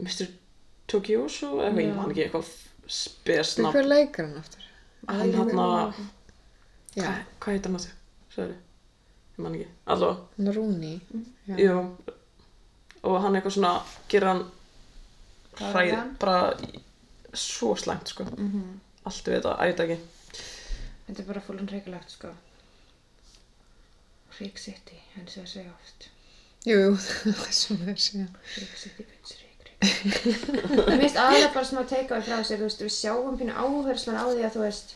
[0.00, 0.30] Mr.
[0.90, 2.50] Tokyoso, eða ég man ekki eitthvað
[2.90, 3.74] spesnafn.
[3.74, 4.66] hver leikar hann aftur?
[5.08, 5.94] Hann hann
[6.94, 7.94] já, Hvað hvað heitir hann að þau?
[8.34, 8.56] Særi.
[9.34, 9.68] Ég man ekki.
[9.90, 10.94] Er Rúni
[11.58, 11.76] já.
[13.08, 13.72] Og hann eitthvað svona,
[14.12, 14.44] gera hann
[15.60, 16.40] hræð, er bara
[17.32, 18.24] svo slæmt, sko.
[18.36, 18.80] Mhm.
[19.08, 19.98] Allt við þetta, ætta ekki.
[21.06, 22.34] Þetta er bara fólun reykilegt sko.
[24.40, 26.08] Rík City, eins og það segja oft.
[26.68, 26.92] jú, jú,
[27.24, 28.26] það er svona að segja
[28.56, 29.74] Rík City, bitch, rík, rík.
[30.86, 34.24] Mér finnst aðlega bara smá teika frá sér, þú veist, við sjáum pínu áherslan á
[34.30, 34.94] því að þú veist,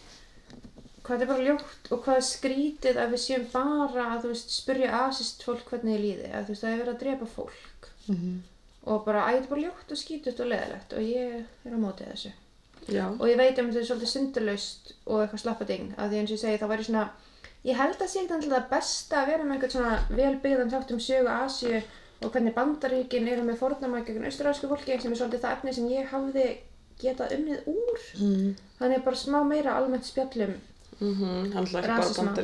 [1.04, 4.54] hvað er bara ljótt og hvað er skrítið að við séum bara að þú veist,
[4.60, 7.58] spyrja asist fólk hvernig þið líði, að þú veist, það er verið að drepa fólk.
[8.08, 8.42] Mhm.
[8.84, 11.78] Og bara, æ, þetta er bara ljótt og skítut og leðilegt og ég er á
[11.80, 12.32] mótið þessu.
[12.92, 13.06] Já.
[13.08, 16.36] og ég veit um þetta er svolítið syndurlaust og eitthvað slappading að því eins og
[16.36, 17.04] ég segi þá væri svona
[17.64, 21.00] ég held að sé ekkert alltaf besta að vera með einhvern svona velbyggðan þátt um
[21.06, 21.80] sögu Asíu
[22.24, 25.88] og hvernig bandaríkin eru með fórnarmæk gegn austuræsku fólki sem er svolítið það efni sem
[25.94, 26.46] ég hafði
[27.00, 28.54] getað unnið úr mm.
[28.78, 30.54] þannig bara smá meira almennt spjallum
[31.00, 32.34] ekki bara Rasisma.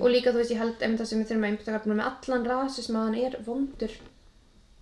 [0.00, 2.48] og líka þú veist ég held einmitt það sem við þurfum að einbytta með allan
[2.48, 3.94] rasism að hann er vondur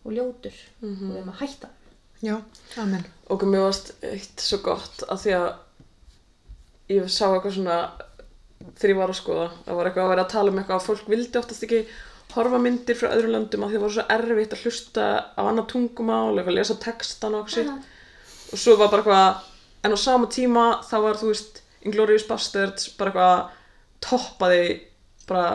[0.06, 0.56] og ljótur.
[0.80, 1.70] Og við erum að hætta.
[2.24, 2.36] Já,
[2.80, 3.06] amen.
[3.28, 5.48] Og mér varst eitt svo gott að því að
[6.96, 7.78] ég sá eitthvað svona
[8.76, 10.86] þegar ég var að skoða, það var eitthvað að vera að tala um eitthvað að
[10.86, 11.82] fólk vildi oftast ekki
[12.36, 15.04] horfa myndir frá öðrum löndum að því það var svo erfitt að hlusta
[15.36, 17.92] á annað tungumál, eitthvað lesa textan og eitthvað sitt.
[18.52, 22.90] Og svo var bara eitthvað en á sama tíma þá var þú veist Inglourious Bastards
[22.98, 23.36] bara eitthvað
[24.06, 24.64] toppaði
[25.28, 25.46] bara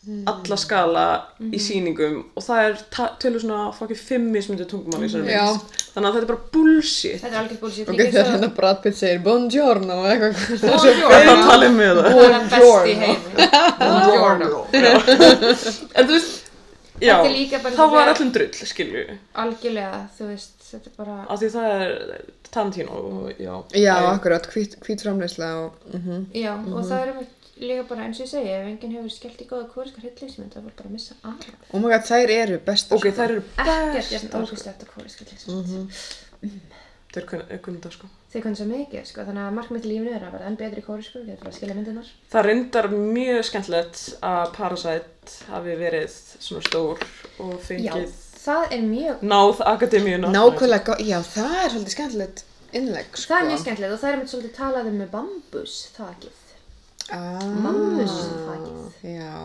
[0.00, 1.04] alla skala
[1.52, 2.76] í sýningum og það er
[3.20, 5.42] tölur svona fokkið fimm mismundu tungumál í þessari Já.
[5.44, 5.74] mynd.
[5.90, 7.16] Þannig að þetta er bara bullshit.
[7.20, 10.44] Þetta er algjörð búlsið ok, þegar hérna Brad Pitt segir buongiorno og eitthvað.
[10.62, 10.86] Það
[11.18, 13.48] er að tala um það það er það besti í heimi.
[13.82, 14.62] Buongiorno.
[15.92, 16.38] En þú veist,
[17.00, 19.02] já, Þetta er bara þá var öllum drull, skilju.
[19.44, 21.92] Algjörlega þú veist þetta er bara Af því það er
[22.50, 23.52] Tarantino og já.
[23.76, 26.24] Já, akkurat, hvít, hvít framleysla og mhm.
[26.32, 29.40] Já, og það er einmitt líka bara eins og ég segi, ef enginn hefur skellt
[29.44, 31.48] í góða kóriska hryllingsmynd, það var bara að missa af.
[31.72, 34.44] oh my god, þær eru bestar Ok, þær eru Ekkert bestar jafn sko.
[34.44, 36.00] ógæslegt að kóriska hryllingsmynd.
[37.10, 40.22] Þeir kunna kunna það sko Þau kunni svo mikið, sko, þannig að markmitt lífinu er
[40.22, 42.10] að vera enn betri kórisku, við erum bara að skilja myndirnar.
[42.30, 47.02] Það reyndar mjög skemmtilegt að Parasite hafi verið svona stór
[47.42, 50.30] og fengið það er mjög, Náð akademíuna.
[50.36, 52.44] Nákvæmlega, já, það er svolítið skemmtilegt
[52.78, 53.32] innlegg, sko.
[53.32, 56.38] það er mjög skemmtilegt og það er mitt svolítið talað um með bambus þakið.
[57.10, 58.90] Ah, Bambusþakið.
[59.02, 59.36] Já.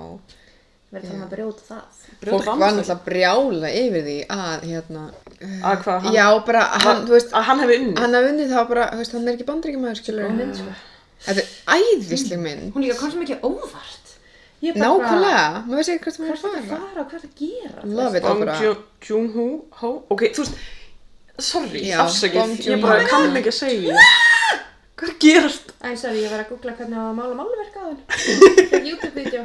[0.96, 2.02] Talað um að brjóta það.
[2.22, 5.02] Brjóta Fólk var náttúrulega brjála yfir því að, hérna,
[5.66, 6.06] Að hvað?
[6.06, 8.00] Hann, já, bara, hann, þú veist, Að hann hefði unnið.
[8.00, 9.48] hann hafði unnið þá bara, veist, hann er ekki
[10.40, 10.76] mynd, sko.
[11.26, 12.72] Þetta er æðisleg mynd.
[12.76, 14.02] Hún líka kom svo mikið óvart.
[14.66, 16.64] Nákvæmlega, maður veist ekki Hvað maður er að fara.
[16.70, 17.84] fara og hvað er að gera?
[18.00, 18.56] Love it, Bong bara.
[18.62, 19.48] Joon- Joon-ho,
[19.82, 20.56] ho, ok, þú veist,
[21.40, 23.98] sorry, afsakið, ég bara kann ekki að segja.
[24.96, 25.74] Hvað er að gerast?
[25.84, 27.98] Æ, sorry, ég var að googla hvernig að mála málverk á henn.
[28.70, 29.42] Fyrir YouTube-vídeó.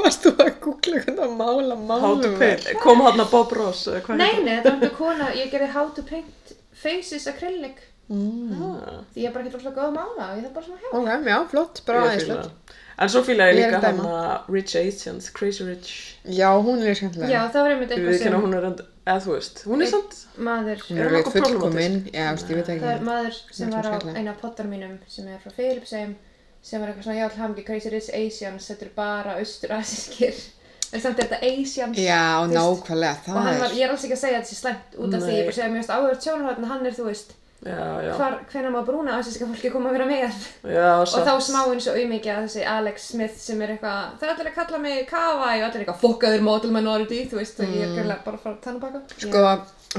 [0.00, 2.38] Varst þú að googla hvernig að mála How to málum?
[2.40, 5.52] paint, kom hann að Bob Ross, eða hvað Nei, nei, þetta var þetta kona, ég
[5.54, 7.86] gerði how to paint faces acrylic.
[8.10, 10.80] Ah, Því ég er bara ekki alltaf góð að mála og ég þarf bara svona
[10.82, 10.94] hjálp.
[10.98, 12.48] Ok, já, flott, bara æðislegt.
[12.50, 12.78] það.
[13.00, 15.92] En svo fíla ég Ég er líka að hann að Rich Asians, Crazy Rich.
[16.26, 17.30] Já, hún er skemmtilega.
[17.32, 19.90] Já, það var einmitt eitthvað sem að hún er, end- eða þú veist, hún er
[19.90, 22.80] samt, maður, Hún Er er hún veit nokkuð fullkomin, já, ég veit ekki.
[22.84, 26.16] það er maður sem er var á eina pottar mínum sem er frá Philipsheim
[26.62, 30.34] sem var eitthvað svona, já, ekki Crazy Rich Asians, þetta eru bara austur-asískir.
[30.90, 31.98] En samt er þetta Asians.
[32.02, 33.74] Já, nákvæmlega, Og hann það var, er.
[33.78, 35.44] ég er alls ekki að segja að þetta sé slæmt út af því, ég er
[35.46, 37.30] bara að segja finnst áhugavert sjónarhótt, hann er, þú veist,
[37.60, 40.38] hvenær má brúna asíska fólki koma að vera með.
[40.64, 44.24] já, Og þá smá eins og auðmikið að þessi Alex Smith sem er eitthvað, það
[44.28, 47.74] er allir að kalla mig Kawai og allir eitthvað fokkaður model minority, þú veist, og
[47.76, 49.02] ég er gæðilega bara að fara að tanna baka.
[49.16, 49.44] Sko,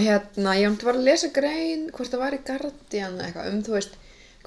[0.01, 3.97] hérna, ég var að lesa grein, hvort það var í Guardian eitthvað, um, þú veist,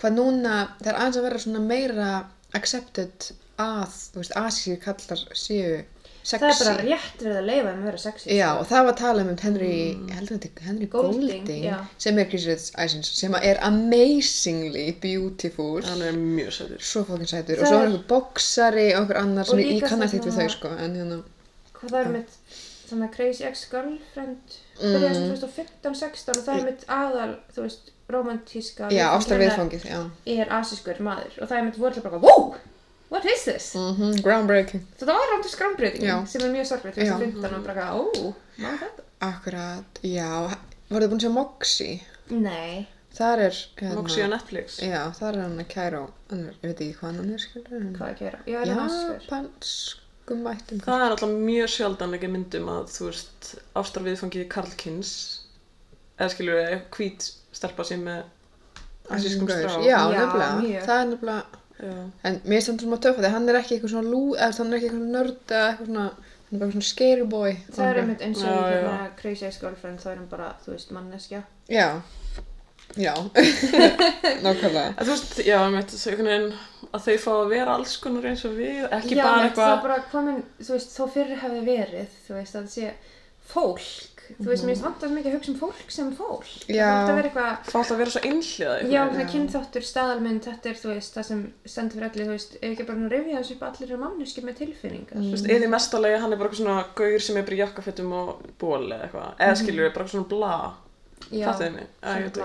[0.01, 2.13] hvað núna, það er aðeins að vera svona meira
[2.59, 3.31] accepted
[3.63, 5.85] að, þú veist, asískir kallar séu
[6.25, 6.41] sexy.
[6.41, 8.29] Það er bara rétt verið að leifa um að vera sexy.
[8.33, 8.61] Já, sko.
[8.65, 11.89] og það var að tala um Henry, ég held að þetta er Henry Golding, Golding,
[12.07, 16.81] sem er Chris Rich Isins, sem er amazingly beautiful, Hann er mjög sætur.
[16.81, 19.81] svo fokkin sætur, Það og svo er er- einhver boksari og einhver annar sem ég,
[19.89, 21.23] kannast ekkert við þau, sko, en hérna,
[21.75, 22.37] Hvað það er mitt,
[22.89, 28.89] þannig að Crazy Ex-Girlfriend, byrjaði sem 2015-16 og það er mitt aðal, þú veist, romantíska
[28.93, 32.55] já, hennar viðfangið, já, er asískur maður og það er mitt voru bara, wow,
[33.15, 33.69] what is this?
[33.79, 36.17] mhm, groundbreaking, Þetta var skrambreyting Já.
[36.27, 37.15] sem er mjög sorglega Já.
[37.15, 38.03] 2015 og bara, ó,
[38.59, 39.07] má þetta?
[39.29, 40.33] akkurat, já,
[40.91, 41.95] voruð þið búin að sjá Moxie?
[42.35, 44.81] Nei, Þar er, hérna, Moxie á Netflix.
[44.83, 45.99] Já, þar er hann að kæra
[46.33, 48.41] hann er, ég veit ekki hvað hann er skilur hvað er að gera?
[48.51, 49.21] Já, er það asískur?
[49.29, 55.13] Japanskum mættum Það er alltaf mjög sjaldan ekki myndum að þú veist ástarviðfangið Karlkins
[56.19, 56.59] eða skilur
[56.97, 58.25] hvít stelpa sem með
[59.15, 59.77] asískum strá.
[59.79, 60.87] Já, Já, nefnilega, mjög.
[60.89, 61.97] það er nefnilega Já.
[62.31, 64.73] en mér er samt svona töff að hann er ekki eitthvað svona lú eða hann
[64.73, 68.01] er ekki eitthvað nörd eða eitthvað svona hann er bara svona scary boy Það er
[68.03, 71.43] einmitt eins og hérna Crazy Ex-Girlfriend, þá er hann bara, þú veist, manneskja.
[71.73, 71.89] Já,
[73.01, 73.15] já,
[74.45, 76.49] nákvæmlega þú veist, já, með þetta einhvern veginn
[76.95, 79.77] að þau fá að vera alls konar eins og við, ekki Já, bara er eitthvað
[79.89, 82.93] bara komin, þú veist, þó fyrir hefði verið, þú veist, að það sé
[83.51, 84.14] fólk.
[84.39, 86.47] Þú veist, mér finnst vant að mikið að hugsa um fólk sem fólk.
[86.67, 86.85] Já.
[86.85, 90.49] Það þarf að vera eitthvað, fá alltaf að vera svo einhliða já, svona kynþáttur, staðalmynd,
[90.49, 91.43] þetta er, þú veist, það sem
[91.75, 94.45] stendur fyrir allir, þú veist, ef ekki bara nú rifja þessu upp allir eru manneski
[94.45, 95.21] með tilfinningar.
[95.21, 97.63] Þú veist, eða í mestalegi hann er bara eitthvað svona gaur sem er bara í
[97.63, 98.33] jakkafettum og
[98.63, 99.31] ból eða eitthvað.
[99.39, 100.57] Eða skilur við bara svona bla.
[101.31, 102.43] Já, veit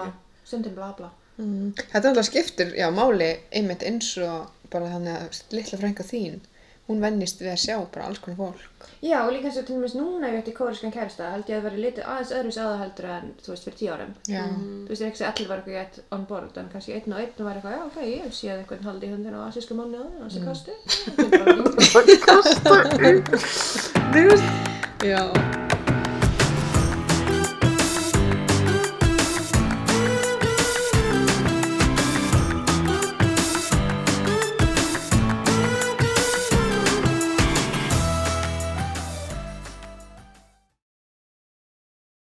[0.49, 1.09] stundum bla, bla.
[1.39, 1.73] Mm.
[1.77, 6.39] Þetta er alltaf skiptir, já, máli einmitt eins og bara þannig að litla frænka þín
[6.89, 8.87] hún vennist við að sjá bara alls konar fólk.
[9.05, 11.57] Já, og líka eins og til dæmis núna ef ég ætti kóriskan kærasta, held ég
[11.59, 14.13] að vera litið aðeins öðru aða heldur en, þú veist, fyrir tíu árum.
[14.27, 17.19] Já, Þú veist, ekki að allir var eitthvað gett on board, en kannski einn og
[17.23, 19.95] einn var eitthvað, já, ok, ég hef séð einhvern haldi í hundin á asísku manni
[19.95, 20.73] á það, þessi kosti.
[24.09, 24.47] Þú veist,
[25.05, 25.21] já